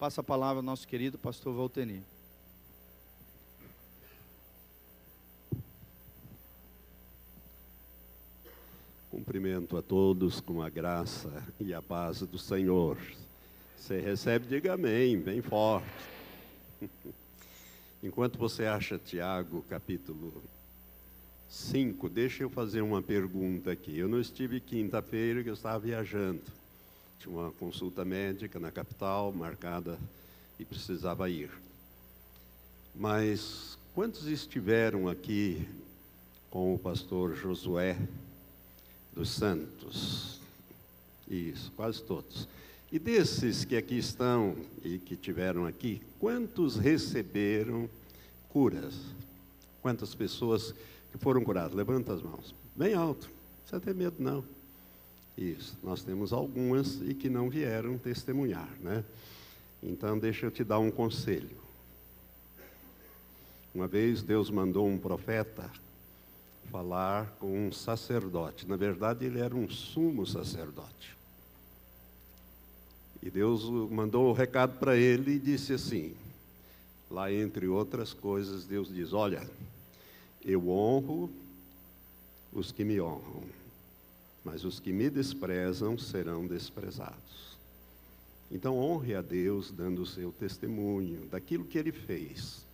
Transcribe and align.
Passa 0.00 0.22
a 0.22 0.24
palavra 0.24 0.60
ao 0.60 0.62
nosso 0.62 0.88
querido 0.88 1.18
pastor 1.18 1.54
Valteni. 1.54 2.02
Cumprimento 9.10 9.76
a 9.76 9.82
todos 9.82 10.40
com 10.40 10.62
a 10.62 10.70
graça 10.70 11.46
e 11.60 11.74
a 11.74 11.82
paz 11.82 12.20
do 12.22 12.38
Senhor. 12.38 12.96
Você 13.76 14.00
recebe, 14.00 14.46
diga 14.46 14.72
amém, 14.72 15.20
bem 15.20 15.42
forte. 15.42 15.86
Enquanto 18.02 18.38
você 18.38 18.64
acha 18.64 18.96
Tiago, 18.96 19.62
capítulo 19.68 20.42
5, 21.46 22.08
deixa 22.08 22.42
eu 22.42 22.48
fazer 22.48 22.80
uma 22.80 23.02
pergunta 23.02 23.70
aqui. 23.70 23.98
Eu 23.98 24.08
não 24.08 24.18
estive 24.18 24.60
quinta-feira, 24.60 25.42
que 25.42 25.50
eu 25.50 25.54
estava 25.54 25.78
viajando. 25.78 26.40
Tinha 27.20 27.36
uma 27.36 27.50
consulta 27.52 28.02
médica 28.02 28.58
na 28.58 28.70
capital, 28.70 29.30
marcada, 29.30 29.98
e 30.58 30.64
precisava 30.64 31.28
ir. 31.28 31.50
Mas 32.94 33.76
quantos 33.94 34.26
estiveram 34.26 35.06
aqui 35.06 35.68
com 36.50 36.74
o 36.74 36.78
pastor 36.78 37.36
Josué 37.36 37.98
dos 39.12 39.28
Santos? 39.28 40.40
Isso, 41.28 41.70
quase 41.76 42.02
todos. 42.02 42.48
E 42.90 42.98
desses 42.98 43.66
que 43.66 43.76
aqui 43.76 43.98
estão 43.98 44.56
e 44.82 44.98
que 44.98 45.14
tiveram 45.14 45.66
aqui, 45.66 46.00
quantos 46.18 46.76
receberam 46.76 47.86
curas? 48.48 48.94
Quantas 49.82 50.14
pessoas 50.14 50.74
que 51.12 51.18
foram 51.18 51.44
curadas? 51.44 51.74
Levanta 51.74 52.14
as 52.14 52.22
mãos. 52.22 52.54
Bem 52.74 52.94
alto. 52.94 53.26
Não 53.28 53.60
precisa 53.60 53.80
ter 53.80 53.94
medo, 53.94 54.16
não. 54.18 54.42
Isso. 55.36 55.76
Nós 55.82 56.02
temos 56.02 56.32
algumas 56.32 57.00
e 57.02 57.14
que 57.14 57.28
não 57.28 57.48
vieram 57.48 57.96
testemunhar, 57.98 58.70
né? 58.80 59.04
Então, 59.82 60.18
deixa 60.18 60.46
eu 60.46 60.50
te 60.50 60.62
dar 60.62 60.78
um 60.78 60.90
conselho. 60.90 61.56
Uma 63.74 63.86
vez 63.86 64.22
Deus 64.22 64.50
mandou 64.50 64.86
um 64.86 64.98
profeta 64.98 65.70
falar 66.70 67.26
com 67.38 67.68
um 67.68 67.72
sacerdote. 67.72 68.66
Na 68.66 68.76
verdade, 68.76 69.24
ele 69.24 69.38
era 69.38 69.54
um 69.54 69.68
sumo 69.68 70.26
sacerdote. 70.26 71.16
E 73.22 73.30
Deus 73.30 73.64
mandou 73.90 74.26
o 74.26 74.30
um 74.30 74.34
recado 74.34 74.78
para 74.78 74.96
ele 74.96 75.32
e 75.32 75.38
disse 75.38 75.72
assim: 75.72 76.14
lá 77.10 77.30
entre 77.32 77.66
outras 77.66 78.12
coisas, 78.14 78.64
Deus 78.64 78.88
diz: 78.88 79.12
Olha, 79.12 79.46
eu 80.42 80.68
honro 80.68 81.30
os 82.52 82.72
que 82.72 82.82
me 82.82 83.00
honram, 83.00 83.42
mas 84.44 84.64
os 84.64 84.80
que 84.80 84.92
me 84.92 85.10
desprezam 85.10 85.98
serão 85.98 86.46
desprezados. 86.46 87.56
Então, 88.50 88.78
honre 88.78 89.14
a 89.14 89.22
Deus 89.22 89.70
dando 89.70 90.02
o 90.02 90.06
seu 90.06 90.32
testemunho 90.32 91.26
daquilo 91.30 91.64
que 91.64 91.78
ele 91.78 91.92
fez. 91.92 92.66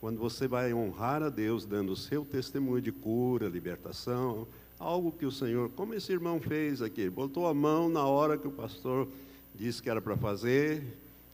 Quando 0.00 0.18
você 0.18 0.48
vai 0.48 0.74
honrar 0.74 1.22
a 1.22 1.28
Deus 1.28 1.64
dando 1.64 1.92
o 1.92 1.96
seu 1.96 2.24
testemunho 2.24 2.82
de 2.82 2.90
cura, 2.90 3.48
libertação, 3.48 4.48
algo 4.80 5.12
que 5.12 5.24
o 5.24 5.30
Senhor, 5.30 5.70
como 5.76 5.94
esse 5.94 6.10
irmão 6.10 6.40
fez 6.40 6.82
aqui, 6.82 7.08
botou 7.08 7.46
a 7.46 7.54
mão 7.54 7.88
na 7.88 8.04
hora 8.04 8.36
que 8.36 8.48
o 8.48 8.50
pastor 8.50 9.06
disse 9.54 9.80
que 9.80 9.88
era 9.88 10.00
para 10.00 10.16
fazer, 10.16 10.82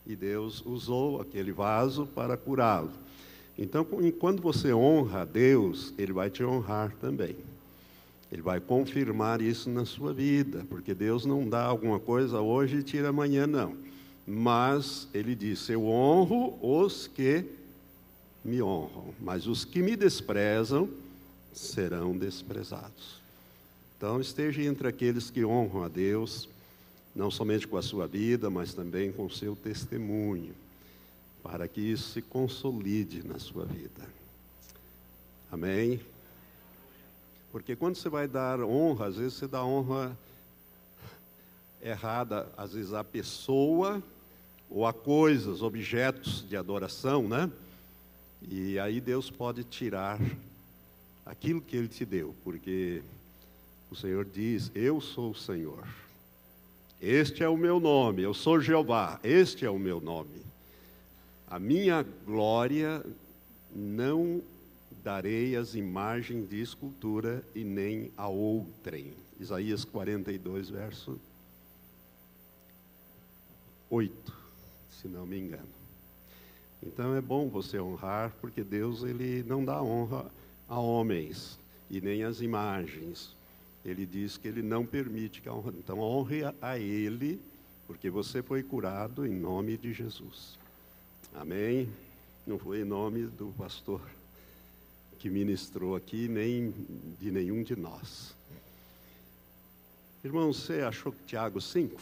e 0.06 0.14
Deus 0.14 0.62
usou 0.66 1.20
aquele 1.20 1.52
vaso 1.52 2.06
para 2.06 2.36
curá-lo. 2.36 2.90
Então, 3.56 3.86
quando 4.18 4.42
você 4.42 4.72
honra 4.74 5.22
a 5.22 5.24
Deus, 5.24 5.94
Ele 5.96 6.12
vai 6.12 6.28
te 6.28 6.44
honrar 6.44 6.92
também. 7.00 7.36
Ele 8.30 8.42
vai 8.42 8.60
confirmar 8.60 9.40
isso 9.40 9.70
na 9.70 9.84
sua 9.84 10.12
vida, 10.12 10.64
porque 10.68 10.94
Deus 10.94 11.24
não 11.24 11.48
dá 11.48 11.64
alguma 11.64 11.98
coisa 11.98 12.40
hoje 12.40 12.78
e 12.78 12.82
tira 12.82 13.08
amanhã, 13.08 13.46
não. 13.46 13.74
Mas 14.26 15.08
Ele 15.14 15.34
disse: 15.34 15.72
Eu 15.72 15.86
honro 15.86 16.58
os 16.60 17.06
que 17.06 17.44
me 18.44 18.62
honram, 18.62 19.14
mas 19.20 19.46
os 19.46 19.64
que 19.64 19.80
me 19.80 19.96
desprezam 19.96 20.88
serão 21.52 22.16
desprezados. 22.16 23.18
Então, 23.96 24.20
esteja 24.20 24.62
entre 24.62 24.86
aqueles 24.86 25.30
que 25.30 25.44
honram 25.44 25.82
a 25.82 25.88
Deus, 25.88 26.48
não 27.16 27.30
somente 27.30 27.66
com 27.66 27.76
a 27.76 27.82
sua 27.82 28.06
vida, 28.06 28.48
mas 28.50 28.74
também 28.74 29.10
com 29.10 29.24
o 29.26 29.30
seu 29.30 29.56
testemunho 29.56 30.54
para 31.42 31.66
que 31.66 31.80
isso 31.80 32.12
se 32.12 32.22
consolide 32.22 33.26
na 33.26 33.38
sua 33.38 33.64
vida. 33.64 34.06
Amém? 35.50 36.00
Porque 37.50 37.74
quando 37.74 37.96
você 37.96 38.08
vai 38.08 38.28
dar 38.28 38.60
honra, 38.60 39.06
às 39.06 39.16
vezes 39.16 39.34
você 39.34 39.46
dá 39.46 39.64
honra 39.64 40.16
errada, 41.82 42.48
às 42.56 42.72
vezes 42.72 42.92
a 42.92 43.02
pessoa 43.02 44.02
ou 44.70 44.86
a 44.86 44.92
coisas, 44.92 45.62
objetos 45.62 46.46
de 46.46 46.56
adoração, 46.56 47.26
né? 47.26 47.50
E 48.42 48.78
aí 48.78 49.00
Deus 49.00 49.30
pode 49.30 49.64
tirar 49.64 50.20
aquilo 51.24 51.60
que 51.60 51.76
Ele 51.76 51.88
te 51.88 52.04
deu, 52.04 52.34
porque 52.44 53.02
o 53.90 53.96
Senhor 53.96 54.24
diz: 54.24 54.70
Eu 54.74 55.00
sou 55.00 55.30
o 55.30 55.34
Senhor. 55.34 55.86
Este 57.00 57.44
é 57.44 57.48
o 57.48 57.56
meu 57.56 57.78
nome, 57.78 58.22
eu 58.22 58.34
sou 58.34 58.60
Jeová, 58.60 59.20
este 59.22 59.64
é 59.64 59.70
o 59.70 59.78
meu 59.78 60.00
nome. 60.00 60.42
A 61.48 61.58
minha 61.58 62.04
glória 62.26 63.04
não 63.74 64.42
darei 65.08 65.56
as 65.56 65.74
imagens 65.74 66.46
de 66.50 66.60
escultura 66.60 67.42
e 67.54 67.64
nem 67.64 68.12
a 68.14 68.28
outrem. 68.28 69.14
Isaías 69.40 69.82
42, 69.82 70.68
verso 70.68 71.18
8, 73.88 74.36
se 74.90 75.08
não 75.08 75.24
me 75.24 75.38
engano. 75.38 75.64
Então 76.82 77.16
é 77.16 77.22
bom 77.22 77.48
você 77.48 77.80
honrar, 77.80 78.34
porque 78.38 78.62
Deus 78.62 79.02
ele 79.02 79.42
não 79.44 79.64
dá 79.64 79.82
honra 79.82 80.30
a 80.68 80.78
homens 80.78 81.58
e 81.88 82.02
nem 82.02 82.22
às 82.22 82.42
imagens. 82.42 83.34
Ele 83.86 84.04
diz 84.04 84.36
que 84.36 84.46
ele 84.46 84.60
não 84.60 84.84
permite 84.84 85.40
que 85.40 85.48
a 85.48 85.54
honra. 85.54 85.72
Então 85.78 86.00
honre 86.00 86.42
a 86.60 86.78
ele, 86.78 87.40
porque 87.86 88.10
você 88.10 88.42
foi 88.42 88.62
curado 88.62 89.24
em 89.24 89.32
nome 89.32 89.78
de 89.78 89.90
Jesus. 89.90 90.58
Amém? 91.34 91.88
Não 92.46 92.58
foi 92.58 92.82
em 92.82 92.84
nome 92.84 93.22
do 93.22 93.54
pastor 93.56 94.02
que 95.18 95.28
ministrou 95.28 95.96
aqui, 95.96 96.28
nem 96.28 96.72
de 97.20 97.30
nenhum 97.30 97.62
de 97.62 97.74
nós. 97.74 98.34
Irmão, 100.24 100.52
você 100.52 100.80
achou 100.80 101.12
que 101.12 101.24
Tiago 101.26 101.60
5? 101.60 102.00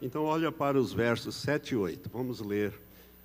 Então 0.00 0.24
olha 0.24 0.52
para 0.52 0.78
os 0.78 0.92
versos 0.92 1.34
7 1.36 1.70
e 1.72 1.76
8. 1.76 2.10
Vamos 2.12 2.40
ler. 2.40 2.72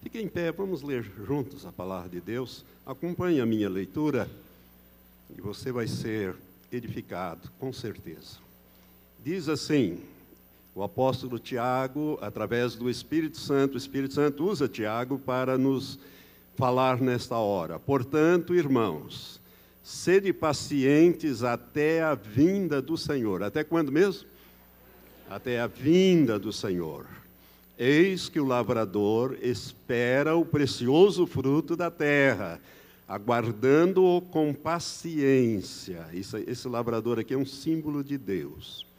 Fique 0.01 0.19
em 0.19 0.27
pé, 0.27 0.51
vamos 0.51 0.81
ler 0.81 1.03
juntos 1.03 1.65
a 1.65 1.71
palavra 1.71 2.09
de 2.09 2.21
Deus. 2.21 2.65
Acompanhe 2.85 3.41
a 3.41 3.45
minha 3.45 3.69
leitura 3.69 4.29
e 5.37 5.41
você 5.41 5.71
vai 5.71 5.87
ser 5.87 6.35
edificado, 6.71 7.51
com 7.59 7.71
certeza. 7.73 8.37
Diz 9.23 9.49
assim: 9.49 10.01
o 10.73 10.81
apóstolo 10.81 11.37
Tiago, 11.37 12.17
através 12.21 12.75
do 12.75 12.89
Espírito 12.89 13.37
Santo, 13.37 13.75
o 13.75 13.77
Espírito 13.77 14.13
Santo 14.13 14.45
usa 14.45 14.67
Tiago 14.67 15.19
para 15.19 15.57
nos 15.57 15.99
falar 16.55 17.01
nesta 17.01 17.35
hora. 17.37 17.79
Portanto, 17.79 18.53
irmãos, 18.53 19.39
sede 19.83 20.31
pacientes 20.33 21.43
até 21.43 22.01
a 22.01 22.15
vinda 22.15 22.81
do 22.81 22.97
Senhor. 22.97 23.43
Até 23.43 23.63
quando 23.63 23.91
mesmo? 23.91 24.27
Até 25.29 25.59
a 25.59 25.67
vinda 25.67 26.37
do 26.37 26.51
Senhor. 26.51 27.05
Eis 27.77 28.29
que 28.29 28.39
o 28.39 28.45
lavrador 28.45 29.37
espera 29.41 30.35
o 30.35 30.45
precioso 30.45 31.25
fruto 31.25 31.75
da 31.75 31.89
terra, 31.89 32.59
aguardando-o 33.07 34.21
com 34.21 34.53
paciência. 34.53 36.05
esse 36.13 36.67
lavrador 36.67 37.17
aqui 37.17 37.33
é 37.33 37.37
um 37.37 37.45
símbolo 37.45 38.03
de 38.03 38.17
Deus 38.17 38.90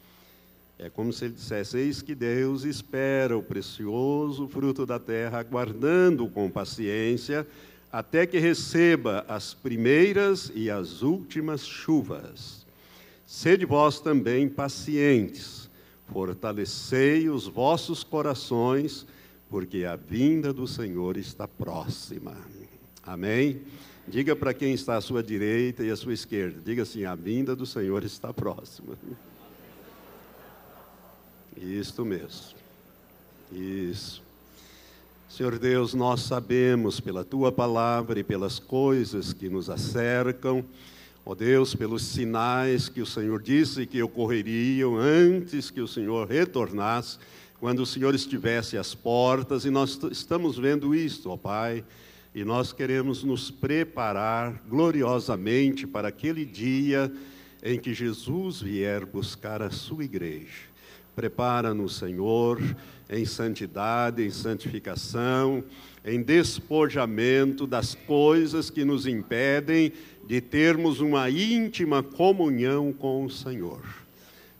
é 0.83 0.91
como 0.91 1.13
se 1.13 1.27
ele 1.27 1.35
dissesse: 1.35 1.79
Eis 1.79 2.03
que 2.03 2.13
Deus 2.13 2.65
espera 2.65 3.39
o 3.39 3.43
precioso 3.43 4.49
fruto 4.49 4.85
da 4.85 4.99
terra, 4.99 5.39
aguardando 5.39 6.27
com 6.29 6.51
paciência, 6.51 7.47
até 7.93 8.27
que 8.27 8.41
receba 8.41 9.25
as 9.29 9.55
primeiras 9.55 10.51
e 10.57 10.69
as 10.69 11.03
últimas 11.03 11.65
chuvas. 11.65 12.67
Sede 13.25 13.65
vós 13.65 14.01
também 14.01 14.49
pacientes, 14.49 15.71
fortalecei 16.13 17.31
os 17.31 17.47
vossos 17.47 18.03
corações, 18.03 19.07
porque 19.49 19.85
a 19.85 19.95
vinda 19.95 20.53
do 20.53 20.67
Senhor 20.67 21.17
está 21.17 21.47
próxima. 21.47 22.37
Amém? 23.05 23.63
Diga 24.09 24.35
para 24.35 24.53
quem 24.53 24.75
está 24.75 24.97
à 24.97 25.01
sua 25.01 25.23
direita 25.23 25.85
e 25.85 25.91
à 25.93 25.97
sua 25.97 26.13
esquerda: 26.13 26.61
diga 26.65 26.83
assim: 26.83 27.05
a 27.05 27.15
vinda 27.15 27.55
do 27.55 27.65
Senhor 27.65 28.03
está 28.03 28.35
próxima. 28.35 28.99
Isto 31.57 32.05
mesmo. 32.05 32.57
Isso. 33.53 34.23
Senhor 35.29 35.59
Deus, 35.59 35.95
nós 35.95 36.21
sabemos 36.21 37.01
pela 37.01 37.25
tua 37.25 37.51
palavra 37.51 38.21
e 38.21 38.23
pelas 38.23 38.59
coisas 38.59 39.33
que 39.33 39.49
nos 39.49 39.71
acercam, 39.71 40.63
ó 41.25 41.35
Deus, 41.35 41.75
pelos 41.75 42.03
sinais 42.03 42.89
que 42.89 43.01
o 43.01 43.07
Senhor 43.07 43.41
disse 43.41 43.87
que 43.87 44.03
ocorreriam 44.03 44.97
antes 44.97 45.71
que 45.71 45.81
o 45.81 45.89
Senhor 45.89 46.29
retornasse, 46.29 47.19
quando 47.59 47.81
o 47.81 47.87
Senhor 47.87 48.15
estivesse 48.15 48.77
às 48.77 48.95
portas, 48.95 49.65
e 49.65 49.71
nós 49.71 49.99
estamos 50.11 50.59
vendo 50.59 50.95
isto, 50.95 51.31
ó 51.31 51.37
Pai, 51.39 51.83
e 52.35 52.45
nós 52.45 52.73
queremos 52.73 53.25
nos 53.25 53.51
preparar 53.51 54.63
gloriosamente 54.69 55.87
para 55.87 56.09
aquele 56.09 56.45
dia 56.45 57.11
em 57.63 57.79
que 57.79 57.95
Jesus 57.95 58.61
vier 58.61 59.07
buscar 59.07 59.63
a 59.63 59.71
sua 59.71 60.05
igreja. 60.05 60.72
Prepara-nos, 61.15 61.97
Senhor, 61.97 62.61
em 63.11 63.25
santidade, 63.25 64.25
em 64.25 64.31
santificação, 64.31 65.63
em 66.05 66.23
despojamento 66.23 67.67
das 67.67 67.95
coisas 67.95 68.71
que 68.71 68.85
nos 68.85 69.07
impedem 69.07 69.93
de 70.27 70.41
termos 70.41 71.01
uma 71.01 71.29
íntima 71.29 72.03
comunhão 72.03 72.93
com 72.93 73.25
o 73.25 73.31
Senhor. 73.31 73.83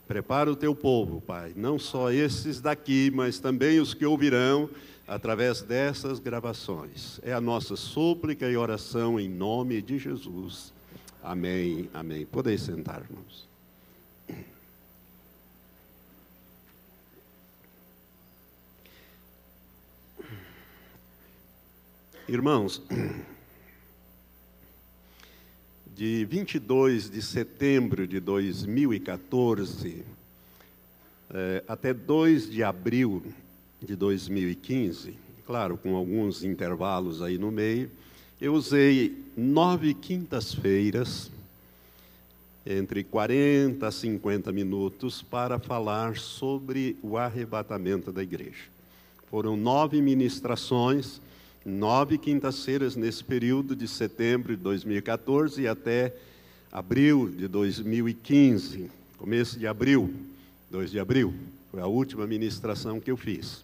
Prepara 0.07 0.51
o 0.51 0.55
teu 0.55 0.75
povo, 0.75 1.21
Pai, 1.21 1.53
não 1.55 1.79
só 1.79 2.11
esses 2.11 2.61
daqui, 2.61 3.11
mas 3.13 3.39
também 3.39 3.79
os 3.79 3.93
que 3.93 4.05
ouvirão 4.05 4.69
através 5.07 5.61
dessas 5.61 6.19
gravações. 6.19 7.19
É 7.23 7.33
a 7.33 7.41
nossa 7.41 7.75
súplica 7.75 8.49
e 8.49 8.55
oração 8.55 9.19
em 9.19 9.29
nome 9.29 9.81
de 9.81 9.97
Jesus. 9.97 10.73
Amém, 11.23 11.89
amém. 11.93 12.25
Podem 12.25 12.57
sentar, 12.57 13.03
irmãos. 22.27 22.81
De 25.95 26.25
22 26.25 27.09
de 27.09 27.21
setembro 27.21 28.07
de 28.07 28.19
2014 28.19 30.03
é, 31.29 31.63
até 31.67 31.93
2 31.93 32.49
de 32.49 32.63
abril 32.63 33.23
de 33.81 33.95
2015, 33.95 35.15
claro, 35.45 35.77
com 35.77 35.95
alguns 35.95 36.43
intervalos 36.43 37.21
aí 37.21 37.37
no 37.37 37.51
meio, 37.51 37.91
eu 38.39 38.53
usei 38.53 39.23
nove 39.35 39.93
quintas-feiras, 39.93 41.29
entre 42.65 43.03
40 43.03 43.85
a 43.85 43.91
50 43.91 44.51
minutos, 44.51 45.21
para 45.21 45.59
falar 45.59 46.17
sobre 46.17 46.97
o 47.01 47.17
arrebatamento 47.17 48.11
da 48.11 48.23
igreja. 48.23 48.65
Foram 49.29 49.57
nove 49.57 50.01
ministrações, 50.01 51.19
nove 51.65 52.17
quintas-feiras 52.17 52.95
nesse 52.95 53.23
período 53.23 53.75
de 53.75 53.87
setembro 53.87 54.55
de 54.55 54.61
2014 54.61 55.67
até 55.67 56.13
abril 56.71 57.29
de 57.29 57.47
2015, 57.47 58.89
começo 59.17 59.57
de 59.57 59.65
abril, 59.65 60.13
2 60.69 60.91
de 60.91 60.99
abril, 60.99 61.33
foi 61.71 61.79
a 61.81 61.87
última 61.87 62.27
ministração 62.27 62.99
que 62.99 63.11
eu 63.11 63.15
fiz. 63.15 63.63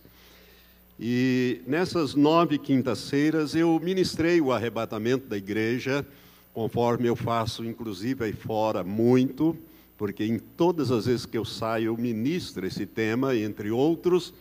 E 1.00 1.62
nessas 1.66 2.14
nove 2.16 2.58
quintas-feiras 2.58 3.56
eu 3.56 3.80
ministrei 3.84 4.40
o 4.40 4.52
arrebatamento 4.52 5.28
da 5.28 5.38
igreja, 5.38 6.06
conforme 6.54 7.08
eu 7.08 7.16
faço, 7.16 7.66
inclusive 7.66 8.24
aí 8.24 8.34
fora, 8.34 8.84
muito, 8.84 9.58
porque 9.98 10.24
em 10.24 10.40
todas 10.40 10.92
as 10.92 11.06
vezes 11.06 11.26
que 11.26 11.38
eu 11.38 11.44
saio 11.44 11.88
eu 11.88 11.98
ministro 11.98 12.66
esse 12.66 12.86
tema, 12.86 13.36
entre 13.36 13.72
outros, 13.72 14.34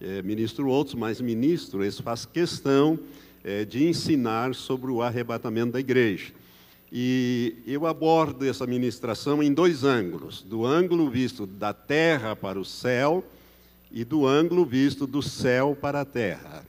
é, 0.00 0.22
ministro 0.22 0.68
outros, 0.68 0.94
mas 0.94 1.20
ministro, 1.20 1.84
esse 1.84 2.02
faz 2.02 2.24
questão 2.24 2.98
é, 3.44 3.64
de 3.64 3.86
ensinar 3.86 4.54
sobre 4.54 4.90
o 4.90 5.02
arrebatamento 5.02 5.72
da 5.72 5.80
igreja. 5.80 6.32
E 6.92 7.54
eu 7.66 7.86
abordo 7.86 8.44
essa 8.44 8.66
ministração 8.66 9.42
em 9.42 9.52
dois 9.52 9.84
ângulos: 9.84 10.42
do 10.42 10.66
ângulo 10.66 11.08
visto 11.08 11.46
da 11.46 11.72
terra 11.72 12.34
para 12.34 12.58
o 12.58 12.64
céu 12.64 13.24
e 13.92 14.04
do 14.04 14.26
ângulo 14.26 14.64
visto 14.64 15.06
do 15.06 15.22
céu 15.22 15.76
para 15.80 16.00
a 16.00 16.04
terra. 16.04 16.64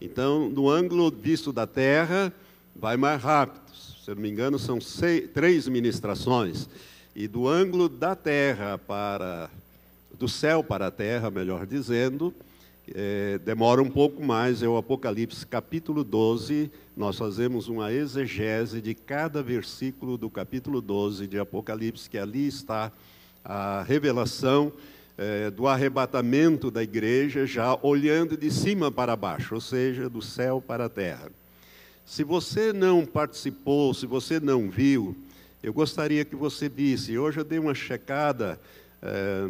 Então, 0.00 0.48
no 0.50 0.68
ângulo 0.68 1.10
visto 1.10 1.52
da 1.52 1.66
terra, 1.66 2.32
vai 2.74 2.96
mais 2.96 3.20
rápido. 3.20 3.74
Se 3.74 4.10
eu 4.10 4.14
não 4.14 4.22
me 4.22 4.30
engano, 4.30 4.58
são 4.58 4.80
seis, 4.80 5.28
três 5.32 5.66
ministrações. 5.66 6.68
E 7.14 7.26
do 7.26 7.48
ângulo 7.48 7.88
da 7.88 8.14
terra 8.14 8.78
para. 8.78 9.50
do 10.16 10.28
céu 10.28 10.62
para 10.62 10.88
a 10.88 10.90
terra, 10.90 11.30
melhor 11.30 11.66
dizendo, 11.66 12.32
é, 12.94 13.38
demora 13.38 13.82
um 13.82 13.90
pouco 13.90 14.22
mais, 14.22 14.62
é 14.62 14.68
o 14.68 14.76
Apocalipse 14.76 15.44
capítulo 15.44 16.04
12. 16.04 16.70
Nós 16.96 17.18
fazemos 17.18 17.68
uma 17.68 17.92
exegese 17.92 18.80
de 18.80 18.94
cada 18.94 19.42
versículo 19.42 20.16
do 20.16 20.30
capítulo 20.30 20.80
12 20.80 21.26
de 21.26 21.38
Apocalipse, 21.38 22.08
que 22.08 22.16
ali 22.16 22.46
está 22.46 22.92
a 23.44 23.82
revelação 23.82 24.72
é, 25.18 25.50
do 25.50 25.66
arrebatamento 25.66 26.70
da 26.70 26.82
igreja, 26.82 27.44
já 27.46 27.76
olhando 27.82 28.36
de 28.36 28.50
cima 28.50 28.90
para 28.90 29.16
baixo, 29.16 29.54
ou 29.56 29.60
seja, 29.60 30.08
do 30.08 30.22
céu 30.22 30.62
para 30.64 30.84
a 30.84 30.88
terra. 30.88 31.30
Se 32.04 32.22
você 32.22 32.72
não 32.72 33.04
participou, 33.04 33.92
se 33.94 34.06
você 34.06 34.38
não 34.38 34.70
viu, 34.70 35.16
eu 35.60 35.72
gostaria 35.72 36.24
que 36.24 36.36
você 36.36 36.68
visse. 36.68 37.18
Hoje 37.18 37.40
eu 37.40 37.44
dei 37.44 37.58
uma 37.58 37.74
checada 37.74 38.60
é, 39.02 39.48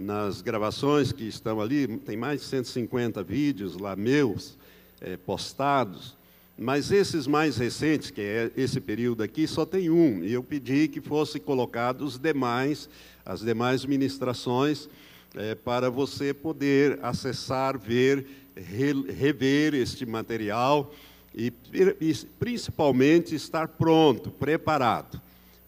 nas 0.00 0.40
gravações 0.40 1.12
que 1.12 1.24
estão 1.24 1.60
ali, 1.60 1.86
tem 1.98 2.16
mais 2.16 2.40
de 2.40 2.46
150 2.46 3.22
vídeos 3.22 3.76
lá 3.76 3.94
meus 3.94 4.56
é, 5.00 5.16
postados, 5.18 6.16
mas 6.56 6.90
esses 6.90 7.26
mais 7.26 7.56
recentes, 7.56 8.10
que 8.10 8.20
é 8.20 8.50
esse 8.56 8.80
período 8.80 9.22
aqui, 9.22 9.46
só 9.46 9.66
tem 9.66 9.90
um, 9.90 10.24
e 10.24 10.32
eu 10.32 10.42
pedi 10.42 10.88
que 10.88 11.00
fosse 11.00 11.38
colocados 11.38 12.14
os 12.14 12.18
demais 12.18 12.88
as 13.30 13.40
demais 13.40 13.84
ministrações, 13.84 14.88
é, 15.36 15.54
para 15.54 15.88
você 15.88 16.34
poder 16.34 16.98
acessar, 17.00 17.78
ver, 17.78 18.26
re, 18.56 18.92
rever 19.12 19.74
este 19.74 20.04
material 20.04 20.92
e, 21.32 21.52
e 22.00 22.14
principalmente 22.40 23.34
estar 23.34 23.68
pronto, 23.68 24.30
preparado, 24.30 25.20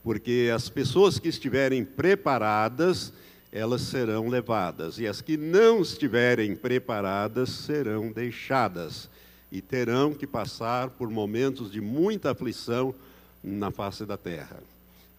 porque 0.02 0.50
as 0.52 0.68
pessoas 0.68 1.20
que 1.20 1.28
estiverem 1.28 1.84
preparadas, 1.84 3.12
elas 3.52 3.82
serão 3.82 4.28
levadas, 4.28 4.98
e 4.98 5.06
as 5.06 5.20
que 5.20 5.36
não 5.36 5.82
estiverem 5.82 6.56
preparadas 6.56 7.50
serão 7.50 8.10
deixadas, 8.10 9.10
e 9.50 9.60
terão 9.60 10.14
que 10.14 10.26
passar 10.26 10.88
por 10.88 11.10
momentos 11.10 11.70
de 11.70 11.78
muita 11.78 12.30
aflição 12.30 12.94
na 13.44 13.70
face 13.70 14.06
da 14.06 14.16
terra. 14.16 14.56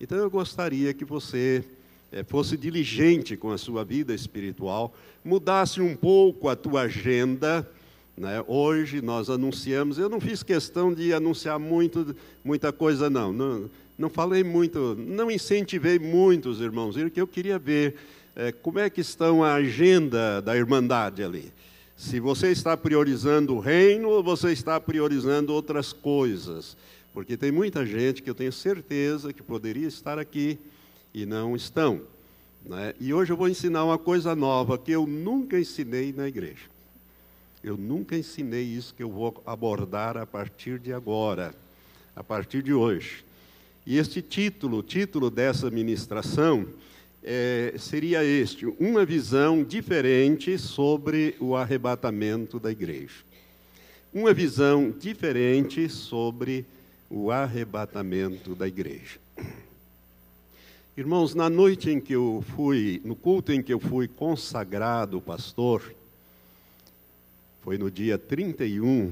Então 0.02 0.18
eu 0.18 0.30
gostaria 0.32 0.92
que 0.94 1.06
você 1.06 1.64
é, 2.12 2.24
fosse 2.24 2.58
diligente 2.58 3.38
com 3.38 3.52
a 3.52 3.58
sua 3.58 3.86
vida 3.86 4.14
espiritual, 4.14 4.94
mudasse 5.24 5.80
um 5.80 5.96
pouco 5.96 6.50
a 6.50 6.56
tua 6.56 6.82
agenda. 6.82 7.70
Né? 8.18 8.44
Hoje 8.48 9.02
nós 9.02 9.30
anunciamos, 9.30 10.00
eu 10.00 10.10
não 10.10 10.20
fiz 10.20 10.42
questão 10.42 10.92
de 10.92 11.14
anunciar 11.14 11.60
muito, 11.60 12.16
muita 12.44 12.72
coisa, 12.74 13.10
não. 13.10 13.32
não. 13.32 13.70
Não 13.96 14.10
falei 14.10 14.44
muito, 14.44 14.96
não 14.98 15.30
incentivei 15.30 16.00
muito 16.00 16.50
os 16.50 16.60
irmãos, 16.60 16.96
porque 16.96 17.22
eu 17.22 17.28
queria 17.28 17.60
ver 17.60 17.96
como 18.62 18.80
é 18.80 18.90
que 18.90 19.02
estão 19.02 19.44
a 19.44 19.54
agenda 19.54 20.42
da 20.42 20.56
Irmandade 20.58 21.24
ali. 21.24 21.52
Se 21.96 22.20
você 22.20 22.52
está 22.52 22.76
priorizando 22.76 23.56
o 23.56 23.60
reino 23.60 24.10
ou 24.10 24.24
você 24.24 24.52
está 24.52 24.80
priorizando 24.80 25.54
outras 25.54 25.94
coisas. 25.94 26.76
Porque 27.14 27.38
tem 27.38 27.52
muita 27.52 27.86
gente 27.86 28.24
que 28.24 28.30
eu 28.30 28.34
tenho 28.34 28.52
certeza 28.52 29.32
que 29.32 29.44
poderia 29.44 29.88
estar 29.88 30.18
aqui 30.18 30.58
e 31.14 31.26
não 31.26 31.56
estão. 31.56 32.02
Né? 32.66 32.96
E 33.00 33.14
hoje 33.14 33.32
eu 33.32 33.38
vou 33.38 33.48
ensinar 33.48 33.84
uma 33.84 34.00
coisa 34.00 34.36
nova 34.36 34.78
que 34.78 34.92
eu 34.92 35.06
nunca 35.06 35.60
ensinei 35.60 36.12
na 36.12 36.28
igreja. 36.28 36.74
Eu 37.64 37.78
nunca 37.78 38.18
ensinei 38.18 38.64
isso 38.64 38.94
que 38.94 39.04
eu 39.04 39.10
vou 39.10 39.42
abordar 39.46 40.18
a 40.18 40.26
partir 40.26 40.80
de 40.80 40.92
agora, 40.92 41.54
a 42.16 42.24
partir 42.24 42.64
de 42.64 42.74
hoje. 42.74 43.24
E 43.86 43.98
este 43.98 44.22
título, 44.22 44.78
o 44.78 44.84
título 44.84 45.30
dessa 45.30 45.70
ministração, 45.70 46.66
é, 47.24 47.76
seria 47.78 48.24
este: 48.24 48.66
Uma 48.80 49.06
visão 49.06 49.64
diferente 49.64 50.58
sobre 50.58 51.36
o 51.40 51.56
arrebatamento 51.56 52.60
da 52.60 52.72
igreja. 52.72 53.24
Uma 54.14 54.34
visão 54.34 54.92
diferente 54.92 55.88
sobre 55.90 56.66
o 57.10 57.32
arrebatamento 57.32 58.54
da 58.54 58.68
igreja. 58.68 59.18
Irmãos, 60.96 61.34
na 61.34 61.50
noite 61.50 61.90
em 61.90 62.00
que 62.00 62.14
eu 62.14 62.46
fui, 62.56 63.02
no 63.04 63.16
culto 63.16 63.52
em 63.52 63.64
que 63.64 63.74
eu 63.74 63.80
fui 63.80 64.08
consagrado 64.08 65.20
pastor, 65.20 65.82
foi 67.64 67.80
no 67.80 67.90
dia 67.90 68.20
31 68.20 69.12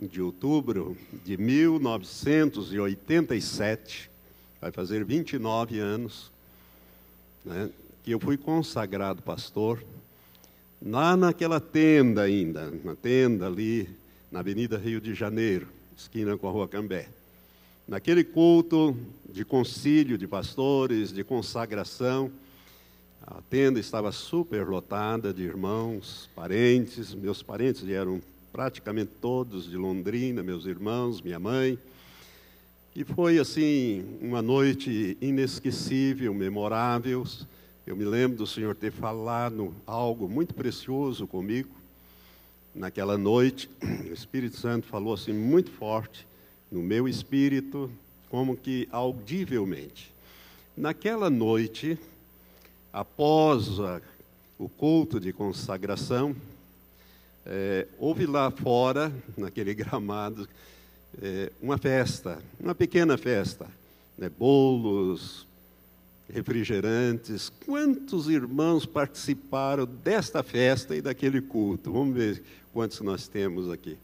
de 0.00 0.22
outubro 0.22 0.96
de 1.24 1.36
1987, 1.36 4.08
vai 4.60 4.70
fazer 4.70 5.04
29 5.04 5.80
anos, 5.80 6.30
né, 7.46 7.70
que 8.02 8.10
eu 8.10 8.20
fui 8.20 8.36
consagrado 8.36 9.22
pastor, 9.22 9.82
lá 10.82 11.16
naquela 11.16 11.60
tenda 11.60 12.22
ainda, 12.22 12.70
na 12.84 12.94
tenda 12.94 13.46
ali 13.46 13.88
na 14.30 14.40
Avenida 14.40 14.76
Rio 14.76 15.00
de 15.00 15.14
Janeiro, 15.14 15.68
esquina 15.96 16.36
com 16.36 16.48
a 16.48 16.50
Rua 16.50 16.68
Cambé. 16.68 17.08
Naquele 17.86 18.24
culto 18.24 18.96
de 19.32 19.44
concílio 19.44 20.18
de 20.18 20.26
pastores, 20.26 21.12
de 21.12 21.22
consagração, 21.22 22.30
A 23.28 23.42
tenda 23.50 23.80
estava 23.80 24.12
super 24.12 24.68
lotada 24.68 25.34
de 25.34 25.42
irmãos, 25.42 26.30
parentes. 26.32 27.12
Meus 27.12 27.42
parentes 27.42 27.82
vieram 27.82 28.22
praticamente 28.52 29.10
todos 29.20 29.68
de 29.68 29.76
Londrina, 29.76 30.44
meus 30.44 30.64
irmãos, 30.64 31.20
minha 31.20 31.40
mãe. 31.40 31.76
E 32.96 33.04
foi 33.04 33.38
assim 33.38 34.06
uma 34.22 34.40
noite 34.40 35.18
inesquecível, 35.20 36.32
memorável. 36.32 37.26
Eu 37.86 37.94
me 37.94 38.06
lembro 38.06 38.38
do 38.38 38.46
Senhor 38.46 38.74
ter 38.74 38.90
falado 38.90 39.74
algo 39.86 40.26
muito 40.26 40.54
precioso 40.54 41.26
comigo 41.26 41.68
naquela 42.74 43.18
noite. 43.18 43.68
O 44.08 44.14
Espírito 44.14 44.56
Santo 44.56 44.86
falou 44.86 45.12
assim 45.12 45.34
muito 45.34 45.70
forte 45.72 46.26
no 46.72 46.82
meu 46.82 47.06
espírito, 47.06 47.90
como 48.30 48.56
que 48.56 48.88
audivelmente. 48.90 50.10
Naquela 50.74 51.28
noite, 51.28 51.98
após 52.90 53.78
a, 53.78 54.00
o 54.58 54.70
culto 54.70 55.20
de 55.20 55.34
consagração, 55.34 56.34
é, 57.44 57.86
houve 57.98 58.24
lá 58.24 58.50
fora, 58.50 59.12
naquele 59.36 59.74
gramado, 59.74 60.48
é, 61.20 61.52
uma 61.60 61.78
festa, 61.78 62.38
uma 62.58 62.74
pequena 62.74 63.16
festa, 63.16 63.66
né, 64.16 64.28
bolos, 64.28 65.46
refrigerantes. 66.28 67.50
Quantos 67.64 68.28
irmãos 68.28 68.84
participaram 68.84 69.86
desta 69.86 70.42
festa 70.42 70.94
e 70.96 71.00
daquele 71.00 71.40
culto? 71.40 71.92
Vamos 71.92 72.14
ver 72.14 72.42
quantos 72.72 73.00
nós 73.00 73.28
temos 73.28 73.70
aqui. 73.70 73.96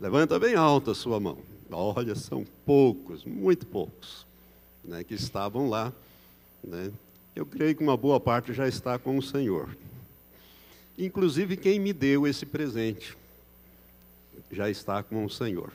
Levanta 0.00 0.38
bem 0.38 0.54
alta 0.54 0.92
a 0.92 0.94
sua 0.94 1.18
mão. 1.18 1.38
Olha, 1.70 2.14
são 2.14 2.46
poucos, 2.66 3.24
muito 3.24 3.66
poucos, 3.66 4.26
né, 4.84 5.02
que 5.02 5.14
estavam 5.14 5.68
lá. 5.68 5.92
Né? 6.62 6.90
Eu 7.34 7.46
creio 7.46 7.74
que 7.74 7.82
uma 7.82 7.96
boa 7.96 8.20
parte 8.20 8.52
já 8.52 8.68
está 8.68 8.98
com 8.98 9.16
o 9.16 9.22
Senhor 9.22 9.70
inclusive 10.98 11.56
quem 11.56 11.78
me 11.78 11.92
deu 11.92 12.26
esse 12.26 12.44
presente 12.46 13.16
já 14.50 14.68
está 14.68 15.02
com 15.02 15.24
o 15.24 15.30
Senhor. 15.30 15.72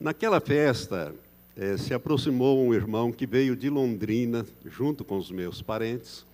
Naquela 0.00 0.40
festa, 0.40 1.14
eh, 1.56 1.76
se 1.76 1.94
aproximou 1.94 2.64
um 2.64 2.74
irmão 2.74 3.12
que 3.12 3.26
veio 3.26 3.54
de 3.54 3.70
Londrina, 3.70 4.44
junto 4.66 5.04
com 5.04 5.16
os 5.16 5.30
meus 5.30 5.62
parentes, 5.62 6.24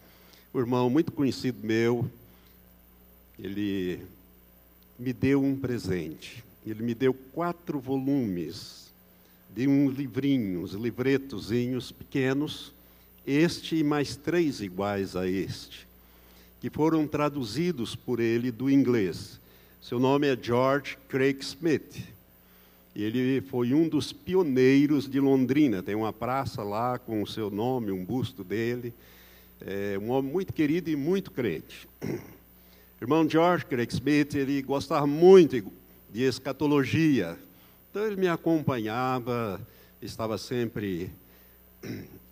um 0.53 0.59
irmão 0.59 0.89
muito 0.91 1.13
conhecido 1.13 1.59
meu, 1.63 2.11
ele 3.39 4.01
me 4.99 5.13
deu 5.13 5.43
um 5.43 5.57
presente. 5.57 6.45
Ele 6.67 6.83
me 6.83 6.95
deu 6.95 7.15
quatro 7.15 7.79
volumes 7.79 8.91
de 9.55 9.67
um 9.67 9.89
livrinho, 9.89 10.63
uns 10.63 10.73
livretozinhos 10.73 11.91
pequenos, 11.91 12.73
este 13.27 13.77
e 13.77 13.85
mais 13.85 14.17
três 14.17 14.61
iguais 14.61 15.17
a 15.17 15.27
este 15.29 15.89
que 16.61 16.69
foram 16.69 17.07
traduzidos 17.07 17.97
por 17.97 18.21
ele 18.21 18.51
do 18.51 18.71
inglês. 18.71 19.41
Seu 19.81 19.99
nome 19.99 20.27
é 20.27 20.39
George 20.41 20.99
Craig 21.09 21.41
Smith. 21.41 22.07
Ele 23.03 23.41
foi 23.41 23.73
um 23.73 23.89
dos 23.89 24.13
pioneiros 24.13 25.09
de 25.09 25.21
Londrina. 25.21 25.83
Tem 25.83 25.95
uma 25.95 26.13
praça 26.13 26.63
lá 26.63 26.99
com 26.99 27.23
o 27.23 27.27
seu 27.27 27.51
nome, 27.51 27.91
um 27.91 28.05
busto 28.05 28.45
dele. 28.45 28.93
É 29.61 29.99
um 29.99 30.11
homem 30.11 30.31
muito 30.31 30.53
querido 30.53 30.91
e 30.91 30.97
muito 30.97 31.31
crente. 31.31 31.89
Irmão 33.01 33.29
George 33.29 33.65
Craig 33.65 33.91
Smith, 33.93 34.35
ele 34.35 34.61
gostava 34.63 35.07
muito 35.07 35.73
de 36.13 36.23
escatologia. 36.23 37.39
Então 37.91 38.07
ele 38.07 38.17
me 38.17 38.29
acompanhava, 38.29 39.61
estava 40.03 40.37
sempre 40.37 41.11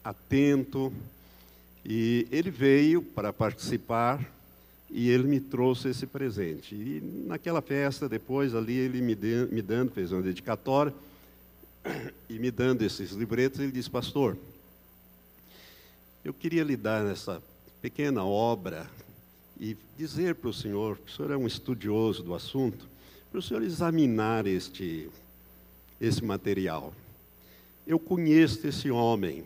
atento 0.05 0.93
e 1.85 2.27
ele 2.31 2.51
veio 2.51 3.01
para 3.03 3.33
participar 3.33 4.38
e 4.91 5.11
ele 5.11 5.25
me 5.25 5.41
trouxe 5.41 5.89
esse 5.89 6.07
presente. 6.07 6.75
E 6.75 7.01
naquela 7.27 7.61
festa, 7.61 8.09
depois 8.09 8.55
ali, 8.55 8.75
ele 8.75 9.01
me, 9.01 9.15
de, 9.15 9.47
me 9.51 9.61
dando, 9.61 9.93
fez 9.93 10.13
uma 10.13 10.23
dedicatória, 10.23 10.95
e 12.29 12.39
me 12.39 12.51
dando 12.51 12.83
esses 12.83 13.13
livretos, 13.13 13.61
ele 13.61 13.73
disse, 13.73 13.91
pastor, 13.91 14.37
eu 16.25 16.35
queria 16.35 16.65
lhe 16.65 16.77
dar 16.77 17.07
essa 17.07 17.43
pequena 17.81 18.25
obra 18.25 18.91
e 19.59 19.77
dizer 19.97 20.35
para 20.35 20.51
o 20.51 20.53
senhor, 20.53 20.99
o 21.07 21.11
senhor 21.11 21.31
é 21.31 21.37
um 21.37 21.47
estudioso 21.47 22.23
do 22.23 22.35
assunto, 22.35 22.87
para 23.31 23.39
o 23.39 23.43
senhor 23.43 23.63
examinar 23.63 24.47
este, 24.47 25.09
esse 26.01 26.25
material. 26.25 26.93
Eu 27.87 27.99
conheço 27.99 28.67
esse 28.67 28.91
homem, 28.91 29.45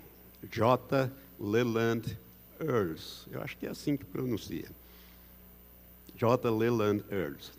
J. 0.50 1.10
Leland 1.38 2.18
Earls. 2.60 3.26
Eu 3.30 3.40
acho 3.42 3.56
que 3.56 3.66
é 3.66 3.70
assim 3.70 3.96
que 3.96 4.04
pronuncia. 4.04 4.68
J. 6.22 6.48
Leland 6.48 7.02
Earls. 7.10 7.50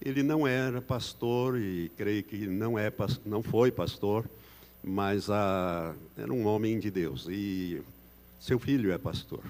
Ele 0.00 0.22
não 0.22 0.46
era 0.46 0.80
pastor 0.80 1.60
e 1.60 1.90
creio 1.94 2.22
que 2.22 2.46
não, 2.46 2.78
é, 2.78 2.90
não 3.26 3.42
foi 3.42 3.70
pastor, 3.70 4.24
mas 4.82 5.28
ah, 5.28 5.94
era 6.16 6.32
um 6.32 6.46
homem 6.46 6.80
de 6.80 6.90
Deus 6.90 7.26
e 7.28 7.82
seu 8.40 8.58
filho 8.58 8.90
é 8.92 8.96
pastor. 8.96 9.42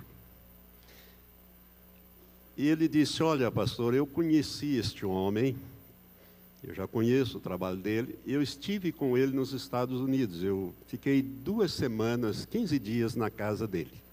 E 2.57 2.67
ele 2.67 2.89
disse: 2.89 3.23
Olha, 3.23 3.49
pastor, 3.49 3.95
eu 3.95 4.05
conheci 4.05 4.77
este 4.77 5.07
homem, 5.07 5.57
eu 6.65 6.75
já 6.75 6.89
conheço 6.89 7.39
o 7.39 7.41
trabalho 7.41 7.77
dele, 7.77 8.19
eu 8.27 8.43
estive 8.43 8.91
com 8.91 9.17
ele 9.17 9.37
nos 9.37 9.53
Estados 9.53 10.01
Unidos. 10.01 10.43
Eu 10.43 10.75
fiquei 10.89 11.23
duas 11.23 11.73
semanas, 11.73 12.45
15 12.45 12.77
dias 12.81 13.15
na 13.15 13.31
casa 13.31 13.69
dele. 13.69 14.06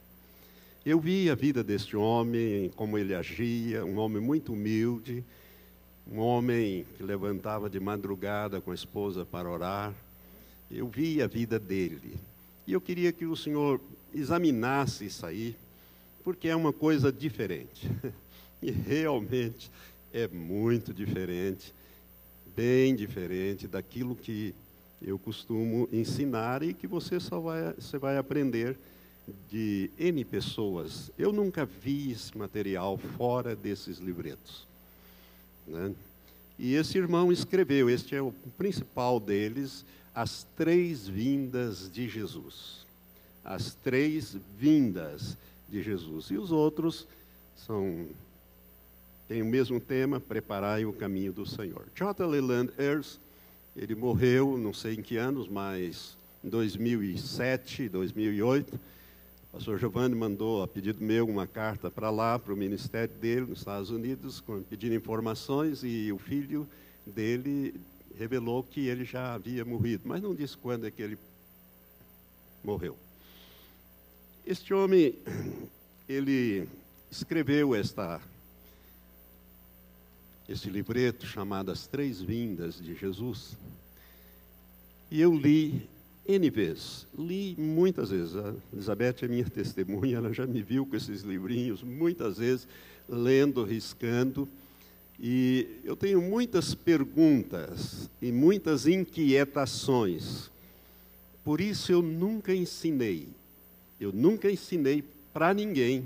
Eu 0.86 1.00
vi 1.00 1.30
a 1.30 1.36
vida 1.36 1.64
deste 1.64 1.96
homem, 1.96 2.70
como 2.76 2.98
ele 2.98 3.16
agia, 3.16 3.86
um 3.86 3.98
homem 3.98 4.22
muito 4.22 4.52
humilde, 4.52 5.24
um 6.06 6.20
homem 6.20 6.86
que 6.98 7.04
levantava 7.04 7.70
de 7.70 7.80
madrugada 7.80 8.60
com 8.60 8.70
a 8.70 8.76
esposa 8.76 9.24
para 9.24 9.50
orar. 9.50 9.94
Eu 10.70 10.90
vi 10.90 11.22
a 11.22 11.28
vida 11.28 11.58
dele. 11.58 12.18
E 12.68 12.74
eu 12.74 12.82
queria 12.82 13.14
que 13.14 13.26
o 13.26 13.34
senhor 13.34 13.80
examinasse 14.14 15.06
isso 15.06 15.26
aí, 15.26 15.56
porque 16.22 16.50
é 16.50 16.56
uma 16.56 16.74
coisa 16.74 17.12
diferente. 17.12 17.90
E 18.62 18.72
realmente 18.72 19.70
é 20.14 20.26
muito 20.26 20.94
diferente, 20.94 21.74
bem 22.56 22.96
diferente 22.96 23.68
daquilo 23.68 24.16
que 24.16 24.56
eu 25.02 25.20
costumo 25.20 25.90
ensinar 25.92 26.64
e 26.64 26.74
que 26.74 26.88
você 26.88 27.20
só 27.20 27.42
vai, 27.42 27.74
você 27.74 27.98
vai 27.98 28.18
aprender 28.18 28.78
de 29.50 29.90
N 29.98 30.24
pessoas. 30.26 31.12
Eu 31.18 31.32
nunca 31.32 31.66
vi 31.66 32.12
esse 32.12 32.38
material 32.38 32.98
fora 32.98 33.56
desses 33.56 33.98
livretos. 33.98 34.68
Né? 35.68 35.94
E 36.58 36.76
esse 36.76 36.98
irmão 36.98 37.32
escreveu, 37.32 37.90
este 37.90 38.16
é 38.16 38.22
o 38.22 38.34
principal 38.58 39.20
deles, 39.20 39.86
As 40.14 40.46
Três 40.56 41.08
Vindas 41.08 41.90
de 41.92 42.08
Jesus. 42.08 42.86
As 43.44 43.74
Três 43.74 44.38
Vindas 44.58 45.38
de 45.70 45.82
Jesus. 45.82 46.28
E 46.28 46.38
os 46.38 46.52
outros 46.52 47.08
são 47.56 48.08
têm 49.28 49.42
o 49.42 49.46
mesmo 49.46 49.80
tema, 49.80 50.20
Preparai 50.20 50.86
o 50.86 50.94
Caminho 50.94 51.34
do 51.34 51.46
Senhor. 51.46 51.88
J. 51.96 52.26
Leland 52.26 52.72
ele 53.76 53.96
morreu, 53.96 54.58
não 54.58 54.74
sei 54.74 54.94
em 54.96 55.02
que 55.02 55.18
anos, 55.18 55.48
mas 55.48 56.16
em 56.44 56.50
2007, 56.50 57.90
2008, 57.90 58.80
pastor 59.54 59.78
Giovanni 59.78 60.16
mandou, 60.16 60.64
a 60.64 60.68
pedido 60.68 61.04
meu, 61.04 61.28
uma 61.28 61.46
carta 61.46 61.92
para 61.92 62.10
lá, 62.10 62.40
para 62.40 62.52
o 62.52 62.58
ministério 62.58 63.14
dele, 63.14 63.42
nos 63.42 63.60
Estados 63.60 63.92
Unidos, 63.92 64.44
pedindo 64.68 64.96
informações, 64.96 65.84
e 65.84 66.12
o 66.12 66.18
filho 66.18 66.68
dele 67.06 67.80
revelou 68.18 68.64
que 68.64 68.88
ele 68.88 69.06
já 69.06 69.36
havia 69.36 69.64
morrido, 69.64 70.08
mas 70.08 70.24
não 70.24 70.34
disse 70.34 70.58
quando 70.58 70.88
é 70.88 70.92
que 70.92 71.04
ele 71.04 71.20
morreu. 72.64 72.98
Este 74.44 74.74
homem, 74.74 75.14
ele 76.10 76.68
escreveu 77.12 77.76
esta, 77.76 78.20
este 80.50 80.68
livreto 80.68 81.28
chamado 81.28 81.70
As 81.70 81.86
Três 81.86 82.20
Vindas 82.20 82.82
de 82.82 82.96
Jesus, 82.96 83.56
e 85.12 85.22
eu 85.22 85.32
li 85.32 85.88
N 86.28 86.50
vezes. 86.50 87.06
Li 87.18 87.56
muitas 87.58 88.10
vezes. 88.10 88.36
A 88.36 88.54
Elizabeth 88.72 89.18
é 89.24 89.28
minha 89.28 89.46
testemunha, 89.50 90.18
ela 90.18 90.34
já 90.34 90.46
me 90.46 90.62
viu 90.62 90.86
com 90.86 90.96
esses 90.96 91.22
livrinhos 91.22 91.84
muitas 91.84 92.38
vezes, 92.38 92.68
lendo, 93.08 93.64
riscando. 93.64 94.48
E 95.20 95.68
eu 95.84 95.96
tenho 95.96 96.22
muitas 96.22 96.74
perguntas 96.74 98.10
e 98.22 98.32
muitas 98.32 98.88
inquietações. 98.88 100.50
Por 101.44 101.60
isso 101.60 101.92
eu 101.92 102.02
nunca 102.02 102.54
ensinei. 102.54 103.28
Eu 104.00 104.12
nunca 104.12 104.50
ensinei 104.50 105.04
para 105.34 105.54
ninguém, 105.54 106.06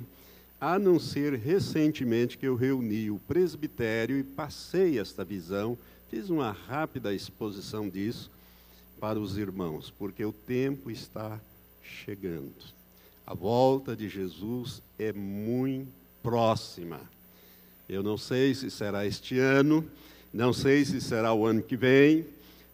a 0.59 0.79
não 0.79 0.99
ser 0.99 1.33
recentemente 1.33 2.37
que 2.37 2.47
eu 2.47 2.55
reuni 2.55 3.11
o 3.11 3.19
presbitério 3.19 4.17
e 4.17 4.23
passei 4.23 4.99
esta 4.99 5.23
visão, 5.23 5.77
fiz 6.09 6.29
uma 6.29 6.51
rápida 6.51 7.13
exposição 7.13 7.87
disso 7.87 8.31
para 8.99 9.19
os 9.19 9.37
irmãos, 9.37 9.93
porque 9.97 10.23
o 10.23 10.31
tempo 10.31 10.89
está 10.91 11.39
chegando. 11.81 12.53
A 13.25 13.33
volta 13.33 13.95
de 13.95 14.09
Jesus 14.09 14.81
é 14.97 15.11
muito 15.13 15.91
próxima. 16.23 16.99
Eu 17.87 18.03
não 18.03 18.17
sei 18.17 18.53
se 18.53 18.69
será 18.69 19.05
este 19.05 19.39
ano, 19.39 19.85
não 20.33 20.51
sei 20.51 20.83
se 20.83 20.99
será 20.99 21.33
o 21.33 21.45
ano 21.45 21.61
que 21.61 21.77
vem, 21.77 22.25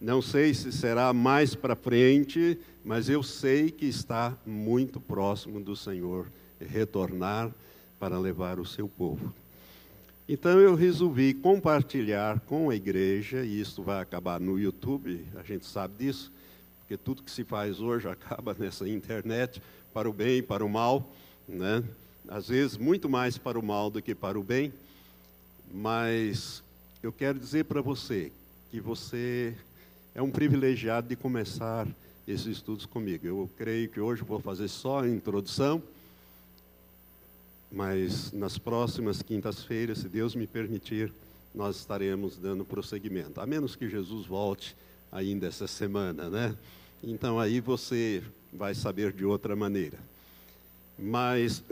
não 0.02 0.22
sei 0.22 0.54
se 0.54 0.72
será 0.72 1.14
mais 1.14 1.56
para 1.56 1.76
frente, 1.76 2.58
mas 2.84 3.10
eu 3.10 3.22
sei 3.22 3.70
que 3.70 3.86
está 3.86 4.36
muito 4.46 5.00
próximo 5.00 5.62
do 5.62 5.76
Senhor 5.76 6.28
retornar 6.60 7.52
para 8.00 8.20
levar 8.20 8.60
o 8.60 8.66
seu 8.66 8.88
povo. 8.88 9.34
Então 10.28 10.58
eu 10.58 10.74
resolvi 10.74 11.34
compartilhar 11.34 12.40
com 12.42 12.70
a 12.70 12.76
igreja, 12.76 13.44
e 13.44 13.60
isso 13.60 13.84
vai 13.84 14.02
acabar 14.02 14.40
no 14.40 14.58
YouTube, 14.58 15.26
a 15.36 15.44
gente 15.44 15.66
sabe 15.66 15.96
disso, 16.06 16.32
porque 16.80 16.96
tudo 16.96 17.22
que 17.22 17.32
se 17.32 17.44
faz 17.44 17.82
hoje 17.82 18.08
acaba 18.10 18.56
nessa 18.58 18.88
internet, 18.88 19.62
para 19.94 20.10
o 20.10 20.14
bem 20.14 20.38
e 20.38 20.42
para 20.42 20.66
o 20.66 20.70
mal, 20.70 21.14
né? 21.48 21.84
às 22.28 22.48
vezes 22.48 22.78
muito 22.78 23.10
mais 23.10 23.38
para 23.38 23.60
o 23.60 23.64
mal 23.64 23.90
do 23.90 24.02
que 24.02 24.16
para 24.16 24.40
o 24.40 24.44
bem, 24.44 24.72
mas 25.74 26.64
eu 27.02 27.12
quero 27.12 27.38
dizer 27.38 27.66
para 27.66 27.82
você 27.82 28.32
que 28.72 28.80
você 28.80 29.54
é 30.16 30.22
um 30.22 30.32
privilegiado 30.32 31.10
de 31.10 31.18
começar 31.18 31.86
esses 32.26 32.48
estudos 32.48 32.86
comigo. 32.86 33.28
Eu 33.28 33.50
creio 33.58 33.90
que 33.90 34.00
hoje 34.00 34.24
vou 34.24 34.40
fazer 34.40 34.70
só 34.70 35.02
a 35.02 35.10
introdução, 35.10 35.84
mas 37.74 38.32
nas 38.32 38.60
próximas 38.60 39.24
quintas-feiras, 39.24 39.98
se 39.98 40.08
Deus 40.08 40.36
me 40.36 40.46
permitir, 40.46 41.12
nós 41.56 41.78
estaremos 41.78 42.38
dando 42.38 42.64
prosseguimento, 42.64 43.42
a 43.42 43.48
menos 43.48 43.76
que 43.76 43.90
Jesus 43.90 44.28
volte 44.28 44.76
ainda 45.12 45.48
essa 45.48 45.66
semana, 45.66 46.30
né? 46.30 46.56
Então 47.04 47.40
aí 47.40 47.60
você 47.60 48.22
vai 48.54 48.76
saber 48.76 49.12
de 49.12 49.26
outra 49.26 49.56
maneira. 49.56 49.98
Mas, 51.00 51.64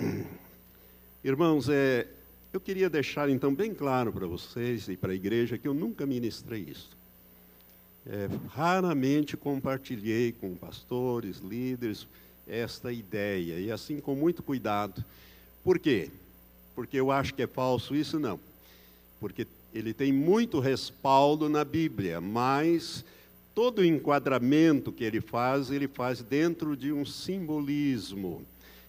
irmãos, 1.23 1.69
é, 1.69 2.07
eu 2.51 2.59
queria 2.59 2.89
deixar 2.89 3.29
então 3.29 3.53
bem 3.53 3.71
claro 3.71 4.11
para 4.11 4.25
vocês 4.25 4.87
e 4.87 4.97
para 4.97 5.11
a 5.11 5.15
igreja 5.15 5.55
que 5.55 5.67
eu 5.67 5.73
nunca 5.73 6.07
ministrei 6.07 6.61
isso. 6.67 6.89
É, 8.07 8.27
raramente 8.49 9.37
compartilhei 9.37 10.31
com 10.31 10.55
pastores, 10.55 11.37
líderes, 11.37 12.07
esta 12.47 12.91
ideia, 12.91 13.59
e 13.59 13.71
assim 13.71 13.99
com 13.99 14.15
muito 14.15 14.41
cuidado. 14.41 15.05
Por 15.63 15.77
quê? 15.77 16.09
Porque 16.75 16.97
eu 16.97 17.11
acho 17.11 17.33
que 17.33 17.43
é 17.43 17.47
falso 17.47 17.95
isso? 17.95 18.19
Não. 18.19 18.39
Porque 19.19 19.45
ele 19.73 19.93
tem 19.93 20.11
muito 20.11 20.59
respaldo 20.59 21.47
na 21.47 21.63
Bíblia, 21.63 22.19
mas 22.19 23.05
todo 23.53 23.79
o 23.79 23.85
enquadramento 23.85 24.91
que 24.91 25.03
ele 25.03 25.21
faz, 25.21 25.69
ele 25.69 25.87
faz 25.87 26.21
dentro 26.21 26.75
de 26.75 26.91
um 26.91 27.05
simbolismo 27.05 28.43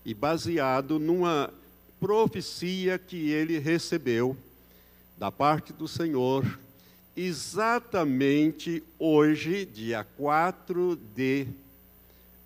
e 0.05 0.12
baseado 0.14 0.99
numa 0.99 1.52
profecia 2.00 2.99
que 2.99 3.31
ele 3.31 3.59
recebeu 3.59 4.37
da 5.19 5.31
parte 5.31 5.73
do 5.73 5.87
Senhor, 5.87 6.59
exatamente 7.17 8.83
hoje, 8.99 9.64
dia 9.67 10.05
4 10.17 10.99
de 11.14 11.47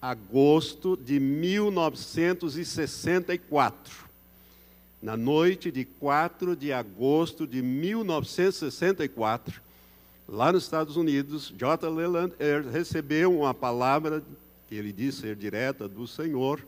agosto 0.03 0.97
de 0.97 1.21
1964 1.21 4.06
na 5.07 5.17
noite 5.17 5.71
de 5.71 5.85
4 5.85 6.57
de 6.57 6.73
agosto 6.73 7.47
de 7.47 7.63
1964, 7.63 9.63
lá 10.27 10.51
nos 10.51 10.65
Estados 10.65 10.97
Unidos, 10.97 11.55
J. 11.57 11.89
Leland 11.89 12.35
recebeu 12.73 13.39
uma 13.39 13.55
palavra 13.55 14.21
que 14.69 14.75
ele 14.75 14.93
disse 14.93 15.21
ser 15.21 15.37
direta 15.37 15.87
do 15.87 16.09
Senhor, 16.09 16.61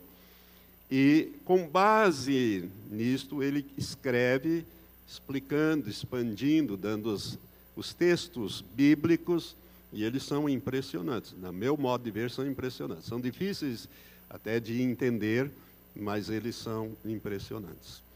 e 0.89 1.33
com 1.45 1.67
base 1.67 2.71
nisto 2.89 3.43
ele 3.43 3.67
escreve, 3.77 4.65
explicando, 5.05 5.91
expandindo, 5.91 6.77
dando 6.77 7.13
os, 7.13 7.37
os 7.75 7.93
textos 7.93 8.65
bíblicos, 8.73 9.57
e 9.93 10.05
eles 10.05 10.23
são 10.23 10.49
impressionantes. 10.49 11.35
Na 11.41 11.51
meu 11.51 11.77
modo 11.77 12.05
de 12.05 12.13
ver, 12.13 12.31
são 12.31 12.47
impressionantes. 12.47 13.07
São 13.07 13.21
difíceis 13.21 13.89
até 14.31 14.61
de 14.61 14.81
entender, 14.81 15.51
mas 15.97 16.31
eles 16.31 16.55
são 16.55 16.93
impressionantes. 17.05 18.07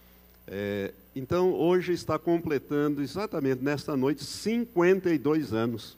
É, 0.47 0.93
então, 1.15 1.53
hoje 1.53 1.93
está 1.93 2.19
completando 2.19 3.03
exatamente 3.03 3.63
nesta 3.63 3.95
noite 3.97 4.25
52 4.25 5.53
anos 5.53 5.97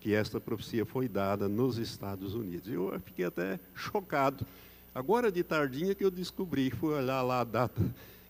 que 0.00 0.14
esta 0.14 0.40
profecia 0.40 0.84
foi 0.84 1.08
dada 1.08 1.48
nos 1.48 1.78
Estados 1.78 2.34
Unidos. 2.34 2.72
Eu 2.72 2.98
fiquei 3.04 3.24
até 3.24 3.60
chocado. 3.74 4.46
Agora 4.94 5.30
de 5.30 5.42
tardinha 5.42 5.94
que 5.94 6.04
eu 6.04 6.10
descobri, 6.10 6.70
fui 6.70 6.92
olhar 6.92 7.22
lá 7.22 7.40
a 7.40 7.44
data 7.44 7.80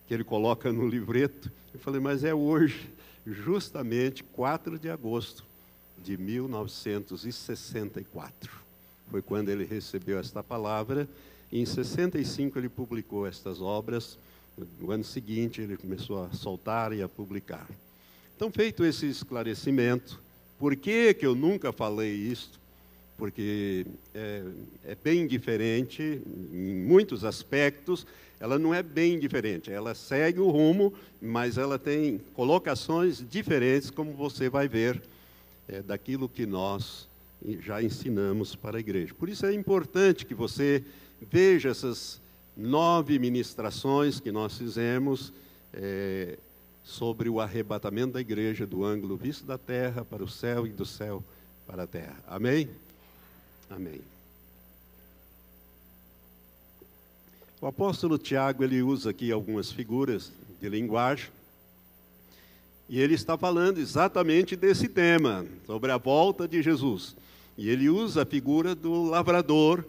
que 0.06 0.12
ele 0.12 0.24
coloca 0.24 0.70
no 0.70 0.86
livreto, 0.86 1.50
e 1.74 1.78
falei, 1.78 2.00
mas 2.00 2.22
é 2.22 2.34
hoje, 2.34 2.90
justamente 3.26 4.22
4 4.22 4.78
de 4.78 4.90
agosto 4.90 5.42
de 6.04 6.18
1964. 6.18 8.52
Foi 9.10 9.22
quando 9.22 9.48
ele 9.48 9.64
recebeu 9.64 10.18
esta 10.18 10.42
palavra, 10.42 11.08
em 11.50 11.64
65 11.64 12.58
ele 12.58 12.68
publicou 12.68 13.26
estas 13.26 13.62
obras 13.62 14.18
no 14.80 14.90
ano 14.90 15.04
seguinte, 15.04 15.60
ele 15.60 15.76
começou 15.76 16.24
a 16.24 16.32
soltar 16.32 16.92
e 16.92 17.02
a 17.02 17.08
publicar. 17.08 17.68
Então, 18.36 18.50
feito 18.50 18.84
esse 18.84 19.06
esclarecimento, 19.06 20.20
por 20.58 20.76
que, 20.76 21.14
que 21.14 21.26
eu 21.26 21.34
nunca 21.34 21.72
falei 21.72 22.12
isso? 22.12 22.60
Porque 23.16 23.86
é, 24.14 24.44
é 24.84 24.94
bem 24.94 25.26
diferente 25.26 26.20
em 26.52 26.74
muitos 26.84 27.24
aspectos, 27.24 28.06
ela 28.40 28.58
não 28.58 28.74
é 28.74 28.82
bem 28.82 29.18
diferente, 29.18 29.70
ela 29.70 29.94
segue 29.94 30.40
o 30.40 30.50
rumo, 30.50 30.92
mas 31.20 31.58
ela 31.58 31.78
tem 31.78 32.20
colocações 32.34 33.24
diferentes, 33.28 33.90
como 33.90 34.12
você 34.12 34.48
vai 34.48 34.66
ver, 34.66 35.00
é, 35.68 35.80
daquilo 35.80 36.28
que 36.28 36.44
nós 36.44 37.08
já 37.60 37.82
ensinamos 37.82 38.54
para 38.54 38.76
a 38.76 38.80
igreja. 38.80 39.14
Por 39.14 39.28
isso 39.28 39.46
é 39.46 39.52
importante 39.52 40.26
que 40.26 40.34
você 40.34 40.84
veja 41.30 41.68
essas 41.70 42.21
nove 42.56 43.18
ministrações 43.18 44.20
que 44.20 44.30
nós 44.30 44.56
fizemos 44.56 45.32
é, 45.72 46.38
sobre 46.84 47.28
o 47.28 47.40
arrebatamento 47.40 48.14
da 48.14 48.20
igreja 48.20 48.66
do 48.66 48.84
ângulo 48.84 49.16
visto 49.16 49.44
da 49.44 49.56
terra 49.56 50.04
para 50.04 50.22
o 50.22 50.28
céu 50.28 50.66
e 50.66 50.70
do 50.70 50.84
céu 50.84 51.22
para 51.66 51.84
a 51.84 51.86
terra. 51.86 52.18
Amém? 52.26 52.68
Amém. 53.70 54.00
O 57.60 57.66
apóstolo 57.66 58.18
Tiago 58.18 58.64
ele 58.64 58.82
usa 58.82 59.10
aqui 59.10 59.30
algumas 59.30 59.70
figuras 59.70 60.32
de 60.60 60.68
linguagem 60.68 61.30
e 62.88 63.00
ele 63.00 63.14
está 63.14 63.38
falando 63.38 63.78
exatamente 63.78 64.54
desse 64.56 64.88
tema, 64.88 65.46
sobre 65.64 65.90
a 65.90 65.96
volta 65.96 66.46
de 66.46 66.60
Jesus. 66.60 67.16
E 67.56 67.70
ele 67.70 67.88
usa 67.88 68.22
a 68.22 68.26
figura 68.26 68.74
do 68.74 69.04
lavrador 69.04 69.84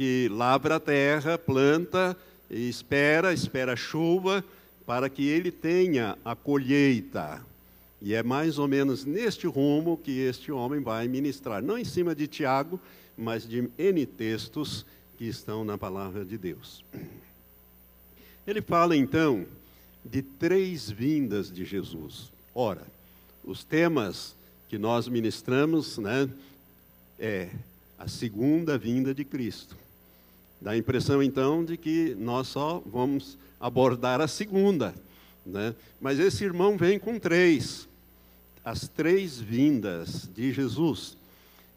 que 0.00 0.30
lavra 0.30 0.76
a 0.76 0.80
terra, 0.80 1.36
planta 1.36 2.16
e 2.48 2.70
espera, 2.70 3.34
espera 3.34 3.76
chuva, 3.76 4.42
para 4.86 5.10
que 5.10 5.28
ele 5.28 5.50
tenha 5.52 6.16
a 6.24 6.34
colheita. 6.34 7.44
E 8.00 8.14
é 8.14 8.22
mais 8.22 8.58
ou 8.58 8.66
menos 8.66 9.04
neste 9.04 9.46
rumo 9.46 9.98
que 9.98 10.20
este 10.20 10.50
homem 10.50 10.80
vai 10.80 11.06
ministrar, 11.06 11.62
não 11.62 11.76
em 11.76 11.84
cima 11.84 12.14
de 12.14 12.26
Tiago, 12.26 12.80
mas 13.14 13.46
de 13.46 13.68
N 13.76 14.06
textos 14.06 14.86
que 15.18 15.26
estão 15.26 15.66
na 15.66 15.76
palavra 15.76 16.24
de 16.24 16.38
Deus. 16.38 16.82
Ele 18.46 18.62
fala 18.62 18.96
então 18.96 19.44
de 20.02 20.22
três 20.22 20.90
vindas 20.90 21.52
de 21.52 21.66
Jesus. 21.66 22.32
Ora, 22.54 22.86
os 23.44 23.64
temas 23.64 24.34
que 24.66 24.78
nós 24.78 25.06
ministramos, 25.08 25.98
né, 25.98 26.26
é 27.18 27.50
a 27.98 28.08
segunda 28.08 28.78
vinda 28.78 29.12
de 29.12 29.26
Cristo. 29.26 29.78
Dá 30.60 30.72
a 30.72 30.76
impressão, 30.76 31.22
então, 31.22 31.64
de 31.64 31.78
que 31.78 32.14
nós 32.18 32.48
só 32.48 32.82
vamos 32.84 33.38
abordar 33.58 34.20
a 34.20 34.28
segunda. 34.28 34.94
Né? 35.44 35.74
Mas 35.98 36.18
esse 36.18 36.44
irmão 36.44 36.76
vem 36.76 36.98
com 36.98 37.18
três, 37.18 37.88
as 38.62 38.86
três 38.86 39.40
vindas 39.40 40.28
de 40.34 40.52
Jesus. 40.52 41.16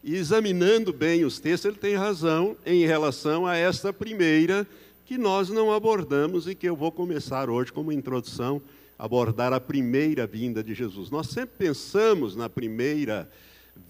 E 0.03 0.15
examinando 0.15 0.91
bem 0.91 1.23
os 1.23 1.39
textos, 1.39 1.69
ele 1.69 1.79
tem 1.79 1.95
razão 1.95 2.57
em 2.65 2.85
relação 2.85 3.47
a 3.47 3.55
esta 3.55 3.93
primeira, 3.93 4.67
que 5.05 5.17
nós 5.17 5.47
não 5.47 5.71
abordamos 5.71 6.45
e 6.45 6.53
que 6.53 6.67
eu 6.67 6.75
vou 6.75 6.91
começar 6.91 7.49
hoje 7.49 7.71
como 7.71 7.91
introdução, 7.91 8.61
abordar 8.99 9.53
a 9.53 9.61
primeira 9.61 10.27
vinda 10.27 10.61
de 10.61 10.73
Jesus. 10.73 11.09
Nós 11.09 11.27
sempre 11.27 11.55
pensamos 11.57 12.35
na 12.35 12.49
primeira 12.49 13.29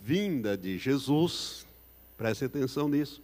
vinda 0.04 0.56
de 0.56 0.78
Jesus, 0.78 1.66
preste 2.16 2.46
atenção 2.46 2.88
nisso 2.88 3.22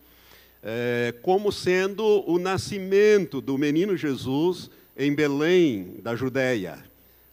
é, 0.63 1.13
como 1.21 1.51
sendo 1.51 2.03
o 2.29 2.37
nascimento 2.37 3.41
do 3.41 3.57
menino 3.57 3.95
Jesus 3.95 4.69
em 4.97 5.13
Belém, 5.13 5.95
da 6.03 6.15
Judéia, 6.15 6.83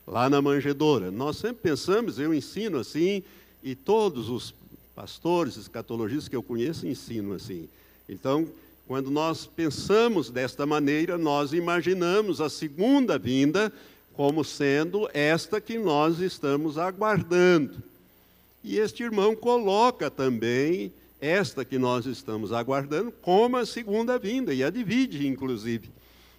lá 0.06 0.30
na 0.30 0.40
manjedoura. 0.40 1.10
Nós 1.10 1.36
sempre 1.36 1.62
pensamos, 1.62 2.18
eu 2.18 2.32
ensino 2.32 2.78
assim, 2.78 3.22
e 3.62 3.74
todos 3.74 4.28
os 4.28 4.54
pastores, 4.94 5.56
escatologistas 5.56 6.28
que 6.28 6.36
eu 6.36 6.42
conheço 6.42 6.86
ensinam 6.86 7.32
assim. 7.32 7.68
Então, 8.08 8.48
Quando 8.86 9.10
nós 9.10 9.46
pensamos 9.46 10.30
desta 10.30 10.64
maneira, 10.64 11.18
nós 11.18 11.52
imaginamos 11.52 12.40
a 12.40 12.48
segunda 12.48 13.18
vinda 13.18 13.72
como 14.14 14.44
sendo 14.44 15.10
esta 15.12 15.60
que 15.60 15.76
nós 15.76 16.20
estamos 16.20 16.78
aguardando. 16.78 17.82
E 18.62 18.78
este 18.78 19.02
irmão 19.02 19.34
coloca 19.34 20.08
também 20.08 20.92
esta 21.20 21.64
que 21.64 21.78
nós 21.78 22.06
estamos 22.06 22.52
aguardando 22.52 23.10
como 23.10 23.56
a 23.56 23.66
segunda 23.66 24.18
vinda, 24.18 24.52
e 24.52 24.62
a 24.62 24.70
divide, 24.70 25.26
inclusive. 25.26 25.90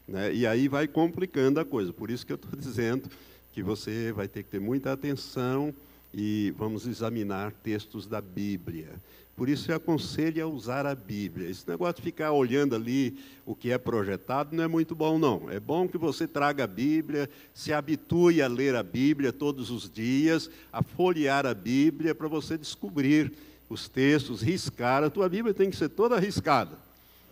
Né? 0.08 0.34
E 0.34 0.48
aí 0.48 0.68
vai 0.68 0.88
complicando 0.88 1.60
a 1.60 1.66
coisa. 1.66 1.92
Por 1.92 2.10
isso 2.10 2.26
que 2.26 2.32
eu 2.32 2.36
estou 2.36 2.52
dizendo 2.58 3.10
que 3.52 3.64
você 3.64 4.12
vai 4.12 4.28
ter 4.28 4.44
que 4.44 4.50
ter 4.50 4.60
muita 4.60 4.92
atenção 4.92 5.74
e 6.14 6.54
vamos 6.58 6.88
examinar 6.88 7.52
textos 7.52 8.08
da 8.08 8.22
Bíblia. 8.22 8.90
Por 9.36 9.50
isso 9.50 9.72
eu 9.72 9.76
aconselho 9.76 10.44
a 10.44 10.48
usar 10.48 10.88
a 10.88 10.96
Bíblia. 10.96 11.48
Esse 11.48 11.70
negócio 11.70 11.98
de 11.98 12.02
ficar 12.02 12.32
olhando 12.32 12.74
ali 12.74 13.20
o 13.46 13.54
que 13.54 13.72
é 13.72 13.78
projetado 13.78 14.56
não 14.56 14.64
é 14.64 14.68
muito 14.68 14.96
bom, 14.96 15.20
não. 15.20 15.48
É 15.52 15.60
bom 15.60 15.88
que 15.88 15.98
você 15.98 16.28
traga 16.28 16.64
a 16.64 16.68
Bíblia, 16.68 17.30
se 17.54 17.72
habitue 17.72 18.42
a 18.42 18.48
ler 18.48 18.74
a 18.74 18.82
Bíblia 18.82 19.32
todos 19.32 19.70
os 19.70 19.88
dias, 19.88 20.50
a 20.74 20.82
folhear 20.82 21.46
a 21.46 21.54
Bíblia 21.54 22.16
para 22.16 22.28
você 22.28 22.58
descobrir 22.58 23.32
os 23.70 23.88
textos, 23.88 24.42
riscar. 24.42 25.04
A 25.04 25.10
tua 25.10 25.28
Bíblia 25.28 25.54
tem 25.54 25.70
que 25.70 25.76
ser 25.76 25.90
toda 25.90 26.20
riscada. 26.20 26.78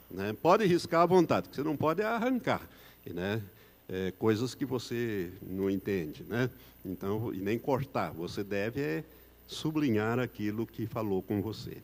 Né? 0.09 0.35
Pode 0.41 0.65
riscar 0.65 1.01
à 1.01 1.05
vontade, 1.05 1.49
que 1.49 1.55
você 1.55 1.63
não 1.63 1.75
pode 1.75 2.01
arrancar. 2.01 2.61
Né? 3.05 3.41
É, 3.87 4.11
coisas 4.11 4.55
que 4.55 4.65
você 4.65 5.31
não 5.41 5.69
entende, 5.69 6.23
né? 6.23 6.49
Então, 6.83 7.33
e 7.33 7.37
nem 7.37 7.57
cortar. 7.57 8.11
Você 8.11 8.43
deve 8.43 8.81
é, 8.81 9.03
sublinhar 9.47 10.19
aquilo 10.19 10.65
que 10.65 10.87
falou 10.87 11.21
com 11.21 11.41
você. 11.41 11.77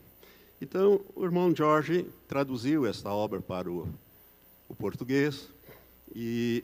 Então, 0.59 1.01
o 1.15 1.23
irmão 1.23 1.53
Jorge 1.55 2.05
traduziu 2.27 2.85
esta 2.85 3.09
obra 3.11 3.41
para 3.41 3.69
o, 3.69 3.87
o 4.69 4.75
português 4.75 5.47
e 6.15 6.63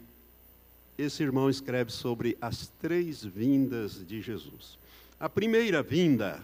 esse 0.98 1.24
irmão 1.24 1.50
escreve 1.50 1.92
sobre 1.92 2.38
as 2.42 2.68
três 2.80 3.24
vindas 3.24 4.06
de 4.06 4.22
Jesus. 4.22 4.78
A 5.20 5.28
primeira 5.28 5.82
vinda, 5.82 6.44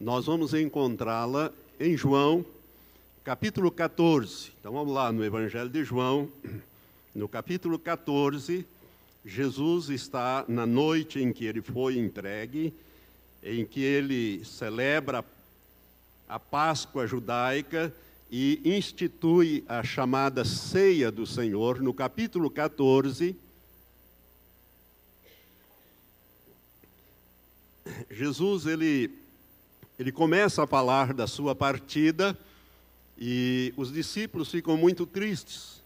nós 0.00 0.26
vamos 0.26 0.54
encontrá-la 0.54 1.52
em 1.80 1.96
João, 1.96 2.44
capítulo 3.24 3.70
14. 3.70 4.52
Então 4.60 4.72
vamos 4.72 4.94
lá 4.94 5.10
no 5.10 5.24
Evangelho 5.24 5.68
de 5.68 5.82
João, 5.82 6.28
no 7.14 7.28
capítulo 7.28 7.78
14, 7.78 8.64
Jesus 9.24 9.88
está 9.88 10.44
na 10.46 10.64
noite 10.64 11.18
em 11.18 11.32
que 11.32 11.44
ele 11.44 11.60
foi 11.60 11.98
entregue, 11.98 12.72
em 13.42 13.64
que 13.64 13.80
ele 13.80 14.44
celebra 14.44 15.24
a 16.28 16.38
Páscoa 16.38 17.06
judaica 17.06 17.92
e 18.30 18.60
institui 18.64 19.64
a 19.68 19.82
chamada 19.82 20.44
ceia 20.44 21.10
do 21.10 21.26
Senhor, 21.26 21.82
no 21.82 21.92
capítulo 21.92 22.48
14. 22.48 23.34
Jesus 28.10 28.64
ele, 28.66 29.10
ele 29.98 30.12
começa 30.12 30.62
a 30.62 30.66
falar 30.66 31.12
da 31.12 31.26
sua 31.26 31.54
partida 31.54 32.38
e 33.18 33.74
os 33.76 33.92
discípulos 33.92 34.50
ficam 34.50 34.76
muito 34.76 35.04
tristes. 35.04 35.82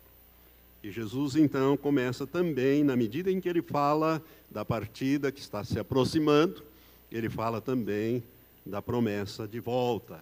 E 0.83 0.91
Jesus 0.91 1.35
então 1.37 1.77
começa 1.77 2.27
também, 2.27 2.85
na 2.85 2.95
medida 2.95 3.31
em 3.31 3.41
que 3.41 3.49
ele 3.49 3.63
fala 3.63 4.23
da 4.51 4.65
partida 4.65 5.33
que 5.33 5.41
está 5.41 5.65
se 5.65 5.79
aproximando, 5.79 6.63
ele 7.11 7.31
fala 7.31 7.61
também 7.61 8.23
da 8.67 8.83
promessa 8.83 9.49
de 9.49 9.61
volta. 9.61 10.21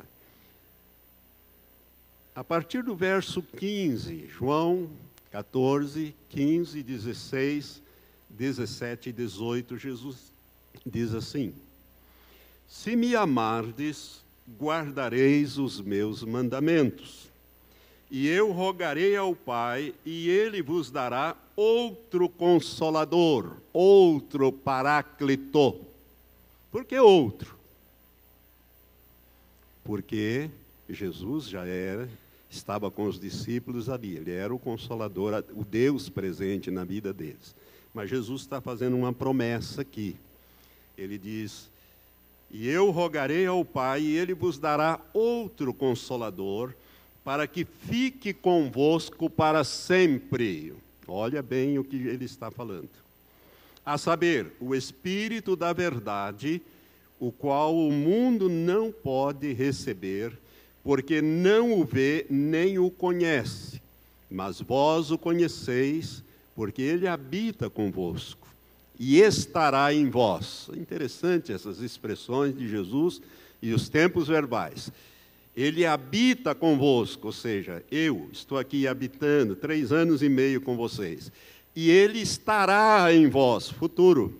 A 2.34 2.44
partir 2.44 2.84
do 2.84 2.94
verso 2.94 3.42
15, 3.42 4.28
João 4.28 4.88
14, 5.32 6.14
15, 6.28 6.82
16, 6.82 7.82
17 8.28 9.08
e 9.08 9.12
18, 9.12 9.76
Jesus 9.78 10.32
diz 10.86 11.12
assim: 11.12 11.52
Se 12.70 12.96
me 12.96 13.14
amardes, 13.14 14.22
guardareis 14.58 15.58
os 15.58 15.82
meus 15.82 16.22
mandamentos. 16.22 17.28
E 18.10 18.26
eu 18.26 18.50
rogarei 18.50 19.14
ao 19.14 19.36
Pai, 19.36 19.92
e 20.06 20.30
ele 20.30 20.62
vos 20.62 20.90
dará 20.90 21.36
outro 21.54 22.30
consolador, 22.30 23.58
outro 23.72 24.50
paráclito. 24.50 25.78
Por 26.72 26.86
que 26.86 26.98
outro? 26.98 27.60
porque 29.84 30.50
Jesus 30.88 31.48
já 31.48 31.66
era, 31.66 32.08
estava 32.48 32.90
com 32.90 33.06
os 33.06 33.18
discípulos 33.18 33.88
ali, 33.88 34.16
ele 34.16 34.30
era 34.30 34.54
o 34.54 34.58
consolador, 34.58 35.44
o 35.54 35.64
Deus 35.64 36.08
presente 36.08 36.70
na 36.70 36.84
vida 36.84 37.12
deles. 37.12 37.54
Mas 37.92 38.10
Jesus 38.10 38.42
está 38.42 38.60
fazendo 38.60 38.96
uma 38.96 39.12
promessa 39.12 39.82
aqui. 39.82 40.16
Ele 40.96 41.18
diz: 41.18 41.69
E 42.50 42.68
eu 42.68 42.90
rogarei 42.90 43.46
ao 43.46 43.64
Pai, 43.64 44.02
e 44.02 44.16
ele 44.16 44.34
vos 44.34 44.58
dará 44.58 45.00
outro 45.12 45.72
consolador, 45.72 46.74
para 47.24 47.46
que 47.46 47.64
fique 47.64 48.32
convosco 48.32 49.30
para 49.30 49.62
sempre. 49.62 50.74
Olha 51.06 51.42
bem 51.42 51.78
o 51.78 51.84
que 51.84 51.96
ele 51.96 52.24
está 52.24 52.50
falando. 52.50 52.90
A 53.84 53.96
saber, 53.96 54.52
o 54.60 54.74
Espírito 54.74 55.54
da 55.54 55.72
Verdade 55.72 56.60
o 57.20 57.30
qual 57.30 57.76
o 57.76 57.92
mundo 57.92 58.48
não 58.48 58.90
pode 58.90 59.52
receber, 59.52 60.32
porque 60.82 61.20
não 61.20 61.78
o 61.78 61.84
vê 61.84 62.24
nem 62.30 62.78
o 62.78 62.90
conhece. 62.90 63.80
Mas 64.30 64.60
vós 64.60 65.10
o 65.10 65.18
conheceis, 65.18 66.24
porque 66.56 66.80
ele 66.80 67.06
habita 67.06 67.68
convosco 67.68 68.39
e 69.00 69.18
estará 69.18 69.94
em 69.94 70.10
vós. 70.10 70.68
Interessante 70.76 71.54
essas 71.54 71.80
expressões 71.80 72.54
de 72.54 72.68
Jesus 72.68 73.22
e 73.62 73.72
os 73.72 73.88
tempos 73.88 74.28
verbais. 74.28 74.92
Ele 75.56 75.86
habita 75.86 76.54
convosco, 76.54 77.28
ou 77.28 77.32
seja, 77.32 77.82
eu 77.90 78.28
estou 78.30 78.58
aqui 78.58 78.86
habitando 78.86 79.56
três 79.56 79.90
anos 79.90 80.22
e 80.22 80.28
meio 80.28 80.60
com 80.60 80.76
vocês. 80.76 81.32
E 81.74 81.90
ele 81.90 82.20
estará 82.20 83.10
em 83.10 83.26
vós, 83.30 83.70
futuro 83.70 84.38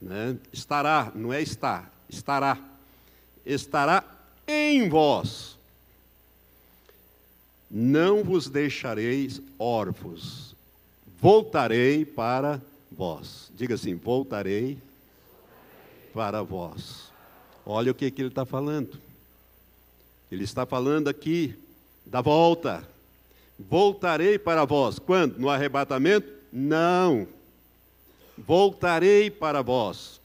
né? 0.00 0.36
estará, 0.52 1.10
não 1.14 1.32
é 1.32 1.42
estar, 1.42 1.92
estará, 2.08 2.58
estará 3.44 4.04
em 4.46 4.88
vós. 4.88 5.58
Não 7.70 8.24
vos 8.24 8.48
deixareis 8.48 9.40
órfãos, 9.58 10.56
voltarei 11.20 12.04
para 12.04 12.60
vós. 13.00 13.50
Diga 13.54 13.76
assim: 13.76 13.94
voltarei 13.94 14.76
para 16.12 16.42
vós. 16.42 17.10
Olha 17.64 17.92
o 17.92 17.94
que, 17.94 18.10
que 18.10 18.20
ele 18.20 18.28
está 18.28 18.44
falando. 18.44 18.98
Ele 20.30 20.44
está 20.44 20.66
falando 20.66 21.08
aqui 21.08 21.54
da 22.04 22.20
volta. 22.20 22.86
Voltarei 23.58 24.38
para 24.38 24.66
vós. 24.66 24.98
Quando? 24.98 25.38
No 25.38 25.48
arrebatamento? 25.48 26.30
Não 26.52 27.26
voltarei 28.36 29.30
para 29.30 29.62
vós. 29.62 30.20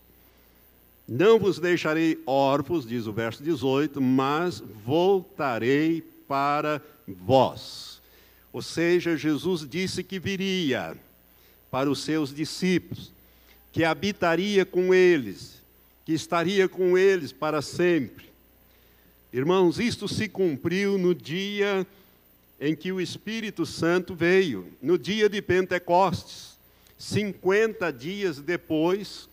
Não 1.08 1.40
vos 1.40 1.60
deixarei 1.60 2.22
órfãos, 2.26 2.86
diz 2.86 3.08
o 3.08 3.14
verso 3.14 3.42
18, 3.42 4.02
mas 4.02 4.62
voltarei 4.86 6.02
para 6.28 6.82
vós. 7.08 8.02
Ou 8.52 8.62
seja, 8.62 9.16
Jesus 9.16 9.68
disse 9.70 10.04
que 10.04 10.20
viria 10.20 10.98
para 11.70 11.90
os 11.90 12.04
seus 12.04 12.34
discípulos, 12.34 13.12
que 13.72 13.84
habitaria 13.84 14.66
com 14.66 14.94
eles, 14.94 15.62
que 16.06 16.14
estaria 16.14 16.70
com 16.70 16.98
eles 16.98 17.32
para 17.32 17.62
sempre. 17.62 18.26
Irmãos, 19.34 19.80
isto 19.80 20.08
se 20.08 20.30
cumpriu 20.30 20.98
no 20.98 21.14
dia 21.14 21.86
em 22.60 22.76
que 22.76 22.92
o 22.92 23.02
Espírito 23.02 23.66
Santo 23.66 24.16
veio, 24.16 24.72
no 24.82 24.98
dia 24.98 25.28
de 25.28 25.42
Pentecostes. 25.42 26.56
50 26.98 27.92
dias 27.92 28.40
depois 28.40 29.28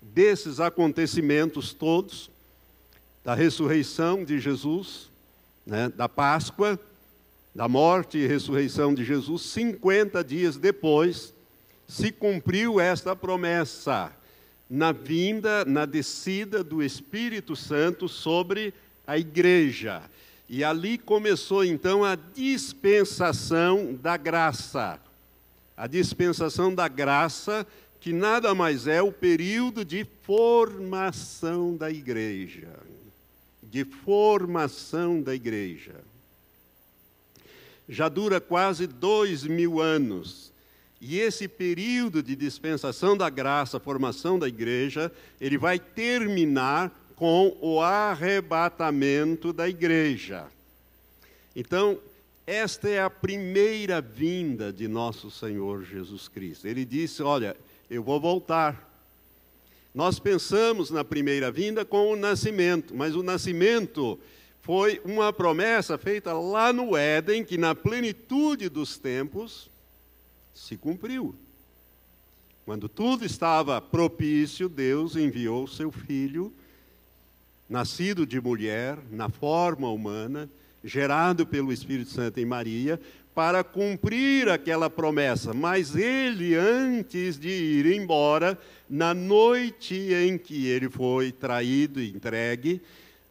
desses 0.00 0.58
acontecimentos 0.58 1.74
todos, 1.74 2.30
da 3.22 3.34
ressurreição 3.34 4.24
de 4.24 4.38
Jesus, 4.40 5.10
né, 5.66 5.92
da 5.94 6.08
Páscoa, 6.08 6.80
da 7.54 7.68
morte 7.68 8.16
e 8.16 8.26
ressurreição 8.26 8.94
de 8.94 9.04
Jesus, 9.04 9.42
50 9.42 10.24
dias 10.24 10.56
depois, 10.56 11.34
se 11.88 12.12
cumpriu 12.12 12.78
esta 12.78 13.16
promessa 13.16 14.12
na 14.70 14.92
vinda, 14.92 15.64
na 15.64 15.84
descida 15.86 16.62
do 16.62 16.82
Espírito 16.82 17.56
Santo 17.56 18.08
sobre 18.08 18.72
a 19.06 19.18
igreja. 19.18 20.02
E 20.48 20.62
ali 20.62 20.98
começou 20.98 21.64
então 21.64 22.04
a 22.04 22.14
dispensação 22.14 23.94
da 23.94 24.16
graça 24.16 25.00
a 25.78 25.86
dispensação 25.86 26.74
da 26.74 26.88
graça, 26.88 27.64
que 28.00 28.12
nada 28.12 28.52
mais 28.52 28.88
é 28.88 29.00
o 29.00 29.12
período 29.12 29.84
de 29.84 30.04
formação 30.24 31.76
da 31.76 31.88
igreja. 31.88 32.68
De 33.62 33.84
formação 33.84 35.22
da 35.22 35.36
igreja. 35.36 35.94
já 37.88 38.08
dura 38.08 38.40
quase 38.40 38.88
dois 38.88 39.44
mil 39.44 39.80
anos. 39.80 40.52
E 41.00 41.18
esse 41.18 41.46
período 41.46 42.22
de 42.22 42.34
dispensação 42.34 43.16
da 43.16 43.30
graça, 43.30 43.78
formação 43.78 44.38
da 44.38 44.48
igreja, 44.48 45.12
ele 45.40 45.56
vai 45.56 45.78
terminar 45.78 46.92
com 47.14 47.56
o 47.60 47.80
arrebatamento 47.80 49.52
da 49.52 49.68
igreja. 49.68 50.46
Então, 51.54 51.98
esta 52.46 52.88
é 52.88 53.00
a 53.00 53.10
primeira 53.10 54.00
vinda 54.00 54.72
de 54.72 54.88
nosso 54.88 55.30
Senhor 55.30 55.84
Jesus 55.84 56.28
Cristo. 56.28 56.66
Ele 56.66 56.84
disse: 56.84 57.22
Olha, 57.22 57.56
eu 57.90 58.02
vou 58.02 58.20
voltar. 58.20 58.88
Nós 59.94 60.18
pensamos 60.18 60.90
na 60.90 61.04
primeira 61.04 61.50
vinda 61.50 61.84
com 61.84 62.12
o 62.12 62.16
nascimento, 62.16 62.94
mas 62.94 63.14
o 63.14 63.22
nascimento 63.22 64.18
foi 64.60 65.00
uma 65.04 65.32
promessa 65.32 65.96
feita 65.98 66.32
lá 66.32 66.72
no 66.72 66.96
Éden, 66.96 67.44
que 67.44 67.56
na 67.56 67.74
plenitude 67.74 68.68
dos 68.68 68.98
tempos 68.98 69.68
se 70.58 70.76
cumpriu. 70.76 71.34
Quando 72.64 72.88
tudo 72.88 73.24
estava 73.24 73.80
propício, 73.80 74.68
Deus 74.68 75.16
enviou 75.16 75.66
seu 75.66 75.90
filho, 75.90 76.52
nascido 77.68 78.26
de 78.26 78.40
mulher, 78.40 78.98
na 79.10 79.28
forma 79.28 79.88
humana, 79.88 80.50
gerado 80.84 81.46
pelo 81.46 81.72
Espírito 81.72 82.10
Santo 82.10 82.38
em 82.40 82.44
Maria, 82.44 83.00
para 83.34 83.62
cumprir 83.62 84.48
aquela 84.48 84.90
promessa. 84.90 85.54
Mas 85.54 85.94
ele, 85.94 86.54
antes 86.56 87.38
de 87.38 87.48
ir 87.48 87.86
embora, 87.86 88.58
na 88.90 89.14
noite 89.14 89.94
em 90.12 90.36
que 90.36 90.66
ele 90.66 90.90
foi 90.90 91.30
traído 91.32 92.00
e 92.02 92.10
entregue, 92.10 92.82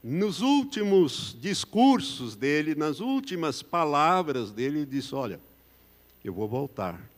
nos 0.03 0.41
últimos 0.41 1.37
discursos 1.39 2.35
dele, 2.35 2.73
nas 2.73 2.99
últimas 2.99 3.61
palavras 3.61 4.51
dele, 4.51 4.79
ele 4.79 4.85
disse: 4.85 5.13
Olha, 5.13 5.39
eu 6.23 6.33
vou 6.33 6.47
voltar. 6.47 7.16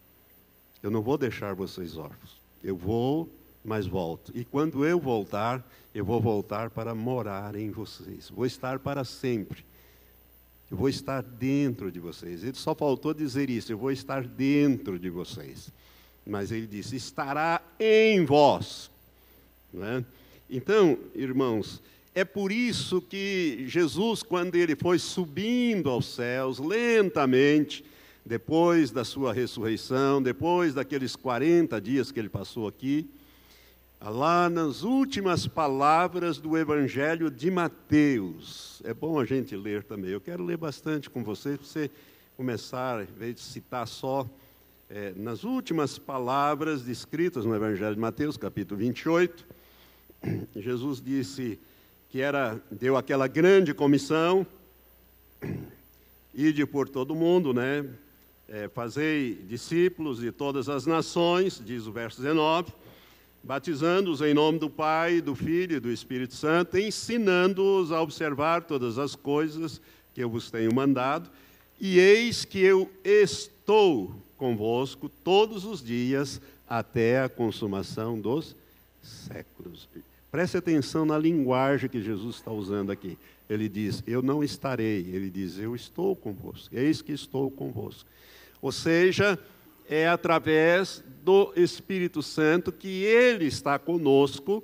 Eu 0.81 0.89
não 0.89 1.01
vou 1.01 1.17
deixar 1.17 1.53
vocês 1.53 1.97
órfãos. 1.97 2.37
Eu 2.63 2.75
vou, 2.75 3.29
mas 3.63 3.85
volto. 3.85 4.31
E 4.35 4.45
quando 4.45 4.85
eu 4.85 4.99
voltar, 4.99 5.65
eu 5.93 6.05
vou 6.05 6.21
voltar 6.21 6.69
para 6.69 6.95
morar 6.95 7.55
em 7.55 7.69
vocês. 7.71 8.29
Vou 8.29 8.45
estar 8.45 8.79
para 8.79 9.03
sempre. 9.03 9.65
Eu 10.71 10.77
vou 10.77 10.87
estar 10.87 11.23
dentro 11.23 11.91
de 11.91 11.99
vocês. 11.99 12.43
Ele 12.43 12.55
só 12.55 12.75
faltou 12.75 13.13
dizer 13.13 13.49
isso: 13.49 13.71
eu 13.71 13.77
vou 13.77 13.91
estar 13.91 14.25
dentro 14.25 14.99
de 14.99 15.09
vocês. 15.09 15.71
Mas 16.25 16.51
ele 16.51 16.67
disse: 16.67 16.95
estará 16.95 17.61
em 17.79 18.23
vós. 18.23 18.89
É? 19.73 20.03
Então, 20.49 20.97
irmãos, 21.13 21.81
é 22.13 22.23
por 22.23 22.51
isso 22.51 23.01
que 23.01 23.65
Jesus, 23.67 24.23
quando 24.23 24.55
ele 24.55 24.75
foi 24.75 24.99
subindo 24.99 25.89
aos 25.89 26.07
céus, 26.07 26.59
lentamente, 26.59 27.83
depois 28.29 28.91
da 28.91 29.03
sua 29.03 29.33
ressurreição, 29.33 30.21
depois 30.21 30.75
daqueles 30.75 31.15
40 31.15 31.81
dias 31.81 32.11
que 32.11 32.19
ele 32.19 32.29
passou 32.29 32.67
aqui, 32.67 33.09
lá 33.99 34.47
nas 34.47 34.83
últimas 34.83 35.47
palavras 35.47 36.37
do 36.37 36.55
Evangelho 36.55 37.31
de 37.31 37.49
Mateus. 37.49 38.83
É 38.85 38.93
bom 38.93 39.19
a 39.19 39.25
gente 39.25 39.55
ler 39.55 39.83
também. 39.83 40.11
Eu 40.11 40.21
quero 40.21 40.43
ler 40.43 40.57
bastante 40.57 41.09
com 41.09 41.23
você, 41.23 41.57
para 41.57 41.65
você 41.65 41.89
começar, 42.37 43.01
em 43.01 43.17
vez 43.17 43.33
de 43.33 43.41
citar 43.41 43.87
só, 43.87 44.29
é, 44.91 45.11
nas 45.15 45.43
últimas 45.43 45.97
palavras 45.97 46.83
descritas 46.83 47.45
no 47.45 47.55
Evangelho 47.55 47.95
de 47.95 47.99
Mateus, 47.99 48.37
capítulo 48.37 48.79
28, 48.79 49.43
Jesus 50.55 51.01
disse: 51.01 51.59
que 52.09 52.21
era 52.21 52.61
deu 52.69 52.95
aquela 52.95 53.27
grande 53.27 53.73
comissão, 53.73 54.45
ide 56.31 56.63
por 56.67 56.87
todo 56.87 57.15
mundo, 57.15 57.55
né? 57.55 57.89
É, 58.51 58.67
fazei 58.67 59.35
discípulos 59.47 60.21
de 60.21 60.31
todas 60.31 60.69
as 60.69 60.87
nações, 60.87 61.61
diz 61.63 61.85
o 61.85 61.91
verso 61.91 62.19
19, 62.19 62.73
batizando-os 63.43 64.21
em 64.21 64.33
nome 64.33 64.57
do 64.57 64.67
Pai, 64.67 65.21
do 65.21 65.35
Filho 65.35 65.77
e 65.77 65.79
do 65.79 65.91
Espírito 65.91 66.33
Santo, 66.33 66.75
ensinando-os 66.75 67.91
a 67.91 68.01
observar 68.01 68.63
todas 68.63 68.97
as 68.97 69.15
coisas 69.15 69.79
que 70.15 70.23
eu 70.23 70.31
vos 70.31 70.49
tenho 70.49 70.73
mandado, 70.73 71.29
e 71.79 71.99
eis 71.99 72.43
que 72.43 72.59
eu 72.59 72.89
estou 73.03 74.15
convosco 74.35 75.09
todos 75.23 75.63
os 75.63 75.83
dias 75.83 76.41
até 76.67 77.21
a 77.21 77.29
consumação 77.29 78.19
dos 78.19 78.55
séculos. 79.03 79.87
Preste 80.31 80.57
atenção 80.57 81.05
na 81.05 81.19
linguagem 81.19 81.87
que 81.87 82.01
Jesus 82.01 82.37
está 82.37 82.51
usando 82.51 82.91
aqui. 82.91 83.15
Ele 83.47 83.69
diz: 83.69 84.03
Eu 84.07 84.21
não 84.21 84.43
estarei. 84.43 85.01
Ele 85.11 85.29
diz: 85.29 85.57
Eu 85.57 85.75
estou 85.75 86.15
convosco. 86.15 86.75
Eis 86.75 87.01
que 87.01 87.11
estou 87.11 87.49
convosco. 87.49 88.09
Ou 88.61 88.71
seja, 88.71 89.39
é 89.89 90.07
através 90.07 91.03
do 91.23 91.51
Espírito 91.55 92.21
Santo 92.21 92.71
que 92.71 93.03
ele 93.03 93.45
está 93.45 93.77
conosco 93.79 94.63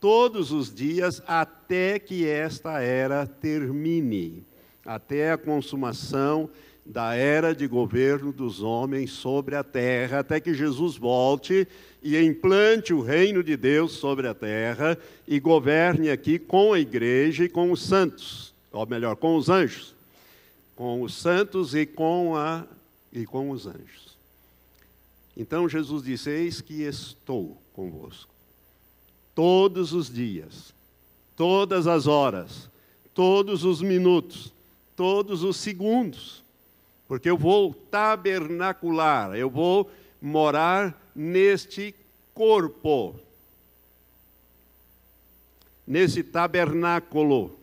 todos 0.00 0.52
os 0.52 0.72
dias 0.74 1.22
até 1.26 1.98
que 1.98 2.26
esta 2.26 2.80
era 2.80 3.26
termine 3.26 4.44
até 4.84 5.32
a 5.32 5.38
consumação 5.38 6.50
da 6.84 7.14
era 7.14 7.54
de 7.54 7.66
governo 7.66 8.30
dos 8.30 8.62
homens 8.62 9.10
sobre 9.12 9.56
a 9.56 9.64
terra, 9.64 10.18
até 10.18 10.38
que 10.38 10.52
Jesus 10.52 10.96
volte 10.96 11.66
e 12.02 12.18
implante 12.18 12.92
o 12.92 13.00
reino 13.00 13.42
de 13.42 13.56
Deus 13.56 13.92
sobre 13.92 14.28
a 14.28 14.34
terra 14.34 14.98
e 15.26 15.40
governe 15.40 16.10
aqui 16.10 16.38
com 16.38 16.74
a 16.74 16.78
igreja 16.78 17.44
e 17.44 17.48
com 17.48 17.72
os 17.72 17.80
santos, 17.82 18.52
ou 18.70 18.86
melhor, 18.86 19.16
com 19.16 19.36
os 19.36 19.48
anjos, 19.48 19.94
com 20.76 21.00
os 21.00 21.14
santos 21.14 21.74
e 21.74 21.86
com 21.86 22.36
a 22.36 22.66
e 23.14 23.24
com 23.24 23.50
os 23.50 23.66
anjos. 23.66 24.18
Então 25.36 25.68
Jesus 25.68 26.02
disse: 26.02 26.28
Eis 26.28 26.60
que 26.60 26.82
estou 26.82 27.56
convosco 27.72 28.34
todos 29.34 29.92
os 29.92 30.10
dias, 30.10 30.72
todas 31.36 31.86
as 31.86 32.06
horas, 32.06 32.70
todos 33.12 33.64
os 33.64 33.82
minutos, 33.82 34.52
todos 34.94 35.42
os 35.42 35.56
segundos, 35.56 36.42
porque 37.08 37.28
eu 37.28 37.36
vou 37.36 37.74
tabernacular, 37.74 39.34
eu 39.34 39.50
vou 39.50 39.90
morar 40.22 40.96
neste 41.14 41.94
corpo, 42.32 43.16
nesse 45.86 46.22
tabernáculo, 46.22 47.58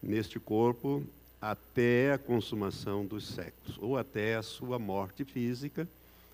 neste 0.00 0.38
corpo, 0.38 1.02
até 1.40 2.12
a 2.12 2.18
consumação 2.18 3.06
dos 3.06 3.26
séculos, 3.26 3.78
ou 3.80 3.96
até 3.96 4.36
a 4.36 4.42
sua 4.42 4.78
morte 4.78 5.24
física, 5.24 5.88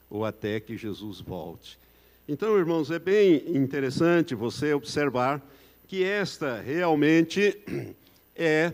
ou 0.09 0.25
até 0.25 0.61
que 0.61 0.77
Jesus 0.77 1.21
volte. 1.21 1.79
Então, 2.27 2.57
irmãos, 2.57 2.91
é 2.91 2.99
bem 2.99 3.57
interessante 3.57 4.35
você 4.35 4.73
observar 4.73 5.43
que 5.87 6.03
esta 6.03 6.61
realmente 6.61 7.59
é 8.35 8.73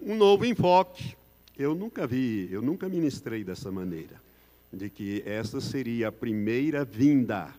um 0.00 0.16
novo 0.16 0.46
enfoque. 0.46 1.14
Eu 1.58 1.74
nunca 1.74 2.06
vi, 2.06 2.48
eu 2.50 2.62
nunca 2.62 2.88
ministrei 2.88 3.44
dessa 3.44 3.70
maneira 3.70 4.20
de 4.72 4.90
que 4.90 5.22
essa 5.24 5.60
seria 5.60 6.08
a 6.08 6.12
primeira 6.12 6.84
vinda. 6.84 7.52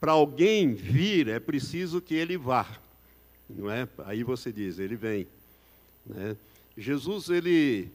Para 0.00 0.12
alguém 0.12 0.74
vir, 0.74 1.28
é 1.28 1.38
preciso 1.38 2.00
que 2.00 2.14
ele 2.14 2.36
vá, 2.36 2.66
não 3.48 3.70
é? 3.70 3.88
Aí 4.04 4.22
você 4.22 4.52
diz, 4.52 4.78
ele 4.78 4.96
vem. 4.96 5.26
Né? 6.06 6.36
Jesus, 6.76 7.28
ele, 7.28 7.88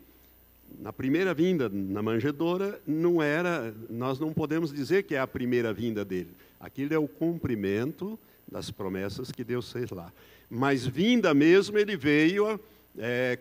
na 0.79 0.93
primeira 0.93 1.33
vinda 1.33 1.69
na 1.69 2.01
manjedoura, 2.01 2.79
não 2.87 3.21
era, 3.21 3.73
nós 3.89 4.19
não 4.19 4.33
podemos 4.33 4.71
dizer 4.73 5.03
que 5.03 5.15
é 5.15 5.19
a 5.19 5.27
primeira 5.27 5.73
vinda 5.73 6.03
dele. 6.05 6.31
Aquilo 6.59 6.93
é 6.93 6.97
o 6.97 7.07
cumprimento 7.07 8.17
das 8.49 8.71
promessas 8.71 9.31
que 9.31 9.43
Deus 9.43 9.71
fez 9.71 9.91
lá. 9.91 10.11
Mas 10.49 10.85
vinda 10.85 11.33
mesmo, 11.33 11.77
ele 11.77 11.95
veio 11.95 12.59
é, 12.97 13.37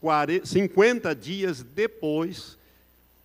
40, 0.00 0.46
50 0.46 1.14
dias 1.14 1.62
depois 1.62 2.58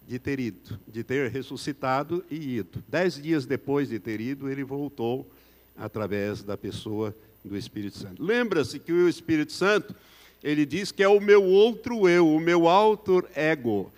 de 0.08 0.20
ter 0.20 0.40
ido, 0.40 0.80
de 0.88 1.04
ter 1.04 1.30
ressuscitado 1.30 2.24
e 2.32 2.58
ido. 2.58 2.84
Dez 2.88 3.22
dias 3.22 3.46
depois 3.46 3.90
de 3.90 4.00
ter 4.00 4.22
ido, 4.22 4.50
ele 4.50 4.64
voltou 4.64 5.30
através 5.76 6.44
da 6.44 6.56
pessoa 6.56 7.14
do 7.44 7.58
Espírito 7.58 7.98
Santo. 7.98 8.24
Lembra-se 8.24 8.80
que 8.80 8.92
o 8.92 9.10
Espírito 9.10 9.52
Santo, 9.52 9.94
ele 10.44 10.66
diz 10.66 10.92
que 10.92 11.04
é 11.04 11.08
o 11.08 11.20
meu 11.20 11.44
outro 11.44 12.08
eu, 12.08 12.28
o 12.28 12.40
meu 12.40 12.68
alter 12.68 13.24
ego. 13.36 13.92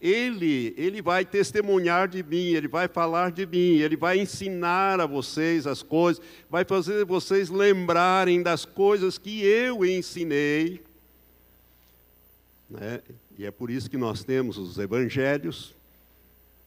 Ele, 0.00 0.74
ele 0.76 1.00
vai 1.00 1.24
testemunhar 1.24 2.06
de 2.06 2.22
mim, 2.22 2.52
ele 2.52 2.68
vai 2.68 2.86
falar 2.86 3.32
de 3.32 3.46
mim, 3.46 3.78
ele 3.78 3.96
vai 3.96 4.18
ensinar 4.18 5.00
a 5.00 5.06
vocês 5.06 5.66
as 5.66 5.82
coisas, 5.82 6.22
vai 6.50 6.64
fazer 6.64 7.04
vocês 7.04 7.48
lembrarem 7.48 8.42
das 8.42 8.64
coisas 8.64 9.16
que 9.16 9.42
eu 9.42 9.84
ensinei. 9.84 10.82
Né? 12.68 13.00
E 13.38 13.46
é 13.46 13.50
por 13.50 13.70
isso 13.70 13.88
que 13.88 13.96
nós 13.96 14.22
temos 14.22 14.58
os 14.58 14.78
evangelhos, 14.78 15.74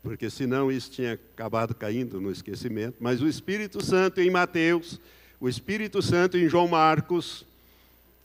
porque 0.02 0.30
senão 0.30 0.72
isso 0.72 0.90
tinha 0.92 1.14
acabado 1.14 1.76
caindo 1.76 2.20
no 2.20 2.32
esquecimento. 2.32 2.96
Mas 3.00 3.22
o 3.22 3.28
Espírito 3.28 3.84
Santo 3.84 4.20
em 4.20 4.32
Mateus, 4.32 5.00
o 5.40 5.48
Espírito 5.48 6.02
Santo 6.02 6.38
em 6.38 6.50
João 6.50 6.68
Marcos 6.68 7.46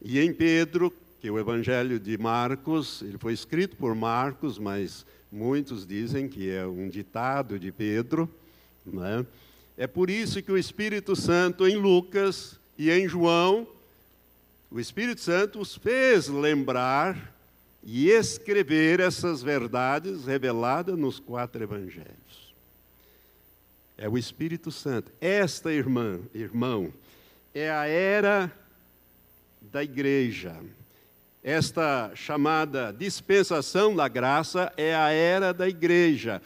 e 0.05 0.21
em 0.21 0.35
Pedro, 0.35 0.91
porque 0.91 1.31
o 1.31 1.39
Evangelho 1.39 1.99
de 1.99 2.19
Marcos, 2.19 3.01
ele 3.01 3.17
foi 3.17 3.33
escrito 3.33 3.75
por 3.75 3.95
Marcos, 3.95 4.59
mas 4.59 5.07
muitos 5.33 5.87
dizem 5.87 6.29
que 6.29 6.51
é 6.51 6.67
um 6.67 6.91
ditado 6.91 7.59
de 7.59 7.73
Pedro. 7.73 8.29
Né? 8.85 9.25
É 9.79 9.87
por 9.87 10.11
isso 10.11 10.43
que 10.43 10.53
o 10.53 10.59
Espírito 10.59 11.17
Santo, 11.17 11.67
em 11.67 11.77
Lucas 11.77 12.61
e 12.77 12.91
em 12.91 13.09
João, 13.09 13.67
o 14.71 14.79
Espírito 14.79 15.23
Santo 15.23 15.59
os 15.59 15.75
fez 15.75 16.29
lembrar 16.29 17.35
e 17.83 18.11
escrever 18.11 19.01
essas 19.01 19.43
verdades 19.43 20.27
reveladas 20.27 20.99
nos 20.99 21.19
quatro 21.19 21.63
evangelhos. 21.63 22.55
É 23.97 24.07
o 24.07 24.19
Espírito 24.19 24.71
Santo. 24.71 25.11
Esta 25.19 25.73
irmã, 25.73 26.21
irmão, 26.35 26.93
é 27.55 27.71
a 27.71 27.87
era 27.87 28.53
da 29.75 29.83
igreja. 29.83 30.55
Esta 31.43 32.13
chamada 32.15 32.95
dispensação 32.97 33.93
da 33.93 34.07
graça 34.07 34.73
é 34.77 34.95
a 34.95 35.11
era 35.11 35.53
da 35.53 35.69
igreja, 35.69 36.41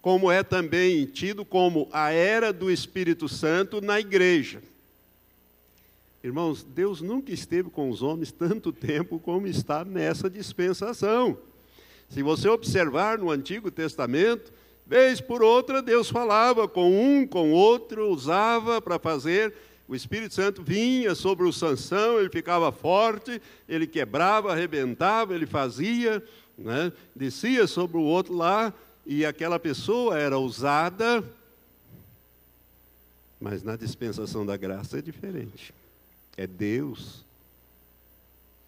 como 0.00 0.32
é 0.32 0.42
também 0.42 1.04
tido 1.04 1.44
como 1.44 1.86
a 1.92 2.12
era 2.12 2.50
do 2.50 2.70
Espírito 2.70 3.28
Santo 3.28 3.82
na 3.82 4.00
igreja. 4.00 4.62
Irmãos, 6.24 6.64
Deus 6.64 7.02
nunca 7.02 7.30
esteve 7.30 7.68
com 7.68 7.90
os 7.90 8.02
homens 8.02 8.32
tanto 8.32 8.72
tempo 8.72 9.18
como 9.18 9.46
está 9.46 9.84
nessa 9.84 10.30
dispensação. 10.30 11.36
Se 12.08 12.22
você 12.22 12.48
observar 12.48 13.18
no 13.18 13.30
Antigo 13.30 13.70
Testamento, 13.70 14.50
vez 14.86 15.20
por 15.20 15.42
outra, 15.42 15.82
Deus 15.82 16.08
falava 16.08 16.66
com 16.66 16.90
um, 16.90 17.26
com 17.26 17.52
outro, 17.52 18.08
usava 18.08 18.80
para 18.80 18.98
fazer. 18.98 19.52
O 19.92 19.94
Espírito 19.94 20.32
Santo 20.32 20.62
vinha 20.62 21.14
sobre 21.14 21.46
o 21.46 21.52
Sansão, 21.52 22.18
ele 22.18 22.30
ficava 22.30 22.72
forte, 22.72 23.42
ele 23.68 23.86
quebrava, 23.86 24.50
arrebentava, 24.50 25.34
ele 25.34 25.44
fazia, 25.44 26.24
né? 26.56 26.90
descia 27.14 27.66
sobre 27.66 27.98
o 27.98 28.02
outro 28.02 28.34
lá, 28.34 28.72
e 29.04 29.26
aquela 29.26 29.58
pessoa 29.58 30.18
era 30.18 30.38
usada. 30.38 31.22
Mas 33.38 33.62
na 33.62 33.76
dispensação 33.76 34.46
da 34.46 34.56
graça 34.56 34.98
é 34.98 35.02
diferente. 35.02 35.74
É 36.38 36.46
Deus 36.46 37.22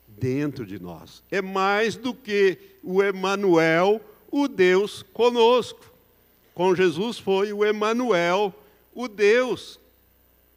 dentro 0.07 0.67
de 0.67 0.79
nós. 0.79 1.23
É 1.31 1.41
mais 1.41 1.97
do 1.97 2.13
que 2.13 2.59
o 2.83 3.03
Emanuel, 3.03 3.99
o 4.31 4.47
Deus 4.47 5.03
conosco. 5.03 5.91
Com 6.53 6.75
Jesus 6.75 7.19
foi 7.19 7.51
o 7.51 7.65
Emanuel, 7.65 8.55
o 8.95 9.09
Deus 9.09 9.81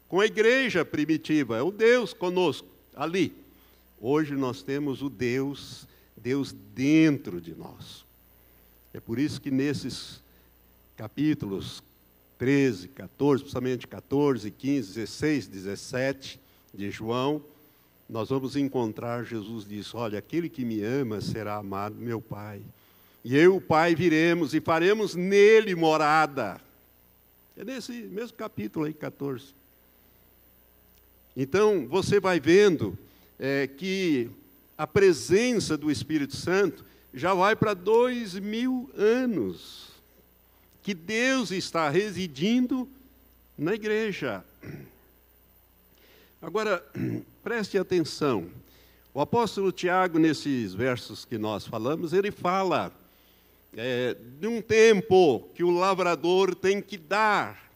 com 0.08 0.20
a 0.20 0.26
igreja 0.26 0.84
primitiva, 0.84 1.58
é 1.58 1.62
o 1.62 1.70
Deus 1.70 2.12
conosco 2.12 2.66
ali. 2.94 3.32
Hoje 4.00 4.34
nós 4.34 4.62
temos 4.62 5.02
o 5.02 5.08
Deus, 5.08 5.86
Deus 6.16 6.52
dentro 6.74 7.40
de 7.40 7.54
nós. 7.54 8.04
É 8.92 9.00
por 9.00 9.18
isso 9.18 9.40
que 9.40 9.50
nesses 9.50 10.22
capítulos 10.96 11.82
13, 12.38 12.88
14, 12.88 13.42
principalmente 13.42 13.86
14, 13.86 14.50
15, 14.50 14.94
16, 14.94 15.46
17, 15.48 16.40
de 16.72 16.90
João, 16.90 17.42
nós 18.08 18.28
vamos 18.28 18.56
encontrar 18.56 19.24
Jesus 19.24 19.66
diz: 19.66 19.94
Olha, 19.94 20.18
aquele 20.18 20.48
que 20.48 20.64
me 20.64 20.82
ama 20.82 21.20
será 21.20 21.56
amado 21.56 21.96
meu 21.96 22.20
Pai. 22.20 22.62
E 23.24 23.36
eu, 23.36 23.56
o 23.56 23.60
Pai, 23.60 23.94
viremos 23.94 24.54
e 24.54 24.60
faremos 24.60 25.14
nele 25.14 25.74
morada. 25.74 26.60
É 27.56 27.64
nesse 27.64 27.92
mesmo 27.92 28.36
capítulo 28.36 28.86
aí, 28.86 28.94
14. 28.94 29.57
Então, 31.40 31.86
você 31.86 32.18
vai 32.18 32.40
vendo 32.40 32.98
é, 33.38 33.68
que 33.68 34.28
a 34.76 34.88
presença 34.88 35.76
do 35.76 35.88
Espírito 35.88 36.34
Santo 36.34 36.84
já 37.14 37.32
vai 37.32 37.54
para 37.54 37.74
dois 37.74 38.34
mil 38.34 38.90
anos, 38.96 39.86
que 40.82 40.92
Deus 40.92 41.52
está 41.52 41.88
residindo 41.90 42.88
na 43.56 43.72
igreja. 43.72 44.44
Agora, 46.42 46.84
preste 47.44 47.78
atenção. 47.78 48.50
O 49.14 49.20
apóstolo 49.20 49.70
Tiago, 49.70 50.18
nesses 50.18 50.74
versos 50.74 51.24
que 51.24 51.38
nós 51.38 51.64
falamos, 51.64 52.12
ele 52.12 52.32
fala 52.32 52.92
é, 53.76 54.16
de 54.40 54.48
um 54.48 54.60
tempo 54.60 55.48
que 55.54 55.62
o 55.62 55.70
lavrador 55.70 56.52
tem 56.52 56.82
que 56.82 56.98
dar, 56.98 57.67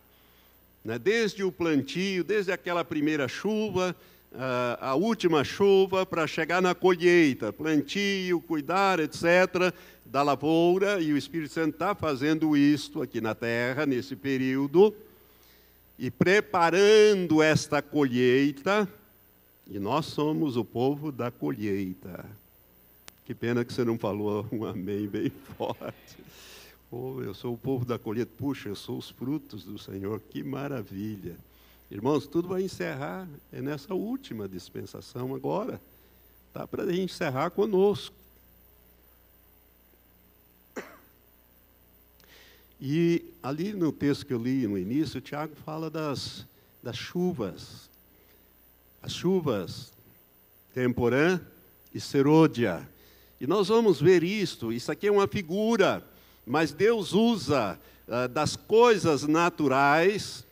né, 0.84 0.98
desde 0.98 1.44
o 1.44 1.52
plantio, 1.52 2.24
desde 2.24 2.52
aquela 2.52 2.84
primeira 2.84 3.28
chuva, 3.28 3.94
a, 4.34 4.90
a 4.90 4.94
última 4.94 5.44
chuva, 5.44 6.04
para 6.04 6.26
chegar 6.26 6.60
na 6.60 6.74
colheita, 6.74 7.52
plantio, 7.52 8.40
cuidar, 8.40 9.00
etc., 9.00 9.72
da 10.04 10.22
lavoura, 10.22 11.00
e 11.00 11.12
o 11.12 11.16
Espírito 11.16 11.52
Santo 11.54 11.74
está 11.74 11.94
fazendo 11.94 12.56
isto 12.56 13.00
aqui 13.00 13.20
na 13.20 13.34
terra, 13.34 13.86
nesse 13.86 14.14
período 14.14 14.94
e 16.02 16.10
preparando 16.10 17.40
esta 17.40 17.80
colheita, 17.80 18.88
e 19.70 19.78
nós 19.78 20.06
somos 20.06 20.56
o 20.56 20.64
povo 20.64 21.12
da 21.12 21.30
colheita. 21.30 22.24
Que 23.24 23.32
pena 23.32 23.64
que 23.64 23.72
você 23.72 23.84
não 23.84 23.96
falou 23.96 24.44
um 24.50 24.64
amém 24.64 25.06
bem 25.06 25.30
forte. 25.56 26.18
Oh, 26.94 27.22
eu 27.22 27.32
sou 27.32 27.54
o 27.54 27.56
povo 27.56 27.86
da 27.86 27.98
colheita. 27.98 28.30
Puxa, 28.36 28.68
eu 28.68 28.76
sou 28.76 28.98
os 28.98 29.08
frutos 29.08 29.64
do 29.64 29.78
Senhor. 29.78 30.20
Que 30.28 30.42
maravilha. 30.42 31.34
Irmãos, 31.90 32.26
tudo 32.26 32.48
vai 32.48 32.62
encerrar. 32.62 33.26
É 33.50 33.62
nessa 33.62 33.94
última 33.94 34.46
dispensação 34.46 35.34
agora. 35.34 35.80
Tá 36.52 36.66
para 36.66 36.82
a 36.82 36.92
gente 36.92 37.10
encerrar 37.10 37.48
conosco. 37.48 38.14
E 42.78 43.24
ali 43.42 43.72
no 43.72 43.90
texto 43.90 44.26
que 44.26 44.34
eu 44.34 44.42
li 44.42 44.66
no 44.66 44.76
início, 44.76 45.16
o 45.16 45.22
Tiago 45.22 45.54
fala 45.64 45.88
das, 45.88 46.44
das 46.82 46.96
chuvas. 46.96 47.88
As 49.00 49.14
chuvas, 49.14 49.90
temporã 50.74 51.40
e 51.94 51.98
serôdia. 51.98 52.86
E 53.40 53.46
nós 53.46 53.68
vamos 53.68 53.98
ver 53.98 54.22
isto, 54.22 54.70
isso 54.70 54.92
aqui 54.92 55.06
é 55.06 55.10
uma 55.10 55.26
figura, 55.26 56.06
mas 56.46 56.72
Deus 56.72 57.12
usa 57.12 57.78
uh, 58.08 58.28
das 58.28 58.56
coisas 58.56 59.26
naturais. 59.26 60.44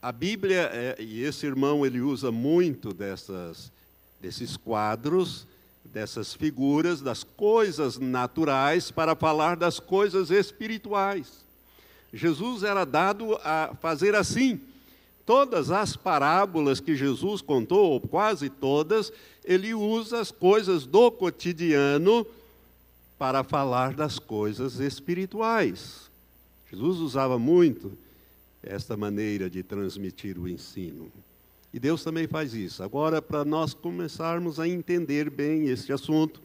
A 0.00 0.12
Bíblia, 0.12 0.70
é, 0.72 0.96
e 0.98 1.22
esse 1.22 1.46
irmão 1.46 1.84
ele 1.84 2.00
usa 2.00 2.30
muito 2.30 2.92
dessas, 2.92 3.72
desses 4.20 4.56
quadros, 4.56 5.46
dessas 5.84 6.34
figuras, 6.34 7.00
das 7.00 7.24
coisas 7.24 7.98
naturais, 7.98 8.90
para 8.90 9.16
falar 9.16 9.56
das 9.56 9.80
coisas 9.80 10.30
espirituais. 10.30 11.44
Jesus 12.12 12.62
era 12.62 12.84
dado 12.84 13.38
a 13.42 13.74
fazer 13.80 14.14
assim. 14.14 14.60
Todas 15.26 15.70
as 15.70 15.94
parábolas 15.94 16.80
que 16.80 16.96
Jesus 16.96 17.42
contou, 17.42 17.90
ou 17.90 18.00
quase 18.00 18.48
todas, 18.48 19.12
ele 19.44 19.74
usa 19.74 20.20
as 20.20 20.30
coisas 20.30 20.86
do 20.86 21.10
cotidiano 21.10 22.26
para 23.18 23.42
falar 23.42 23.94
das 23.94 24.18
coisas 24.18 24.78
espirituais. 24.78 26.08
Jesus 26.70 26.98
usava 26.98 27.38
muito 27.38 27.92
esta 28.62 28.96
maneira 28.96 29.50
de 29.50 29.62
transmitir 29.62 30.38
o 30.38 30.48
ensino. 30.48 31.10
E 31.72 31.80
Deus 31.80 32.02
também 32.04 32.26
faz 32.26 32.54
isso. 32.54 32.82
Agora, 32.82 33.20
para 33.20 33.44
nós 33.44 33.74
começarmos 33.74 34.60
a 34.60 34.68
entender 34.68 35.28
bem 35.28 35.68
este 35.68 35.92
assunto, 35.92 36.40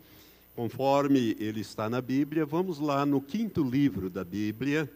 conforme 0.55 1.36
ele 1.39 1.62
está 1.62 1.89
na 1.89 2.01
Bíblia, 2.01 2.45
vamos 2.45 2.79
lá 2.79 3.05
no 3.05 3.21
quinto 3.21 3.63
livro 3.63 4.09
da 4.09 4.23
Bíblia, 4.23 4.89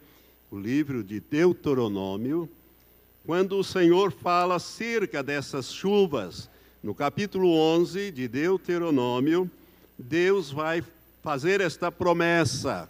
o 0.50 0.58
livro 0.58 1.04
de 1.04 1.20
Deuteronômio, 1.20 2.48
quando 3.24 3.58
o 3.58 3.64
Senhor 3.64 4.10
fala 4.10 4.56
acerca 4.56 5.22
dessas 5.22 5.72
chuvas, 5.72 6.48
no 6.82 6.94
capítulo 6.94 7.50
11 7.50 8.10
de 8.10 8.26
Deuteronômio, 8.26 9.50
Deus 9.98 10.50
vai 10.50 10.82
fazer 11.22 11.60
esta 11.60 11.90
promessa 11.90 12.88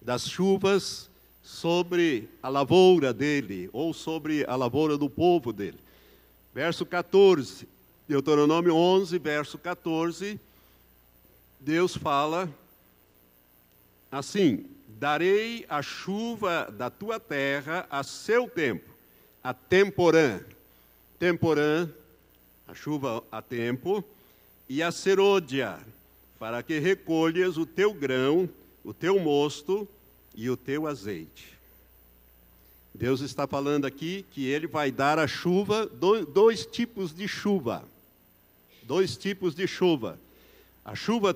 das 0.00 0.28
chuvas 0.28 1.10
sobre 1.42 2.28
a 2.42 2.48
lavoura 2.48 3.12
dele, 3.12 3.68
ou 3.72 3.92
sobre 3.92 4.44
a 4.46 4.56
lavoura 4.56 4.96
do 4.96 5.10
povo 5.10 5.52
dele. 5.52 5.78
Verso 6.54 6.86
14, 6.86 7.68
Deuteronômio 8.08 8.74
11, 8.74 9.18
verso 9.18 9.58
14, 9.58 10.40
Deus 11.60 11.96
fala 11.96 12.48
assim: 14.10 14.66
Darei 14.86 15.66
a 15.68 15.82
chuva 15.82 16.72
da 16.72 16.88
tua 16.88 17.18
terra 17.18 17.86
a 17.90 18.02
seu 18.02 18.48
tempo, 18.48 18.90
a 19.42 19.52
temporã. 19.52 20.40
Temporã, 21.18 21.88
a 22.66 22.74
chuva 22.74 23.22
a 23.30 23.40
tempo, 23.40 24.04
e 24.68 24.82
a 24.82 24.90
serôdia, 24.90 25.78
para 26.44 26.62
que 26.62 26.78
recolhas 26.78 27.56
o 27.56 27.64
teu 27.64 27.94
grão, 27.94 28.46
o 28.84 28.92
teu 28.92 29.18
mosto 29.18 29.88
e 30.34 30.50
o 30.50 30.58
teu 30.58 30.86
azeite. 30.86 31.58
Deus 32.94 33.22
está 33.22 33.46
falando 33.46 33.86
aqui 33.86 34.26
que 34.30 34.44
Ele 34.44 34.66
vai 34.66 34.92
dar 34.92 35.18
a 35.18 35.26
chuva, 35.26 35.86
dois 36.34 36.66
tipos 36.66 37.14
de 37.14 37.26
chuva. 37.26 37.82
dois 38.82 39.16
tipos 39.16 39.54
de 39.54 39.66
chuva: 39.66 40.20
a 40.84 40.94
chuva 40.94 41.34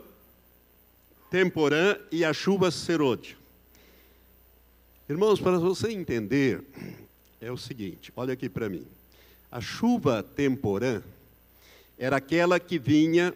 temporã 1.30 1.96
e 2.12 2.22
a 2.22 2.34
chuva 2.34 2.70
serôdia. 2.70 3.34
Irmãos, 5.08 5.40
para 5.40 5.58
você 5.58 5.90
entender, 5.90 6.62
é 7.40 7.50
o 7.50 7.56
seguinte: 7.56 8.12
olha 8.14 8.34
aqui 8.34 8.46
para 8.46 8.68
mim. 8.68 8.86
A 9.50 9.58
chuva 9.58 10.22
temporã 10.22 11.02
era 11.96 12.18
aquela 12.18 12.60
que 12.60 12.78
vinha 12.78 13.34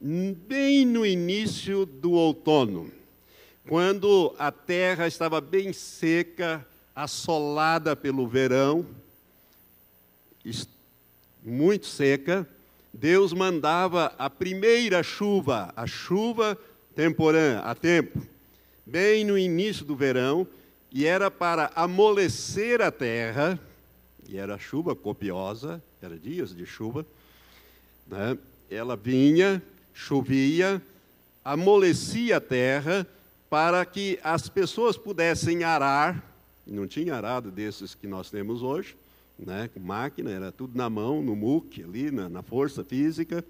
bem 0.00 0.86
no 0.86 1.04
início 1.04 1.84
do 1.84 2.12
outono, 2.12 2.90
quando 3.68 4.34
a 4.38 4.50
terra 4.50 5.06
estava 5.06 5.40
bem 5.40 5.72
seca, 5.72 6.66
assolada 6.94 7.94
pelo 7.94 8.26
verão, 8.26 8.86
muito 11.42 11.86
seca, 11.86 12.48
Deus 12.92 13.32
mandava 13.32 14.14
a 14.18 14.28
primeira 14.28 15.02
chuva, 15.02 15.72
a 15.76 15.86
chuva 15.86 16.58
temporã, 16.94 17.60
a 17.60 17.74
tempo, 17.74 18.20
bem 18.84 19.24
no 19.24 19.38
início 19.38 19.84
do 19.84 19.94
verão, 19.94 20.46
e 20.90 21.06
era 21.06 21.30
para 21.30 21.70
amolecer 21.74 22.80
a 22.80 22.90
terra, 22.90 23.60
e 24.28 24.36
era 24.36 24.58
chuva 24.58 24.94
copiosa, 24.96 25.82
era 26.02 26.18
dias 26.18 26.54
de 26.54 26.66
chuva, 26.66 27.06
né? 28.06 28.36
ela 28.70 28.96
vinha, 28.96 29.62
chovia, 29.92 30.82
amolecia 31.44 32.36
a 32.36 32.40
terra, 32.40 33.06
para 33.48 33.84
que 33.84 34.18
as 34.22 34.48
pessoas 34.48 34.96
pudessem 34.96 35.64
arar, 35.64 36.24
não 36.66 36.86
tinha 36.86 37.14
arado 37.14 37.50
desses 37.50 37.94
que 37.94 38.06
nós 38.06 38.30
temos 38.30 38.62
hoje, 38.62 38.96
né, 39.38 39.68
com 39.72 39.80
máquina, 39.80 40.30
era 40.30 40.52
tudo 40.52 40.76
na 40.76 40.88
mão, 40.88 41.22
no 41.22 41.34
muque, 41.34 41.82
ali, 41.82 42.10
na, 42.10 42.28
na 42.28 42.42
força 42.42 42.84
física, 42.84 43.44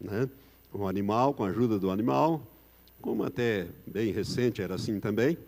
né, 0.00 0.28
com 0.72 0.80
o 0.80 0.88
animal, 0.88 1.32
com 1.34 1.44
a 1.44 1.48
ajuda 1.48 1.78
do 1.78 1.90
animal, 1.90 2.42
como 3.00 3.22
até 3.22 3.68
bem 3.86 4.10
recente 4.12 4.60
era 4.60 4.74
assim 4.74 4.98
também. 4.98 5.38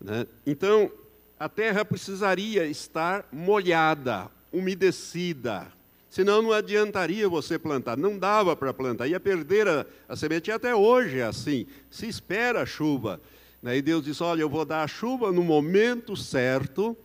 Né? 0.00 0.26
Então, 0.46 0.90
a 1.38 1.48
terra 1.48 1.84
precisaria 1.84 2.66
estar 2.66 3.26
molhada, 3.32 4.28
umedecida, 4.52 5.72
senão 6.10 6.42
não 6.42 6.52
adiantaria 6.52 7.28
você 7.28 7.58
plantar. 7.58 7.96
Não 7.96 8.18
dava 8.18 8.56
para 8.56 8.74
plantar, 8.74 9.06
ia 9.06 9.20
perder 9.20 9.68
a, 9.68 9.86
a 10.08 10.16
semente. 10.16 10.50
E 10.50 10.52
até 10.52 10.74
hoje 10.74 11.20
é 11.20 11.24
assim, 11.24 11.66
se 11.90 12.06
espera 12.06 12.62
a 12.62 12.66
chuva. 12.66 13.20
Né? 13.62 13.76
E 13.76 13.82
Deus 13.82 14.04
diz: 14.04 14.20
Olha, 14.20 14.42
eu 14.42 14.50
vou 14.50 14.64
dar 14.64 14.82
a 14.82 14.88
chuva 14.88 15.30
no 15.30 15.44
momento 15.44 16.16
certo, 16.16 16.96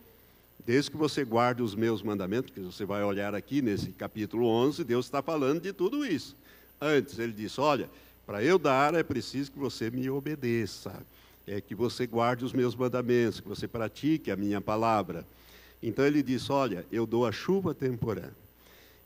desde 0.66 0.90
que 0.90 0.96
você 0.96 1.24
guarde 1.24 1.62
os 1.62 1.74
meus 1.74 2.02
mandamentos, 2.02 2.50
que 2.52 2.60
você 2.60 2.84
vai 2.84 3.04
olhar 3.04 3.34
aqui 3.34 3.62
nesse 3.62 3.92
capítulo 3.92 4.46
11, 4.46 4.82
Deus 4.82 5.06
está 5.06 5.22
falando 5.22 5.60
de 5.60 5.72
tudo 5.72 6.04
isso. 6.04 6.36
Antes, 6.80 7.18
ele 7.18 7.32
disse: 7.32 7.60
Olha, 7.60 7.88
para 8.26 8.42
eu 8.42 8.58
dar 8.58 8.92
é 8.94 9.04
preciso 9.04 9.52
que 9.52 9.58
você 9.58 9.88
me 9.88 10.10
obedeça, 10.10 10.92
é 11.46 11.60
que 11.60 11.76
você 11.76 12.06
guarde 12.08 12.44
os 12.44 12.52
meus 12.52 12.74
mandamentos, 12.74 13.38
que 13.38 13.48
você 13.48 13.68
pratique 13.68 14.32
a 14.32 14.36
minha 14.36 14.60
palavra. 14.60 15.24
Então 15.80 16.04
ele 16.04 16.22
disse: 16.22 16.50
Olha, 16.50 16.84
eu 16.90 17.06
dou 17.06 17.24
a 17.24 17.30
chuva 17.30 17.72
temporã. 17.72 18.28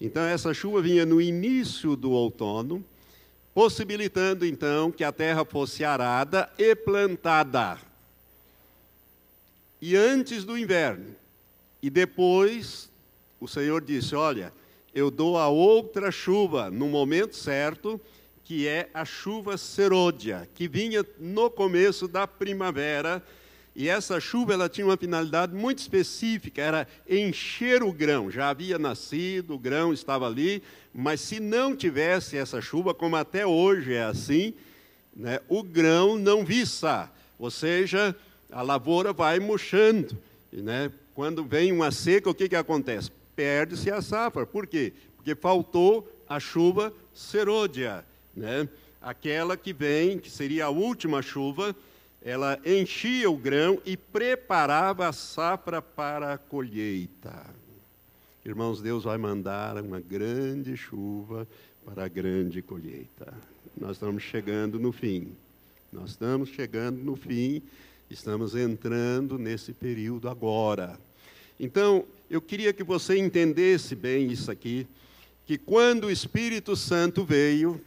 Então 0.01 0.23
essa 0.23 0.55
chuva 0.55 0.81
vinha 0.81 1.05
no 1.05 1.21
início 1.21 1.95
do 1.95 2.11
outono, 2.13 2.85
possibilitando 3.53 4.47
então 4.47 4.91
que 4.91 5.05
a 5.05 5.13
terra 5.13 5.45
fosse 5.45 5.85
arada 5.85 6.51
e 6.57 6.75
plantada. 6.75 7.79
E 9.81 9.97
antes 9.97 10.45
do 10.45 10.57
inverno. 10.57 11.15
E 11.83 11.91
depois 11.91 12.91
o 13.39 13.49
Senhor 13.49 13.83
disse: 13.83 14.15
Olha, 14.15 14.53
eu 14.95 15.11
dou 15.11 15.39
a 15.39 15.49
outra 15.49 16.11
chuva 16.11 16.71
no 16.71 16.89
momento 16.89 17.37
certo 17.37 18.01
que 18.51 18.67
é 18.67 18.91
a 18.93 19.05
chuva 19.05 19.57
serôdia, 19.57 20.49
que 20.55 20.67
vinha 20.67 21.07
no 21.21 21.49
começo 21.49 22.09
da 22.09 22.27
primavera, 22.27 23.23
e 23.75 23.89
essa 23.89 24.21
chuva 24.21 24.53
ela 24.53 24.69
tinha 24.69 24.87
uma 24.87 24.97
finalidade 24.97 25.55
muito 25.55 25.79
específica, 25.79 26.61
era 26.61 26.89
encher 27.09 27.83
o 27.83 27.93
grão. 27.93 28.31
Já 28.31 28.51
havia 28.51 28.79
nascido, 28.79 29.55
o 29.55 29.59
grão 29.59 29.93
estava 29.93 30.27
ali, 30.27 30.63
mas 30.93 31.21
se 31.21 31.41
não 31.41 31.77
tivesse 31.77 32.37
essa 32.37 32.61
chuva, 32.61 32.93
como 32.93 33.17
até 33.17 33.47
hoje 33.47 33.95
é 33.95 34.05
assim, 34.05 34.55
né, 35.15 35.41
o 35.49 35.63
grão 35.63 36.19
não 36.19 36.45
viça, 36.45 37.11
ou 37.39 37.51
seja, 37.51 38.15
a 38.51 38.63
lavoura 38.63 39.13
vai 39.13 39.39
murchando. 39.39 40.19
Né? 40.53 40.91
Quando 41.15 41.45
vem 41.45 41.73
uma 41.73 41.91
seca, 41.91 42.29
o 42.29 42.35
que, 42.35 42.49
que 42.49 42.57
acontece? 42.57 43.11
Perde-se 43.37 43.91
a 43.91 44.03
safra. 44.03 44.45
Por 44.45 44.67
quê? 44.67 44.93
Porque 45.17 45.35
faltou 45.35 46.11
a 46.29 46.41
chuva 46.41 46.93
serôdia 47.15 48.05
né? 48.35 48.69
Aquela 49.01 49.57
que 49.57 49.73
vem, 49.73 50.19
que 50.19 50.31
seria 50.31 50.67
a 50.67 50.71
última 50.71 51.23
chuva, 51.23 51.75
ela 52.23 52.61
enchia 52.65 53.31
o 53.31 53.37
grão 53.37 53.81
e 53.85 53.97
preparava 53.97 55.09
a 55.09 55.13
safra 55.13 55.81
para 55.81 56.35
a 56.35 56.39
colheita. 56.39 57.47
Irmãos, 58.45 58.83
Deus 58.83 59.05
vai 59.05 59.17
mandar 59.17 59.77
uma 59.83 60.01
grande 60.01 60.77
chuva 60.77 61.47
para 61.85 62.05
a 62.05 62.09
grande 62.09 62.61
colheita. 62.61 63.33
Nós 63.77 63.93
estamos 63.93 64.23
chegando 64.23 64.79
no 64.79 64.93
fim. 64.93 65.33
Nós 65.93 66.11
estamos 66.11 66.51
chegando 66.51 67.03
no 67.03 67.17
fim, 67.17 67.61
estamos 68.09 68.55
entrando 68.55 69.37
nesse 69.39 69.73
período 69.73 70.29
agora. 70.29 70.99
Então, 71.59 72.05
eu 72.31 72.41
queria 72.41 72.73
que 72.73 72.85
você 72.85 73.19
entendesse 73.19 73.97
bem 73.97 74.31
isso 74.31 74.51
aqui, 74.51 74.87
que 75.47 75.59
quando 75.59 76.05
o 76.05 76.11
Espírito 76.11 76.77
Santo 76.77 77.25
veio, 77.25 77.81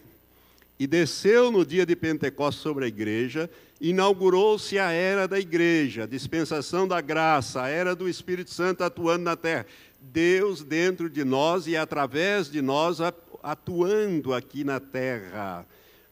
e 0.80 0.88
desceu 0.88 1.50
no 1.52 1.66
dia 1.66 1.86
de 1.86 1.96
Pentecostes 1.96 2.62
sobre 2.62 2.84
a 2.84 2.88
igreja, 2.88 3.50
inaugurou-se 3.84 4.80
a 4.80 4.92
era 4.92 5.28
da 5.28 5.38
igreja, 5.38 6.04
a 6.04 6.08
dispensação 6.08 6.88
da 6.88 7.02
graça, 7.02 7.64
a 7.64 7.68
era 7.68 7.94
do 7.94 8.08
Espírito 8.08 8.50
Santo 8.50 8.84
atuando 8.84 9.26
na 9.26 9.36
terra. 9.36 9.66
Deus 10.00 10.64
dentro 10.64 11.10
de 11.10 11.26
nós 11.26 11.68
e 11.68 11.76
através 11.76 12.50
de 12.50 12.62
nós 12.62 13.00
atuando 13.44 14.34
aqui 14.34 14.64
na 14.64 14.80
terra. 14.80 15.66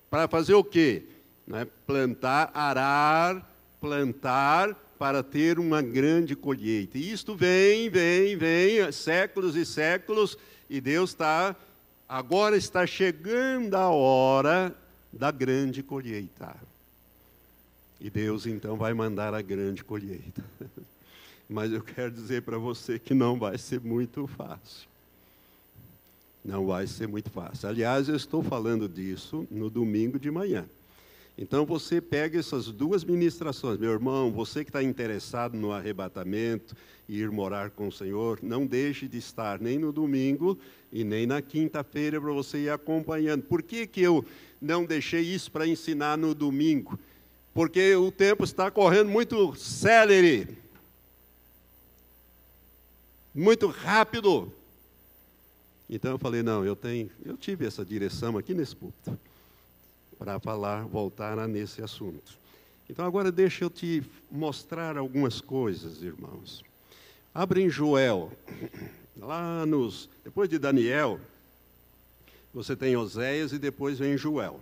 Para 0.10 0.28
fazer 0.28 0.54
o 0.54 0.64
quê? 0.64 1.04
Né? 1.48 1.66
Plantar, 1.88 2.52
arar, 2.54 3.50
plantar 3.80 4.76
para 5.00 5.24
ter 5.24 5.58
uma 5.58 5.82
grande 5.82 6.36
colheita. 6.36 6.98
E 6.98 7.12
isto 7.12 7.36
vem, 7.36 7.90
vem, 7.90 8.36
vem, 8.36 8.92
séculos 8.92 9.56
e 9.56 9.66
séculos, 9.66 10.38
e 10.70 10.82
Deus 10.82 11.12
está 11.12 11.56
Agora 12.12 12.58
está 12.58 12.86
chegando 12.86 13.74
a 13.74 13.88
hora 13.88 14.76
da 15.14 15.32
grande 15.32 15.82
colheita. 15.82 16.54
E 18.02 18.10
Deus 18.10 18.47
então 18.47 18.76
vai 18.76 18.95
mandar 18.95 19.34
a 19.36 19.41
grande 19.43 19.84
colheita. 19.84 20.43
Mas 21.47 21.72
eu 21.72 21.82
quero 21.82 22.12
dizer 22.12 22.41
para 22.41 22.58
você 22.58 22.97
que 22.97 23.14
não 23.14 23.38
vai 23.38 23.60
ser 23.60 23.80
muito 23.80 24.26
fácil. 24.26 24.89
Não 26.43 26.66
vai 26.66 26.88
ser 26.88 27.08
muito 27.08 27.30
fácil. 27.30 27.70
Aliás, 27.70 28.10
eu 28.10 28.16
estou 28.16 28.41
falando 28.41 28.89
disso 28.89 29.47
no 29.52 29.70
domingo 29.70 30.18
de 30.18 30.32
manhã. 30.32 30.66
Então 31.38 31.64
você 31.64 32.02
pega 32.02 32.39
essas 32.39 32.68
duas 32.68 33.04
ministrações, 33.04 33.78
meu 33.78 33.91
irmão, 33.91 34.32
você 34.32 34.64
que 34.64 34.70
está 34.70 34.82
interessado 34.82 35.56
no 35.56 35.72
arrebatamento 35.72 36.76
e 37.08 37.20
ir 37.20 37.30
morar 37.30 37.70
com 37.70 37.88
o 37.88 37.91
Senhor, 37.91 38.39
não 38.41 38.66
deixe 38.66 39.08
de 39.08 39.18
estar 39.18 39.60
nem 39.60 39.78
no 39.78 39.91
domingo 39.91 40.58
e 40.91 41.04
nem 41.04 41.28
na 41.28 41.41
quinta-feira 41.41 42.20
para 42.20 42.32
você 42.32 42.64
ir 42.64 42.70
acompanhando. 42.70 43.43
Por 43.43 43.62
que, 43.62 43.86
que 43.86 44.02
eu 44.02 44.26
não 44.60 44.86
deixei 44.86 45.22
isso 45.22 45.52
para 45.52 45.68
ensinar 45.68 46.18
no 46.18 46.34
domingo? 46.34 46.99
Porque 47.54 47.95
o 47.95 48.12
tempo 48.12 48.43
está 48.43 48.72
correndo 48.72 49.10
muito 49.10 49.56
célere, 49.56 50.58
muito 53.34 53.68
rápido. 53.68 54.52
Então 55.89 56.12
eu 56.12 56.18
falei, 56.18 56.41
não, 56.41 56.64
eu 56.64 56.76
tenho, 56.76 57.12
eu 57.26 57.36
tive 57.36 57.66
essa 57.66 57.84
direção 57.84 58.38
aqui 58.38 58.54
nesse 58.54 58.76
púlpito 58.76 59.20
para 60.18 60.39
falar, 60.39 60.86
voltar 60.86 61.38
a 61.38 61.47
nesse 61.47 61.82
assunto. 61.82 62.39
Então 62.89 63.06
agora 63.06 63.32
deixa 63.32 63.66
eu 63.66 63.70
te 63.70 64.02
mostrar 64.32 64.97
algumas 64.97 65.41
coisas, 65.41 66.02
irmãos. 66.02 66.64
Abre 67.34 67.62
em 67.62 67.70
Joel, 67.70 68.32
lá 69.18 69.66
nos, 69.66 70.10
depois 70.24 70.47
de 70.47 70.58
Daniel, 70.58 71.20
você 72.54 72.76
tem 72.76 72.95
Oséias 72.95 73.52
e 73.52 73.60
depois 73.60 73.99
vem 73.99 74.18
Joel. 74.18 74.60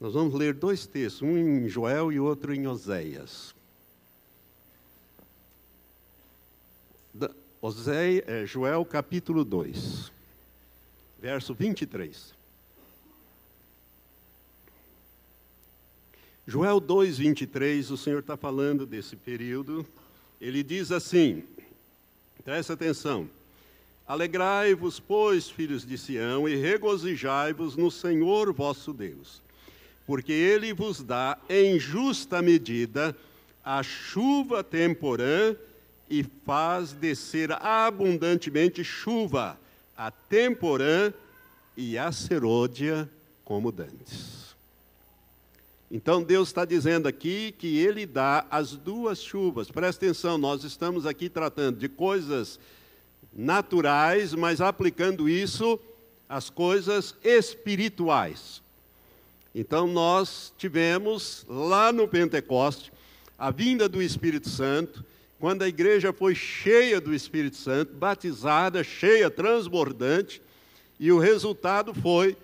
Nós 0.00 0.14
vamos 0.14 0.34
ler 0.34 0.54
dois 0.54 0.86
textos, 0.86 1.20
um 1.20 1.36
em 1.36 1.68
Joel 1.68 2.10
e 2.10 2.18
outro 2.18 2.54
em 2.54 2.66
Oséias. 2.66 3.54
É, 8.26 8.46
Joel 8.46 8.82
capítulo 8.86 9.44
2, 9.44 10.10
verso 11.20 11.52
23. 11.52 12.32
Joel 16.46 16.80
2, 16.80 17.18
23, 17.18 17.90
o 17.90 17.96
Senhor 17.98 18.20
está 18.20 18.38
falando 18.38 18.86
desse 18.86 19.14
período. 19.14 19.86
Ele 20.40 20.62
diz 20.62 20.90
assim: 20.90 21.44
presta 22.42 22.72
atenção. 22.72 23.28
Alegrai-vos, 24.06 24.98
pois, 24.98 25.50
filhos 25.50 25.86
de 25.86 25.98
Sião, 25.98 26.48
e 26.48 26.56
regozijai-vos 26.56 27.76
no 27.76 27.90
Senhor 27.90 28.52
vosso 28.52 28.92
Deus, 28.92 29.40
porque 30.10 30.32
ele 30.32 30.72
vos 30.72 31.04
dá 31.04 31.38
em 31.48 31.78
justa 31.78 32.42
medida 32.42 33.16
a 33.64 33.80
chuva 33.80 34.64
temporã 34.64 35.54
e 36.10 36.24
faz 36.44 36.92
descer 36.92 37.52
abundantemente 37.52 38.82
chuva, 38.82 39.56
a 39.96 40.10
temporã 40.10 41.14
e 41.76 41.96
a 41.96 42.10
serôdia 42.10 43.08
como 43.44 43.70
dantes. 43.70 44.56
Então 45.88 46.24
Deus 46.24 46.48
está 46.48 46.64
dizendo 46.64 47.06
aqui 47.06 47.54
que 47.56 47.78
Ele 47.78 48.04
dá 48.04 48.44
as 48.50 48.72
duas 48.72 49.22
chuvas. 49.22 49.70
Presta 49.70 50.06
atenção, 50.06 50.36
nós 50.36 50.64
estamos 50.64 51.06
aqui 51.06 51.28
tratando 51.28 51.78
de 51.78 51.88
coisas 51.88 52.58
naturais, 53.32 54.34
mas 54.34 54.60
aplicando 54.60 55.28
isso 55.28 55.78
às 56.28 56.50
coisas 56.50 57.14
espirituais. 57.22 58.60
Então 59.54 59.86
nós 59.86 60.52
tivemos 60.56 61.44
lá 61.48 61.92
no 61.92 62.06
Pentecoste 62.06 62.92
a 63.38 63.50
vinda 63.50 63.88
do 63.88 64.02
Espírito 64.02 64.48
Santo, 64.48 65.04
quando 65.38 65.62
a 65.62 65.68
igreja 65.68 66.12
foi 66.12 66.34
cheia 66.34 67.00
do 67.00 67.14
Espírito 67.14 67.56
Santo, 67.56 67.94
batizada, 67.94 68.84
cheia, 68.84 69.30
transbordante, 69.30 70.42
e 70.98 71.10
o 71.10 71.18
resultado 71.18 71.94
foi 71.94 72.36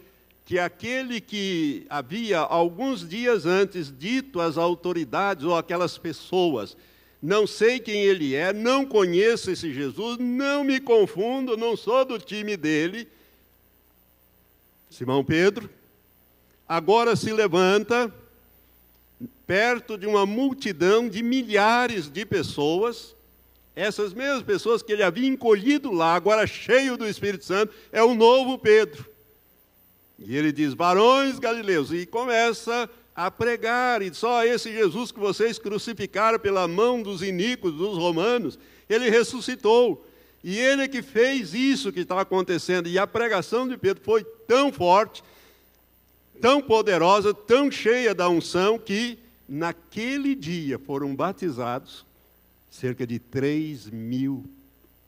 que 0.47 0.59
aquele 0.59 1.21
que 1.21 1.85
havia 1.91 2.39
alguns 2.39 3.07
dias 3.07 3.45
antes 3.45 3.93
dito 3.97 4.41
às 4.41 4.57
autoridades 4.57 5.45
ou 5.45 5.57
aquelas 5.57 5.99
pessoas, 5.99 6.77
não 7.21 7.47
sei 7.47 7.79
quem 7.81 8.05
ele 8.05 8.35
é, 8.35 8.53
não 8.53 8.87
conheço 8.87 9.51
esse 9.51 9.75
Jesus, 9.75 10.17
não 10.19 10.65
me 10.65 10.81
confundo, 10.81 11.57
não 11.57 11.77
sou 11.77 12.05
do 12.05 12.19
time 12.19 12.57
dele. 12.57 13.07
Simão 14.89 15.23
Pedro, 15.25 15.69
agora 16.69 17.17
se 17.17 17.33
levanta 17.33 18.13
perto 19.47 19.97
de 19.97 20.07
uma 20.07 20.27
multidão 20.27 21.09
de 21.09 21.23
milhares 21.23 22.09
de 22.09 22.27
pessoas, 22.27 23.15
essas 23.75 24.13
mesmas 24.13 24.43
pessoas 24.43 24.83
que 24.83 24.93
ele 24.93 25.03
havia 25.03 25.29
encolhido 25.29 25.93
lá, 25.93 26.15
agora 26.15 26.47
cheio 26.47 26.97
do 26.97 27.07
Espírito 27.07 27.45
Santo, 27.45 27.73
é 27.93 28.03
o 28.03 28.15
novo 28.15 28.59
Pedro. 28.59 29.07
E 30.19 30.37
ele 30.37 30.51
diz: 30.51 30.75
Varões 30.75 31.39
galileus, 31.39 31.93
e 31.93 32.07
começa 32.07 32.89
a 33.15 33.31
pregar, 33.31 34.03
e 34.03 34.13
só 34.13 34.45
esse 34.45 34.73
Jesus 34.73 35.13
que 35.13 35.19
vocês 35.19 35.59
crucificaram 35.59 36.39
pela 36.39 36.67
mão 36.67 37.03
dos 37.03 37.23
iníquos, 37.23 37.75
dos 37.75 37.97
romanos, 37.97 38.59
ele 38.89 39.09
ressuscitou. 39.11 40.07
E 40.43 40.59
ele 40.59 40.87
que 40.87 41.03
fez 41.03 41.55
isso 41.55 41.93
que 41.93 42.01
está 42.01 42.21
acontecendo. 42.21 42.89
E 42.89 42.99
a 42.99 43.07
pregação 43.07 43.67
de 43.67 43.77
Pedro 43.77 44.03
foi 44.05 44.23
tão 44.47 44.73
forte, 44.73 45.23
tão 46.41 46.61
poderosa, 46.61 47.35
tão 47.35 47.71
cheia 47.71 48.15
da 48.15 48.29
unção, 48.29 48.79
que 48.79 49.19
naquele 49.49 50.35
dia 50.35 50.79
foram 50.79 51.15
batizados 51.15 52.05
cerca 52.71 53.07
de 53.07 53.19
3 53.19 53.89
mil 53.91 54.45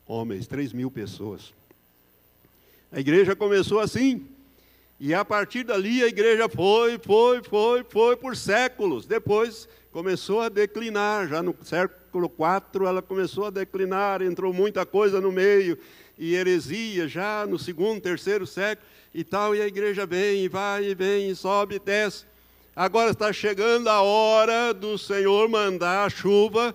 homens, 0.07 0.47
3 0.47 0.73
mil 0.73 0.91
pessoas. 0.91 1.53
A 2.91 2.99
igreja 2.99 3.37
começou 3.37 3.79
assim, 3.81 4.27
e 4.99 5.13
a 5.13 5.25
partir 5.25 5.65
dali 5.65 6.03
a 6.03 6.09
igreja 6.09 6.49
foi, 6.49 6.99
foi, 6.99 7.43
foi, 7.43 7.85
foi 7.85 8.17
por 8.17 8.35
séculos. 8.35 9.07
Depois 9.07 9.69
começou 9.93 10.41
a 10.41 10.49
declinar, 10.49 11.29
já 11.29 11.43
no 11.43 11.55
século 11.63 12.27
IV 12.27 12.87
ela 12.87 13.03
começou 13.03 13.45
a 13.45 13.51
declinar, 13.51 14.23
entrou 14.23 14.53
muita 14.53 14.87
coisa 14.87 15.21
no 15.21 15.31
meio, 15.31 15.79
e 16.19 16.35
heresia 16.35 17.07
já 17.09 17.47
no 17.47 17.59
segundo, 17.59 18.01
terceiro 18.01 18.47
século 18.47 18.87
e 19.15 19.25
tal, 19.25 19.55
e 19.55 19.63
a 19.63 19.67
igreja 19.67 20.05
vem, 20.05 20.45
e 20.45 20.49
vai, 20.49 20.85
e 20.85 20.95
vem, 20.95 21.31
e 21.31 21.37
sobe 21.37 21.77
e 21.77 21.79
desce. 21.79 22.25
Agora 22.75 23.11
está 23.11 23.33
chegando 23.33 23.89
a 23.89 24.03
hora 24.03 24.73
do 24.73 24.99
Senhor 24.99 25.49
mandar 25.49 26.05
a 26.05 26.11
chuva 26.11 26.75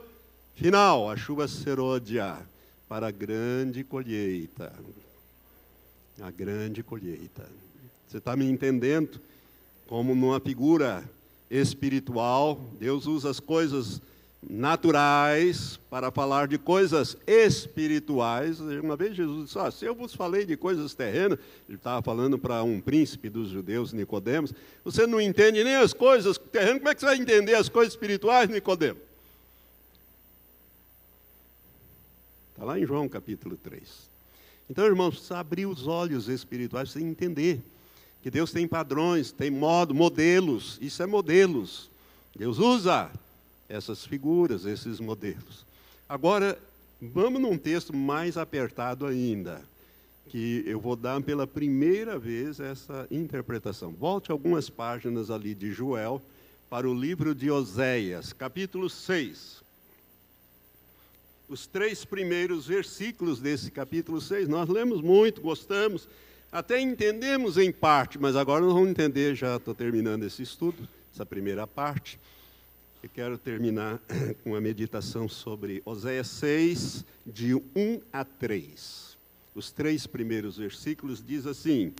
final, 0.55 1.09
a 1.09 1.15
chuva 1.15 1.47
serôdia, 1.47 2.37
para 2.87 3.07
a 3.07 3.11
grande 3.11 3.83
colheita. 3.83 4.73
A 6.21 6.29
grande 6.29 6.83
colheita. 6.83 7.45
Você 8.07 8.17
está 8.17 8.35
me 8.35 8.45
entendendo? 8.45 9.19
Como 9.87 10.13
numa 10.13 10.39
figura 10.39 11.03
espiritual, 11.49 12.59
Deus 12.79 13.05
usa 13.05 13.29
as 13.29 13.39
coisas 13.39 14.01
naturais 14.49 15.79
para 15.89 16.11
falar 16.11 16.47
de 16.47 16.57
coisas 16.57 17.17
espirituais. 17.25 18.59
Uma 18.59 18.95
vez 18.95 19.15
Jesus 19.15 19.45
disse: 19.45 19.59
ah, 19.59 19.71
se 19.71 19.85
eu 19.85 19.95
vos 19.95 20.13
falei 20.13 20.45
de 20.45 20.57
coisas 20.57 20.93
terrenas, 20.93 21.39
ele 21.67 21.77
estava 21.77 22.01
falando 22.01 22.37
para 22.37 22.63
um 22.63 22.79
príncipe 22.79 23.29
dos 23.29 23.49
judeus, 23.49 23.93
Nicodemos, 23.93 24.53
você 24.83 25.07
não 25.07 25.21
entende 25.21 25.63
nem 25.63 25.75
as 25.75 25.93
coisas 25.93 26.37
terrenas, 26.37 26.77
como 26.77 26.89
é 26.89 26.95
que 26.95 27.01
você 27.01 27.05
vai 27.07 27.17
entender 27.17 27.55
as 27.55 27.69
coisas 27.69 27.93
espirituais, 27.93 28.49
Nicodemos? 28.49 29.01
Está 32.51 32.65
lá 32.65 32.79
em 32.79 32.85
João 32.85 33.09
capítulo 33.09 33.57
3. 33.57 34.13
Então, 34.69 34.85
irmãos, 34.85 35.15
precisa 35.15 35.39
abrir 35.39 35.65
os 35.65 35.87
olhos 35.87 36.27
espirituais, 36.29 36.89
precisa 36.89 37.09
entender 37.11 37.61
que 38.21 38.31
Deus 38.31 38.51
tem 38.51 38.67
padrões, 38.67 39.31
tem 39.31 39.51
modo, 39.51 39.93
modelos, 39.93 40.77
isso 40.81 41.03
é 41.03 41.05
modelos. 41.05 41.89
Deus 42.35 42.57
usa 42.57 43.11
essas 43.73 44.05
figuras, 44.05 44.65
esses 44.65 44.99
modelos. 44.99 45.65
Agora, 46.07 46.57
vamos 47.01 47.41
num 47.41 47.57
texto 47.57 47.95
mais 47.95 48.37
apertado 48.37 49.05
ainda, 49.05 49.61
que 50.29 50.63
eu 50.67 50.79
vou 50.79 50.95
dar 50.95 51.19
pela 51.21 51.47
primeira 51.47 52.19
vez 52.19 52.59
essa 52.59 53.07
interpretação. 53.09 53.91
Volte 53.91 54.31
algumas 54.31 54.69
páginas 54.69 55.31
ali 55.31 55.55
de 55.55 55.71
Joel 55.71 56.21
para 56.69 56.87
o 56.87 56.93
livro 56.93 57.33
de 57.33 57.49
Oséias, 57.49 58.31
capítulo 58.31 58.89
6. 58.89 59.63
Os 61.49 61.65
três 61.65 62.05
primeiros 62.05 62.67
versículos 62.67 63.39
desse 63.39 63.71
capítulo 63.71 64.21
6, 64.21 64.47
nós 64.47 64.69
lemos 64.69 65.01
muito, 65.01 65.41
gostamos, 65.41 66.07
até 66.51 66.79
entendemos 66.79 67.57
em 67.57 67.71
parte, 67.71 68.19
mas 68.19 68.35
agora 68.35 68.63
nós 68.63 68.73
vamos 68.73 68.89
entender, 68.89 69.35
já 69.35 69.55
estou 69.55 69.73
terminando 69.73 70.23
esse 70.23 70.43
estudo, 70.43 70.87
essa 71.11 71.25
primeira 71.25 71.65
parte. 71.65 72.19
Eu 73.03 73.09
quero 73.09 73.37
terminar 73.37 73.99
com 74.45 74.55
a 74.55 74.61
meditação 74.61 75.27
sobre 75.27 75.81
Oséias 75.83 76.27
6, 76.27 77.03
de 77.25 77.53
1 77.53 77.61
a 78.13 78.23
3. 78.23 79.17
Os 79.53 79.73
três 79.73 80.07
primeiros 80.07 80.55
versículos 80.55 81.21
diz 81.21 81.45
assim: 81.45 81.93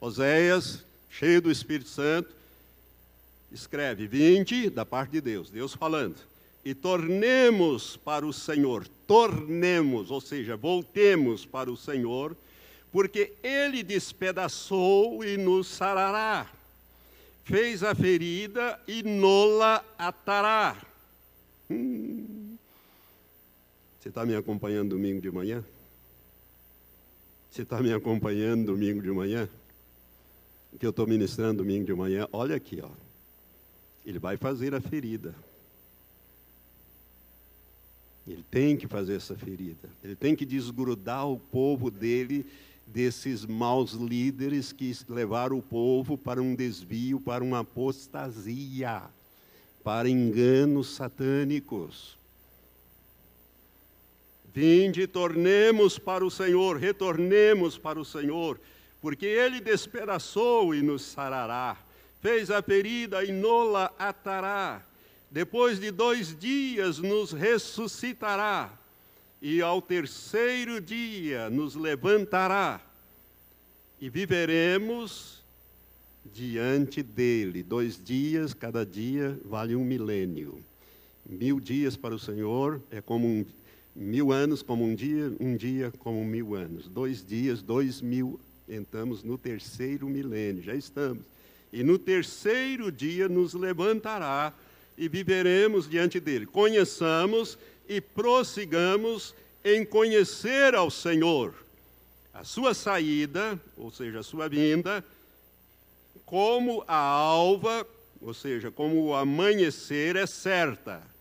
Oséias, 0.00 0.84
cheio 1.10 1.42
do 1.42 1.50
Espírito 1.50 1.90
Santo, 1.90 2.32
escreve 3.50 4.06
20 4.06 4.70
da 4.70 4.86
parte 4.86 5.10
de 5.10 5.20
Deus, 5.20 5.50
Deus 5.50 5.74
falando. 5.74 6.18
E 6.64 6.72
tornemos 6.72 7.96
para 7.96 8.24
o 8.24 8.32
Senhor, 8.32 8.86
tornemos, 9.08 10.12
ou 10.12 10.20
seja, 10.20 10.56
voltemos 10.56 11.44
para 11.44 11.68
o 11.68 11.76
Senhor, 11.76 12.36
porque 12.92 13.32
Ele 13.42 13.82
despedaçou 13.82 15.24
e 15.24 15.36
nos 15.36 15.66
sarará 15.66 16.48
fez 17.44 17.82
a 17.82 17.94
ferida 17.94 18.80
e 18.88 19.02
nola 19.02 19.84
atará. 19.98 20.76
Hum. 21.70 22.56
Você 24.00 24.08
está 24.08 24.26
me 24.26 24.34
acompanhando 24.34 24.90
domingo 24.90 25.20
de 25.20 25.30
manhã? 25.30 25.64
Você 27.50 27.62
está 27.62 27.80
me 27.80 27.92
acompanhando 27.92 28.66
domingo 28.66 29.00
de 29.00 29.10
manhã? 29.10 29.48
Que 30.78 30.84
eu 30.84 30.90
estou 30.90 31.06
ministrando 31.06 31.62
domingo 31.62 31.84
de 31.84 31.94
manhã. 31.94 32.26
Olha 32.32 32.56
aqui, 32.56 32.80
ó. 32.82 32.90
Ele 34.04 34.18
vai 34.18 34.36
fazer 34.36 34.74
a 34.74 34.80
ferida. 34.80 35.34
Ele 38.26 38.44
tem 38.50 38.76
que 38.76 38.88
fazer 38.88 39.16
essa 39.16 39.36
ferida. 39.36 39.88
Ele 40.02 40.16
tem 40.16 40.34
que 40.34 40.44
desgrudar 40.44 41.28
o 41.28 41.38
povo 41.38 41.90
dele 41.90 42.44
desses 42.86 43.44
maus 43.44 43.92
líderes 43.92 44.72
que 44.72 44.96
levaram 45.08 45.58
o 45.58 45.62
povo 45.62 46.16
para 46.16 46.40
um 46.40 46.54
desvio, 46.54 47.20
para 47.20 47.42
uma 47.42 47.60
apostasia, 47.60 49.02
para 49.82 50.08
enganos 50.08 50.94
satânicos. 50.94 52.18
Vinde, 54.52 55.06
tornemos 55.06 55.98
para 55.98 56.24
o 56.24 56.30
Senhor, 56.30 56.76
retornemos 56.76 57.76
para 57.76 57.98
o 57.98 58.04
Senhor, 58.04 58.60
porque 59.00 59.26
Ele 59.26 59.60
despedaçou 59.60 60.74
e 60.74 60.80
nos 60.80 61.02
sarará, 61.02 61.76
fez 62.20 62.50
a 62.50 62.62
ferida 62.62 63.24
e 63.24 63.32
nola 63.32 63.92
atará. 63.98 64.80
Depois 65.30 65.80
de 65.80 65.90
dois 65.90 66.38
dias 66.38 66.98
nos 66.98 67.32
ressuscitará 67.32 68.78
e 69.40 69.60
ao 69.60 69.80
terceiro 69.82 70.80
dia 70.80 71.50
nos 71.50 71.74
levantará 71.74 72.80
e 74.00 74.08
viveremos 74.08 75.42
diante 76.24 77.02
dele. 77.02 77.62
Dois 77.62 78.02
dias, 78.02 78.54
cada 78.54 78.84
dia 78.84 79.38
vale 79.44 79.76
um 79.76 79.84
milênio. 79.84 80.58
Mil 81.26 81.60
dias 81.60 81.96
para 81.96 82.14
o 82.14 82.18
Senhor 82.18 82.80
é 82.90 83.00
como 83.00 83.26
um, 83.26 83.44
Mil 83.94 84.32
anos 84.32 84.60
como 84.60 84.84
um 84.84 84.92
dia, 84.92 85.32
um 85.38 85.56
dia 85.56 85.92
como 86.00 86.24
mil 86.24 86.56
anos. 86.56 86.88
Dois 86.88 87.24
dias, 87.24 87.62
dois 87.62 88.00
mil. 88.00 88.40
Entramos 88.68 89.22
no 89.22 89.38
terceiro 89.38 90.08
milênio, 90.08 90.64
já 90.64 90.74
estamos. 90.74 91.22
E 91.72 91.84
no 91.84 91.96
terceiro 91.96 92.90
dia 92.90 93.28
nos 93.28 93.54
levantará 93.54 94.52
e 94.98 95.08
viveremos 95.08 95.88
diante 95.88 96.18
dele. 96.18 96.44
Conheçamos 96.44 97.56
e 97.88 98.00
prossigamos 98.00 99.34
em 99.64 99.84
conhecer 99.84 100.74
ao 100.74 100.90
Senhor. 100.90 101.54
A 102.32 102.44
sua 102.44 102.74
saída, 102.74 103.60
ou 103.76 103.90
seja, 103.90 104.20
a 104.20 104.22
sua 104.22 104.48
vinda, 104.48 105.04
como 106.24 106.84
a 106.88 106.96
alva, 106.96 107.86
ou 108.20 108.34
seja, 108.34 108.70
como 108.70 109.04
o 109.04 109.14
amanhecer 109.14 110.16
é 110.16 110.26
certa 110.26 111.14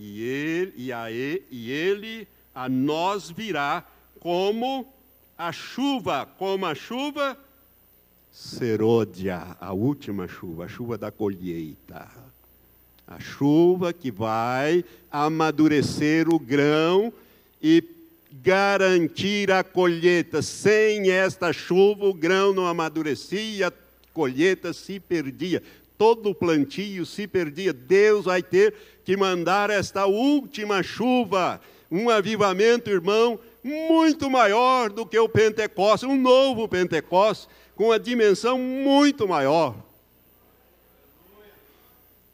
e 0.00 0.22
ele, 0.22 0.72
e, 0.76 0.92
a 0.92 1.10
e 1.10 1.70
ele 1.72 2.28
a 2.54 2.68
nós 2.68 3.28
virá 3.28 3.84
como 4.20 4.86
a 5.36 5.50
chuva, 5.50 6.24
como 6.24 6.66
a 6.66 6.74
chuva 6.74 7.36
serôdia, 8.30 9.56
a 9.60 9.72
última 9.72 10.28
chuva, 10.28 10.66
a 10.66 10.68
chuva 10.68 10.96
da 10.96 11.10
colheita. 11.10 12.08
A 13.08 13.18
chuva 13.18 13.92
que 13.92 14.10
vai 14.10 14.84
amadurecer 15.10 16.28
o 16.28 16.38
grão 16.38 17.12
e 17.62 17.82
garantir 18.42 19.50
a 19.50 19.64
colheita. 19.64 20.42
Sem 20.42 21.10
esta 21.10 21.52
chuva, 21.52 22.04
o 22.04 22.14
grão 22.14 22.52
não 22.52 22.66
amadurecia, 22.66 23.68
a 23.68 23.72
colheita 24.12 24.72
se 24.72 25.00
perdia 25.00 25.62
todo 25.98 26.30
o 26.30 26.34
plantio 26.34 27.04
se 27.04 27.26
perdia. 27.26 27.72
Deus 27.72 28.26
vai 28.26 28.42
ter 28.42 28.72
que 29.04 29.16
mandar 29.16 29.68
esta 29.68 30.06
última 30.06 30.82
chuva, 30.82 31.60
um 31.90 32.08
avivamento, 32.08 32.88
irmão, 32.88 33.38
muito 33.64 34.30
maior 34.30 34.88
do 34.88 35.04
que 35.04 35.18
o 35.18 35.28
Pentecostes, 35.28 36.08
um 36.08 36.16
novo 36.16 36.68
Pentecostes, 36.68 37.48
com 37.74 37.90
a 37.90 37.98
dimensão 37.98 38.58
muito 38.58 39.26
maior. 39.26 39.74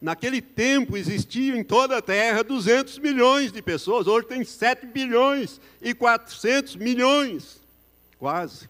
Naquele 0.01 0.41
tempo 0.41 0.97
existiam 0.97 1.55
em 1.57 1.63
toda 1.63 1.97
a 1.97 2.01
terra 2.01 2.43
200 2.43 2.99
milhões 2.99 3.51
de 3.51 3.61
pessoas, 3.61 4.07
hoje 4.07 4.27
tem 4.27 4.43
7 4.43 4.85
bilhões 4.87 5.59
e 5.81 5.93
400 5.93 6.75
milhões, 6.75 7.61
quase. 8.19 8.69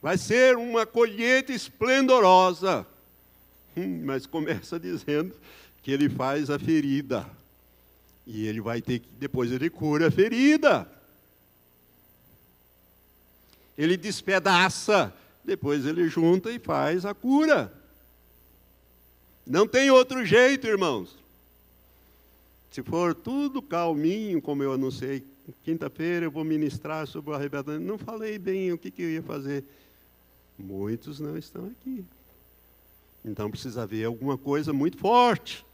Vai 0.00 0.18
ser 0.18 0.56
uma 0.56 0.86
colheita 0.86 1.52
esplendorosa. 1.52 2.86
Hum, 3.76 4.02
mas 4.04 4.26
começa 4.26 4.78
dizendo 4.78 5.34
que 5.82 5.90
ele 5.90 6.08
faz 6.08 6.50
a 6.50 6.58
ferida. 6.58 7.28
E 8.26 8.46
ele 8.46 8.60
vai 8.60 8.80
ter 8.80 9.00
que, 9.00 9.08
depois 9.18 9.50
ele 9.50 9.70
cura 9.70 10.08
a 10.08 10.10
ferida. 10.10 10.88
Ele 13.76 13.96
despedaça, 13.96 15.12
depois 15.44 15.84
ele 15.84 16.08
junta 16.08 16.50
e 16.50 16.58
faz 16.58 17.04
a 17.04 17.14
cura. 17.14 17.72
Não 19.46 19.66
tem 19.66 19.90
outro 19.90 20.24
jeito, 20.24 20.66
irmãos. 20.66 21.16
Se 22.70 22.82
for 22.82 23.14
tudo 23.14 23.62
calminho, 23.62 24.42
como 24.42 24.62
eu 24.62 24.72
anunciei, 24.72 25.24
quinta-feira 25.62 26.26
eu 26.26 26.30
vou 26.30 26.44
ministrar 26.44 27.06
sobre 27.06 27.30
o 27.30 27.34
arrebatamento. 27.34 27.84
Não 27.84 27.96
falei 27.96 28.38
bem 28.38 28.72
o 28.72 28.78
que, 28.78 28.90
que 28.90 29.02
eu 29.02 29.10
ia 29.10 29.22
fazer. 29.22 29.64
Muitos 30.58 31.20
não 31.20 31.38
estão 31.38 31.66
aqui. 31.66 32.04
Então 33.24 33.50
precisa 33.50 33.82
haver 33.82 34.04
alguma 34.04 34.36
coisa 34.36 34.72
muito 34.72 34.98
forte 34.98 35.64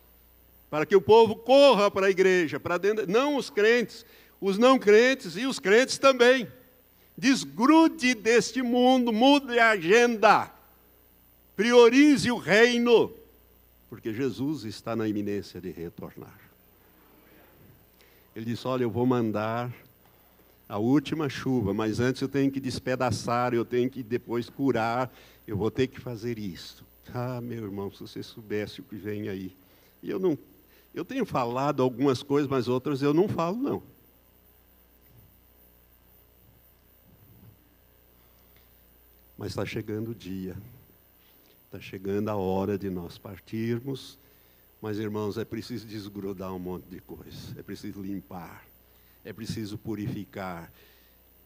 para 0.71 0.87
que 0.87 0.97
o 0.97 1.03
povo 1.03 1.37
corra 1.37 1.91
para 1.91 2.07
a 2.07 2.11
igreja, 2.11 2.59
para 2.59 2.79
dentro, 2.79 3.07
não 3.07 3.37
os 3.37 3.51
crentes, 3.51 4.07
os 4.41 4.57
não 4.57 4.79
crentes 4.79 5.37
e 5.37 5.47
os 5.47 5.59
crentes 5.59 5.99
também. 5.99 6.49
Desgrude 7.17 8.15
deste 8.15 8.63
mundo, 8.63 9.13
mude 9.13 9.59
a 9.59 9.71
agenda. 9.71 10.51
Priorize 11.55 12.31
o 12.31 12.39
reino, 12.39 13.13
porque 13.93 14.11
Jesus 14.11 14.65
está 14.65 14.97
na 14.97 15.07
iminência 15.07 15.61
de 15.61 15.71
retornar. 15.71 16.41
Ele 18.35 18.47
disse: 18.47 18.67
Olha, 18.67 18.85
eu 18.85 18.91
vou 18.91 19.05
mandar 19.05 19.71
a 20.67 20.79
última 20.79 21.29
chuva, 21.29 21.75
mas 21.75 22.01
antes 22.01 22.23
eu 22.23 22.29
tenho 22.29 22.51
que 22.51 22.59
despedaçar, 22.59 23.53
eu 23.53 23.67
tenho 23.67 23.91
que 23.91 24.03
depois 24.03 24.49
curar, 24.49 25.15
eu 25.47 25.59
vou 25.59 25.71
ter 25.71 25.89
que 25.89 26.01
fazer 26.01 26.39
isso. 26.39 26.83
Ah, 27.13 27.39
meu 27.43 27.65
irmão, 27.65 27.93
se 27.93 28.01
você 28.01 28.23
soubesse 28.23 28.81
o 28.81 28.85
que 28.85 28.97
vem 28.97 29.29
aí. 29.29 29.55
E 30.03 30.09
eu 30.09 30.19
não, 30.19 30.39
eu 30.95 31.05
tenho 31.05 31.27
falado 31.27 31.83
algumas 31.83 32.23
coisas, 32.23 32.49
mas 32.49 32.69
outras 32.69 33.03
eu 33.03 33.13
não 33.13 33.29
falo 33.29 33.59
não. 33.59 33.83
Mas 39.37 39.49
está 39.49 39.67
chegando 39.67 40.13
o 40.13 40.15
dia, 40.15 40.57
está 41.77 41.81
chegando 41.81 42.29
a 42.29 42.37
hora 42.37 42.79
de 42.79 42.91
nós 42.91 43.19
partirmos. 43.19 44.19
Mas, 44.81 44.99
irmãos, 44.99 45.39
é 45.39 45.45
preciso 45.45 45.87
desgrudar 45.87 46.55
um 46.55 46.59
monte 46.59 46.85
de 46.85 47.01
coisa, 47.01 47.59
é 47.59 47.63
preciso 47.63 48.03
limpar 48.03 48.65
é 49.25 49.33
preciso 49.33 49.79
purificar. 49.79 50.73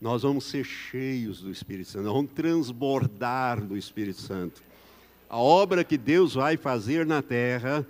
Nós 0.00 0.22
vamos 0.22 0.44
ser 0.44 0.64
cheios 0.64 1.40
do 1.40 1.50
Espírito 1.50 1.90
Santo, 1.90 2.04
vamos 2.04 2.30
transbordar 2.32 3.62
do 3.64 3.76
Espírito 3.76 4.20
Santo. 4.20 4.62
A 5.28 5.38
obra 5.38 5.84
que 5.84 5.96
Deus 5.96 6.34
vai 6.34 6.56
fazer 6.56 7.06
na 7.06 7.22
terra, 7.22 7.86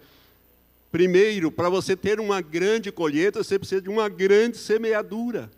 primeiro, 0.90 1.50
para 1.50 1.68
você 1.68 1.96
ter 1.96 2.20
uma 2.20 2.40
grande 2.40 2.90
colheita, 2.90 3.42
você 3.42 3.58
precisa 3.58 3.82
de 3.82 3.88
uma 3.88 4.08
grande 4.08 4.56
semeadura. 4.56 5.50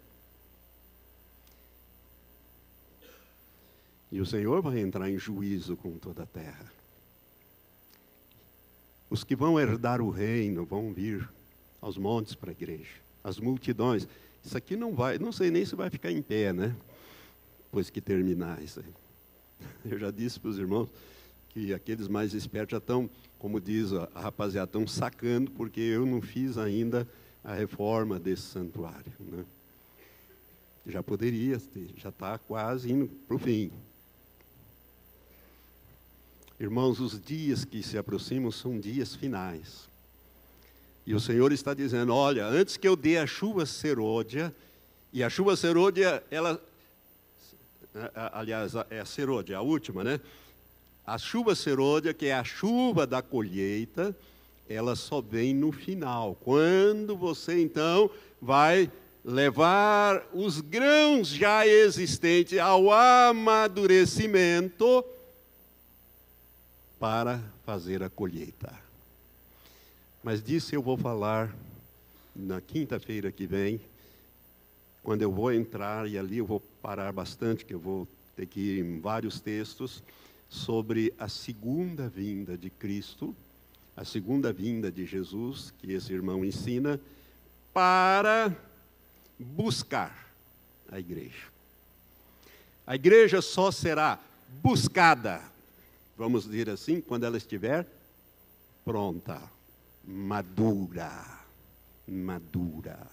E 4.11 4.21
o 4.21 4.27
Senhor 4.27 4.63
vai 4.63 4.81
entrar 4.81 5.11
em 5.11 5.19
juízo 5.19 5.77
com 5.77 5.99
toda 5.99 6.23
a 6.23 6.27
terra. 6.27 6.73
Os 9.11 9.25
que 9.25 9.37
vão 9.37 9.59
herdar 9.59 10.01
o 10.01 10.11
reino 10.11 10.65
vão 10.65 10.93
vir 10.93 11.29
aos 11.81 11.97
montes 11.97 12.35
para 12.35 12.51
a 12.51 12.53
igreja 12.53 13.09
as 13.23 13.39
multidões. 13.39 14.09
Isso 14.45 14.57
aqui 14.57 14.77
não 14.77 14.95
vai, 14.95 15.19
não 15.19 15.33
sei 15.33 15.51
nem 15.51 15.65
se 15.65 15.75
vai 15.75 15.91
ficar 15.91 16.11
em 16.11 16.23
pé, 16.23 16.53
né? 16.53 16.75
Depois 17.65 17.91
que 17.91 18.01
terminar 18.01 18.63
isso 18.63 18.81
aí. 18.81 18.93
Eu 19.91 19.99
já 19.99 20.11
disse 20.11 20.41
para 20.41 20.51
os 20.51 20.59
irmãos 20.59 20.89
que 21.51 21.75
aqueles 21.75 22.09
mais 22.09 22.35
espertos 22.35 22.73
já 22.73 22.79
estão, 22.79 23.11
como 23.39 23.61
diz 23.61 23.93
a, 23.93 24.09
rapaziada, 24.15 24.69
estão 24.69 24.87
sacando, 24.87 25.51
porque 25.51 25.81
eu 25.81 26.05
não 26.05 26.21
fiz 26.21 26.59
ainda 26.59 27.09
a 27.43 27.55
reforma 27.55 28.19
desse 28.19 28.43
santuário. 28.43 29.13
Né? 29.19 29.45
Já 30.87 31.03
poderia 31.03 31.59
já 31.97 32.11
está 32.11 32.39
quase 32.39 32.93
indo 32.93 33.09
para 33.27 33.35
o 33.35 33.39
fim. 33.39 33.71
Irmãos, 36.61 36.99
os 36.99 37.21
dias 37.21 37.65
que 37.65 37.85
se 37.85 37.97
aproximam 37.97 38.51
são 38.51 38.81
dias 38.81 39.15
finais. 39.15 39.89
E 41.07 41.15
o 41.15 41.21
Senhor 41.21 41.53
está 41.53 41.73
dizendo: 41.73 42.13
olha, 42.13 42.45
antes 42.47 42.77
que 42.77 42.89
eu 42.89 42.97
dê 42.97 43.17
a 43.17 43.29
chuva 43.29 43.65
serôdia, 43.65 44.53
e 45.13 45.23
a 45.23 45.31
chuva 45.31 45.55
serôdia, 45.57 46.21
ela. 46.31 46.61
Aliás, 48.33 48.73
é 48.91 48.99
a 48.99 49.05
serôdia, 49.05 49.57
a 49.57 49.61
última, 49.61 50.03
né? 50.03 50.19
A 51.07 51.17
chuva 51.17 51.55
serôdia, 51.55 52.13
que 52.13 52.27
é 52.27 52.35
a 52.35 52.43
chuva 52.43 53.07
da 53.07 53.23
colheita, 53.23 54.13
ela 54.69 54.97
só 54.97 55.21
vem 55.21 55.55
no 55.55 55.71
final. 55.71 56.35
Quando 56.35 57.17
você 57.17 57.63
então 57.63 58.11
vai 58.43 58.91
levar 59.25 60.27
os 60.35 60.61
grãos 60.61 61.29
já 61.29 61.65
existentes 61.67 62.59
ao 62.59 62.91
amadurecimento 62.91 65.05
para 66.99 67.41
fazer 67.65 68.03
a 68.03 68.11
colheita. 68.11 68.73
Mas 70.23 70.43
disso 70.43 70.75
eu 70.75 70.83
vou 70.83 70.97
falar 70.97 71.55
na 72.35 72.61
quinta-feira 72.61 73.33
que 73.33 73.47
vem, 73.47 73.81
quando 75.03 75.23
eu 75.23 75.33
vou 75.33 75.53
entrar, 75.53 76.09
e 76.09 76.19
ali 76.19 76.39
eu 76.39 76.47
vou 76.47 76.61
parar 76.83 77.13
bastante, 77.13 77.65
que 77.65 77.75
eu 77.75 77.79
vou 77.79 78.07
ter 78.37 78.47
que 78.47 78.61
ir 78.61 78.85
em 78.85 79.01
vários 79.01 79.41
textos, 79.41 80.03
sobre 80.49 81.13
a 81.19 81.29
segunda 81.29 82.09
vinda 82.09 82.57
de 82.57 82.71
Cristo, 82.71 83.35
a 83.97 84.05
segunda 84.05 84.53
vinda 84.53 84.91
de 84.91 85.05
Jesus, 85.05 85.73
que 85.79 85.93
esse 85.93 86.13
irmão 86.13 86.45
ensina, 86.45 87.01
para 87.73 88.55
buscar 89.39 90.29
a 90.91 90.99
igreja. 90.99 91.47
A 92.87 92.95
igreja 92.95 93.43
só 93.43 93.71
será 93.71 94.19
buscada, 94.63 95.43
vamos 96.19 96.45
dizer 96.45 96.69
assim, 96.69 97.01
quando 97.01 97.25
ela 97.25 97.37
estiver 97.39 97.87
pronta 98.85 99.41
madura. 100.05 101.39
Madura. 102.07 103.07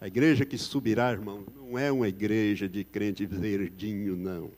A 0.00 0.06
igreja 0.06 0.44
que 0.44 0.58
subirá, 0.58 1.12
irmão, 1.12 1.44
não 1.54 1.78
é 1.78 1.92
uma 1.92 2.08
igreja 2.08 2.68
de 2.68 2.82
crente 2.82 3.24
verdinho, 3.26 4.16
não. 4.16 4.50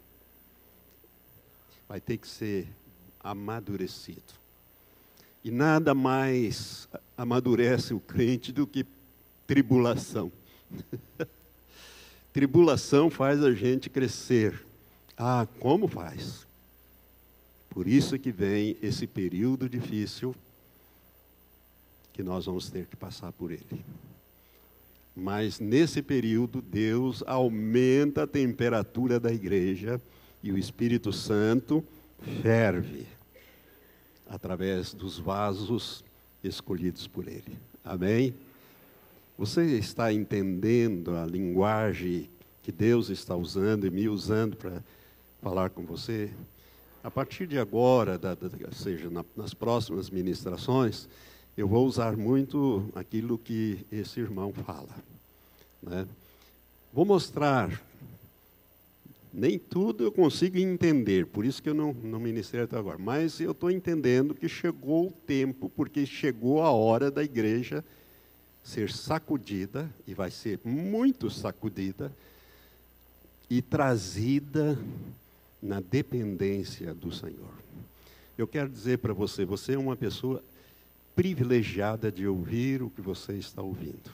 Vai 1.88 2.00
ter 2.00 2.16
que 2.16 2.26
ser 2.26 2.68
amadurecido. 3.20 4.32
E 5.42 5.50
nada 5.50 5.92
mais 5.92 6.88
amadurece 7.18 7.92
o 7.92 8.00
crente 8.00 8.52
do 8.52 8.66
que 8.66 8.86
tribulação. 9.46 10.32
tribulação 12.32 13.10
faz 13.10 13.42
a 13.42 13.52
gente 13.52 13.90
crescer. 13.90 14.64
Ah, 15.18 15.46
como 15.60 15.86
faz? 15.88 16.46
Por 17.74 17.88
isso 17.88 18.18
que 18.18 18.30
vem 18.30 18.76
esse 18.80 19.06
período 19.06 19.68
difícil 19.68 20.34
que 22.12 22.22
nós 22.22 22.46
vamos 22.46 22.70
ter 22.70 22.86
que 22.86 22.94
passar 22.94 23.32
por 23.32 23.50
ele. 23.50 23.84
Mas 25.14 25.58
nesse 25.58 26.00
período, 26.00 26.62
Deus 26.62 27.22
aumenta 27.26 28.22
a 28.22 28.26
temperatura 28.26 29.18
da 29.18 29.32
igreja 29.32 30.00
e 30.42 30.52
o 30.52 30.58
Espírito 30.58 31.12
Santo 31.12 31.84
ferve 32.42 33.06
através 34.28 34.94
dos 34.94 35.18
vasos 35.18 36.04
escolhidos 36.42 37.06
por 37.06 37.26
Ele. 37.28 37.58
Amém? 37.84 38.34
Você 39.36 39.64
está 39.78 40.12
entendendo 40.12 41.16
a 41.16 41.26
linguagem 41.26 42.28
que 42.62 42.72
Deus 42.72 43.10
está 43.10 43.36
usando 43.36 43.86
e 43.86 43.90
me 43.90 44.08
usando 44.08 44.56
para 44.56 44.82
falar 45.42 45.70
com 45.70 45.84
você? 45.84 46.30
A 47.04 47.10
partir 47.10 47.46
de 47.46 47.58
agora, 47.58 48.16
da, 48.16 48.34
da, 48.34 48.48
ou 48.66 48.72
seja, 48.72 49.10
na, 49.10 49.22
nas 49.36 49.52
próximas 49.52 50.08
ministrações, 50.08 51.06
eu 51.54 51.68
vou 51.68 51.86
usar 51.86 52.16
muito 52.16 52.88
aquilo 52.94 53.36
que 53.36 53.84
esse 53.92 54.20
irmão 54.20 54.54
fala. 54.54 54.88
Né? 55.82 56.06
Vou 56.94 57.04
mostrar. 57.04 57.78
Nem 59.30 59.58
tudo 59.58 60.02
eu 60.04 60.10
consigo 60.10 60.56
entender, 60.56 61.26
por 61.26 61.44
isso 61.44 61.62
que 61.62 61.68
eu 61.68 61.74
não, 61.74 61.92
não 61.92 62.18
ministrei 62.18 62.62
até 62.64 62.78
agora. 62.78 62.96
Mas 62.96 63.38
eu 63.38 63.50
estou 63.50 63.70
entendendo 63.70 64.34
que 64.34 64.48
chegou 64.48 65.08
o 65.08 65.12
tempo, 65.12 65.68
porque 65.76 66.06
chegou 66.06 66.62
a 66.62 66.70
hora 66.70 67.10
da 67.10 67.22
igreja 67.22 67.84
ser 68.62 68.90
sacudida, 68.90 69.90
e 70.06 70.14
vai 70.14 70.30
ser 70.30 70.58
muito 70.64 71.28
sacudida, 71.28 72.10
e 73.50 73.60
trazida 73.60 74.78
na 75.64 75.80
dependência 75.80 76.92
do 76.92 77.10
Senhor. 77.10 77.54
Eu 78.36 78.46
quero 78.46 78.68
dizer 78.68 78.98
para 78.98 79.14
você, 79.14 79.46
você 79.46 79.72
é 79.72 79.78
uma 79.78 79.96
pessoa 79.96 80.44
privilegiada 81.16 82.12
de 82.12 82.26
ouvir 82.26 82.82
o 82.82 82.90
que 82.90 83.00
você 83.00 83.32
está 83.32 83.62
ouvindo. 83.62 84.10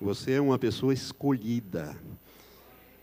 Você 0.00 0.32
é 0.32 0.40
uma 0.40 0.58
pessoa 0.58 0.94
escolhida. 0.94 1.96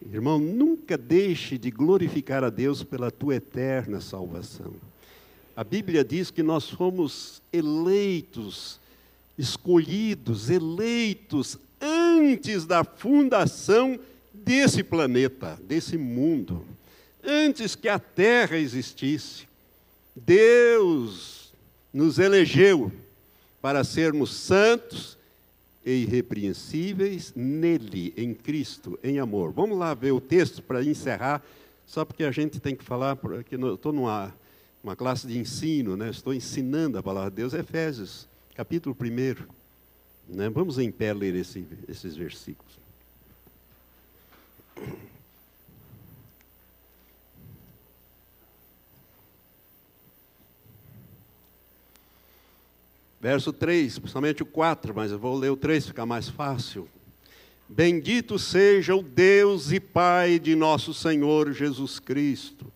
Irmão, 0.09 0.39
nunca 0.39 0.97
deixe 0.97 1.57
de 1.57 1.69
glorificar 1.69 2.41
a 2.41 2.49
Deus 2.49 2.83
pela 2.83 3.11
tua 3.11 3.35
eterna 3.35 3.99
salvação. 3.99 4.73
A 5.53 5.63
Bíblia 5.63 6.05
diz 6.05 6.31
que 6.31 6.41
nós 6.41 6.69
fomos 6.69 7.41
eleitos 7.51 8.79
escolhidos, 9.37 10.49
eleitos 10.49 11.57
antes 11.81 12.65
da 12.65 12.83
fundação 12.83 13.99
desse 14.33 14.83
planeta, 14.83 15.59
desse 15.63 15.97
mundo, 15.97 16.65
antes 17.23 17.75
que 17.75 17.89
a 17.89 17.99
terra 17.99 18.57
existisse. 18.57 19.47
Deus 20.15 21.53
nos 21.93 22.19
elegeu 22.19 22.91
para 23.61 23.83
sermos 23.83 24.33
santos 24.33 25.17
e 25.85 26.03
irrepreensíveis 26.03 27.33
nele, 27.35 28.13
em 28.15 28.33
Cristo, 28.33 28.99
em 29.03 29.19
amor. 29.19 29.51
Vamos 29.51 29.77
lá 29.77 29.93
ver 29.93 30.11
o 30.11 30.21
texto 30.21 30.61
para 30.61 30.83
encerrar, 30.83 31.43
só 31.85 32.05
porque 32.05 32.23
a 32.23 32.31
gente 32.31 32.59
tem 32.59 32.75
que 32.75 32.83
falar, 32.83 33.15
porque 33.15 33.55
estou 33.55 33.91
numa 33.91 34.33
uma 34.83 34.95
classe 34.95 35.27
de 35.27 35.37
ensino, 35.37 35.95
né? 35.95 36.09
estou 36.09 36.33
ensinando 36.33 36.97
a 36.97 37.03
palavra 37.03 37.29
de 37.29 37.35
Deus, 37.35 37.53
Efésios 37.53 38.27
capítulo 38.55 38.95
1. 38.99 40.35
Né? 40.35 40.49
Vamos 40.49 40.77
em 40.79 40.91
pé 40.91 41.13
ler 41.13 41.35
esse, 41.35 41.65
esses 41.87 42.15
versículos. 42.15 42.79
Verso 53.21 53.53
3, 53.53 53.99
principalmente 53.99 54.41
o 54.41 54.45
4, 54.45 54.93
mas 54.95 55.11
eu 55.11 55.19
vou 55.19 55.37
ler 55.37 55.51
o 55.51 55.55
3, 55.55 55.87
fica 55.87 56.05
mais 56.05 56.27
fácil. 56.27 56.87
Bendito 57.69 58.39
seja 58.39 58.95
o 58.95 59.03
Deus 59.03 59.71
e 59.71 59.79
Pai 59.79 60.39
de 60.39 60.55
nosso 60.55 60.93
Senhor 60.93 61.53
Jesus 61.53 61.99
Cristo 61.99 62.71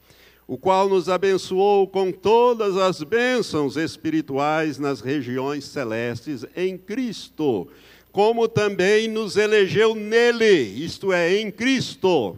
o 0.47 0.57
qual 0.57 0.87
nos 0.87 1.09
abençoou 1.09 1.87
com 1.87 2.11
todas 2.11 2.77
as 2.77 3.01
bênçãos 3.01 3.77
espirituais 3.77 4.77
nas 4.77 5.01
regiões 5.01 5.65
celestes 5.65 6.45
em 6.55 6.77
Cristo, 6.77 7.67
como 8.11 8.47
também 8.47 9.07
nos 9.07 9.37
elegeu 9.37 9.95
nele, 9.95 10.61
isto 10.61 11.11
é, 11.11 11.37
em 11.37 11.49
Cristo, 11.49 12.37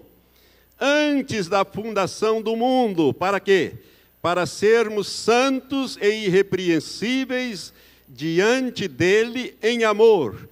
antes 0.79 1.47
da 1.47 1.65
fundação 1.65 2.41
do 2.41 2.55
mundo, 2.55 3.13
para 3.13 3.39
quê? 3.39 3.73
Para 4.21 4.45
sermos 4.45 5.07
santos 5.07 5.97
e 6.01 6.25
irrepreensíveis 6.25 7.73
diante 8.07 8.87
dele 8.87 9.55
em 9.61 9.83
amor, 9.83 10.47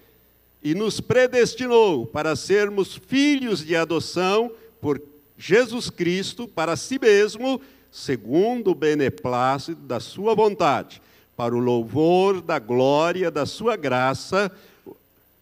e 0.61 0.73
nos 0.73 0.99
predestinou 0.99 2.05
para 2.07 2.35
sermos 2.35 2.95
filhos 2.95 3.63
de 3.63 3.75
adoção 3.75 4.51
por 4.81 5.01
Jesus 5.37 5.89
Cristo 5.89 6.47
para 6.47 6.75
si 6.75 6.97
mesmo, 6.99 7.61
segundo 7.91 8.71
o 8.71 8.75
beneplácito 8.75 9.81
da 9.81 9.99
sua 9.99 10.33
vontade, 10.33 11.01
para 11.37 11.55
o 11.55 11.59
louvor 11.59 12.41
da 12.41 12.57
glória 12.57 13.29
da 13.29 13.45
sua 13.45 13.75
graça, 13.75 14.51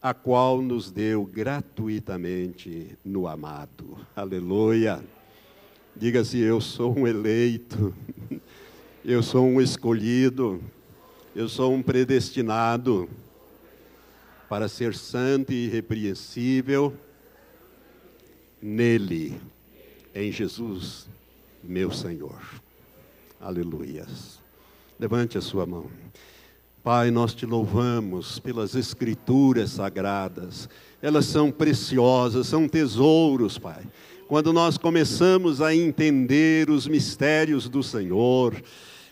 a 0.02 0.14
qual 0.14 0.62
nos 0.62 0.92
deu 0.92 1.24
gratuitamente 1.24 2.98
no 3.06 3.26
amado. 3.26 3.98
Aleluia. 4.14 5.02
Diga-se, 5.96 6.40
eu 6.40 6.60
sou 6.60 6.98
um 6.98 7.08
eleito, 7.08 7.94
eu 9.06 9.24
sou 9.24 9.46
um 9.46 9.62
escolhido, 9.62 10.62
eu 11.36 11.50
sou 11.50 11.74
um 11.74 11.82
predestinado 11.82 13.10
para 14.48 14.68
ser 14.68 14.94
santo 14.94 15.52
e 15.52 15.66
irrepreensível 15.66 16.94
nele 18.62 19.42
em 20.14 20.32
Jesus, 20.32 21.08
meu 21.64 21.92
Senhor. 21.92 22.40
Aleluias. 23.42 24.40
Levante 25.00 25.38
a 25.38 25.42
sua 25.42 25.66
mão. 25.66 25.88
Pai, 26.84 27.10
nós 27.10 27.34
te 27.34 27.48
louvamos 27.48 28.38
pelas 28.38 28.76
escrituras 28.76 29.72
sagradas. 29.72 30.70
Elas 31.02 31.26
são 31.26 31.52
preciosas, 31.52 32.46
são 32.46 32.68
tesouros, 32.68 33.58
Pai. 33.58 33.84
Quando 34.28 34.54
nós 34.54 34.78
começamos 34.78 35.62
a 35.62 35.74
entender 35.74 36.70
os 36.70 36.88
mistérios 36.88 37.68
do 37.68 37.82
Senhor, 37.82 38.54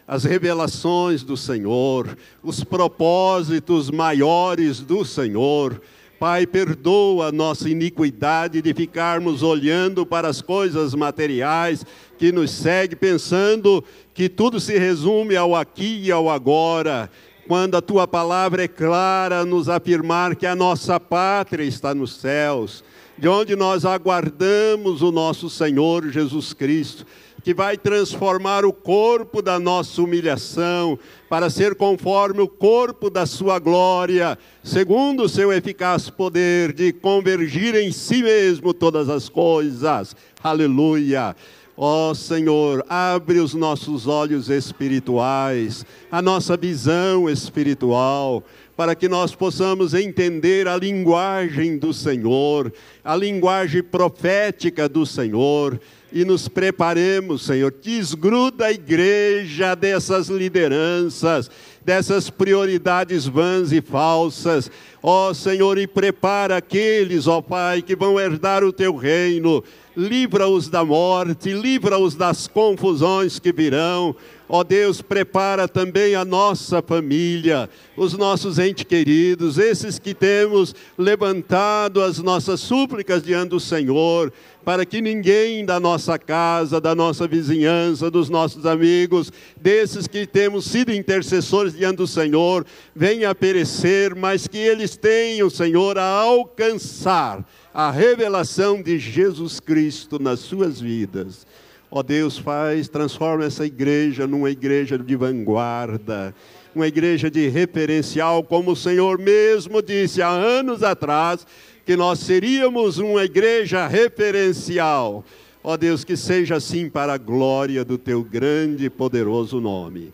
as 0.07 0.23
revelações 0.23 1.23
do 1.23 1.37
Senhor, 1.37 2.17
os 2.43 2.63
propósitos 2.63 3.89
maiores 3.89 4.79
do 4.79 5.05
Senhor, 5.05 5.81
Pai, 6.21 6.45
perdoa 6.45 7.29
a 7.29 7.31
nossa 7.31 7.67
iniquidade 7.67 8.61
de 8.61 8.75
ficarmos 8.75 9.41
olhando 9.41 10.05
para 10.05 10.27
as 10.27 10.39
coisas 10.39 10.93
materiais 10.93 11.83
que 12.15 12.31
nos 12.31 12.51
segue, 12.51 12.95
pensando 12.95 13.83
que 14.13 14.29
tudo 14.29 14.59
se 14.59 14.77
resume 14.77 15.35
ao 15.35 15.55
aqui 15.55 15.99
e 16.03 16.11
ao 16.11 16.29
agora, 16.29 17.09
quando 17.47 17.75
a 17.75 17.81
tua 17.81 18.07
palavra 18.07 18.65
é 18.65 18.67
clara 18.67 19.43
nos 19.43 19.67
afirmar 19.67 20.35
que 20.35 20.45
a 20.45 20.55
nossa 20.55 20.99
pátria 20.99 21.63
está 21.63 21.95
nos 21.95 22.17
céus, 22.17 22.83
de 23.17 23.27
onde 23.27 23.55
nós 23.55 23.83
aguardamos 23.83 25.01
o 25.01 25.11
nosso 25.11 25.49
Senhor 25.49 26.07
Jesus 26.11 26.53
Cristo 26.53 27.03
que 27.43 27.53
vai 27.53 27.77
transformar 27.77 28.65
o 28.65 28.73
corpo 28.73 29.41
da 29.41 29.59
nossa 29.59 30.01
humilhação 30.01 30.97
para 31.29 31.49
ser 31.49 31.75
conforme 31.75 32.41
o 32.41 32.47
corpo 32.47 33.09
da 33.09 33.25
sua 33.25 33.57
glória, 33.57 34.37
segundo 34.63 35.23
o 35.23 35.29
seu 35.29 35.51
eficaz 35.51 36.09
poder 36.09 36.73
de 36.73 36.93
convergir 36.93 37.75
em 37.75 37.91
si 37.91 38.21
mesmo 38.21 38.73
todas 38.73 39.09
as 39.09 39.27
coisas. 39.27 40.15
Aleluia. 40.43 41.35
Ó 41.75 42.11
oh, 42.11 42.15
Senhor, 42.15 42.85
abre 42.87 43.39
os 43.39 43.53
nossos 43.55 44.05
olhos 44.05 44.49
espirituais, 44.49 45.85
a 46.11 46.21
nossa 46.21 46.55
visão 46.55 47.27
espiritual, 47.29 48.43
para 48.75 48.93
que 48.93 49.07
nós 49.07 49.33
possamos 49.33 49.93
entender 49.93 50.67
a 50.67 50.77
linguagem 50.77 51.77
do 51.77 51.93
Senhor, 51.93 52.71
a 53.03 53.15
linguagem 53.15 53.81
profética 53.81 54.87
do 54.87 55.05
Senhor 55.05 55.79
e 56.11 56.25
nos 56.25 56.47
preparemos, 56.47 57.45
Senhor. 57.45 57.73
Desgruda 57.81 58.65
a 58.65 58.71
igreja 58.71 59.75
dessas 59.75 60.27
lideranças, 60.27 61.49
dessas 61.83 62.29
prioridades 62.29 63.25
vãs 63.25 63.71
e 63.71 63.81
falsas. 63.81 64.69
Ó 65.01 65.33
Senhor, 65.33 65.77
e 65.77 65.87
prepara 65.87 66.57
aqueles, 66.57 67.27
ó 67.27 67.41
Pai, 67.41 67.81
que 67.81 67.95
vão 67.95 68.19
herdar 68.19 68.63
o 68.63 68.73
teu 68.73 68.95
reino. 68.95 69.63
Livra-os 69.95 70.69
da 70.69 70.85
morte, 70.85 71.51
livra-os 71.53 72.15
das 72.15 72.47
confusões 72.47 73.39
que 73.39 73.51
virão. 73.51 74.15
Ó 74.53 74.65
Deus, 74.65 75.01
prepara 75.01 75.65
também 75.65 76.13
a 76.13 76.25
nossa 76.25 76.81
família, 76.81 77.69
os 77.95 78.17
nossos 78.17 78.59
entes 78.59 78.83
queridos, 78.83 79.57
esses 79.57 79.97
que 79.97 80.13
temos 80.13 80.75
levantado 80.97 82.01
as 82.01 82.17
nossas 82.17 82.59
súplicas 82.59 83.23
diante 83.23 83.51
do 83.51 83.61
Senhor, 83.61 84.29
para 84.65 84.85
que 84.85 84.99
ninguém 84.99 85.63
da 85.63 85.79
nossa 85.79 86.19
casa, 86.19 86.81
da 86.81 86.93
nossa 86.93 87.29
vizinhança, 87.29 88.11
dos 88.11 88.27
nossos 88.27 88.65
amigos, 88.65 89.31
desses 89.55 90.05
que 90.05 90.27
temos 90.27 90.65
sido 90.65 90.91
intercessores 90.91 91.73
diante 91.73 91.97
do 91.99 92.07
Senhor, 92.07 92.65
venha 92.93 93.29
a 93.29 93.35
perecer, 93.35 94.13
mas 94.13 94.47
que 94.49 94.57
eles 94.57 94.97
tenham, 94.97 95.49
Senhor, 95.49 95.97
a 95.97 96.03
alcançar 96.03 97.41
a 97.73 97.89
revelação 97.89 98.83
de 98.83 98.99
Jesus 98.99 99.61
Cristo 99.61 100.21
nas 100.21 100.41
suas 100.41 100.81
vidas. 100.81 101.47
Ó 101.93 101.99
oh 101.99 102.03
Deus, 102.03 102.37
faz, 102.37 102.87
transforma 102.87 103.43
essa 103.43 103.65
igreja 103.65 104.25
numa 104.25 104.49
igreja 104.49 104.97
de 104.97 105.13
vanguarda, 105.13 106.33
uma 106.73 106.87
igreja 106.87 107.29
de 107.29 107.49
referencial, 107.49 108.41
como 108.45 108.71
o 108.71 108.75
Senhor 108.77 109.19
mesmo 109.19 109.81
disse 109.81 110.21
há 110.21 110.29
anos 110.29 110.83
atrás, 110.83 111.45
que 111.85 111.97
nós 111.97 112.19
seríamos 112.19 112.97
uma 112.97 113.25
igreja 113.25 113.87
referencial. 113.87 115.25
Ó 115.61 115.73
oh 115.73 115.77
Deus, 115.77 116.05
que 116.05 116.15
seja 116.15 116.55
assim 116.55 116.89
para 116.89 117.11
a 117.15 117.17
glória 117.17 117.83
do 117.83 117.97
teu 117.97 118.23
grande 118.23 118.85
e 118.85 118.89
poderoso 118.89 119.59
nome. 119.59 120.13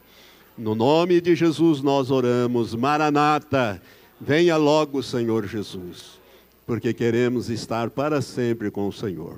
No 0.57 0.73
nome 0.73 1.21
de 1.21 1.35
Jesus 1.35 1.83
nós 1.83 2.09
oramos, 2.09 2.73
Maranata, 2.73 3.79
venha 4.19 4.57
logo, 4.57 5.03
Senhor 5.03 5.45
Jesus, 5.45 6.19
porque 6.65 6.91
queremos 6.91 7.51
estar 7.51 7.91
para 7.91 8.19
sempre 8.19 8.71
com 8.71 8.87
o 8.87 8.91
Senhor. 8.91 9.37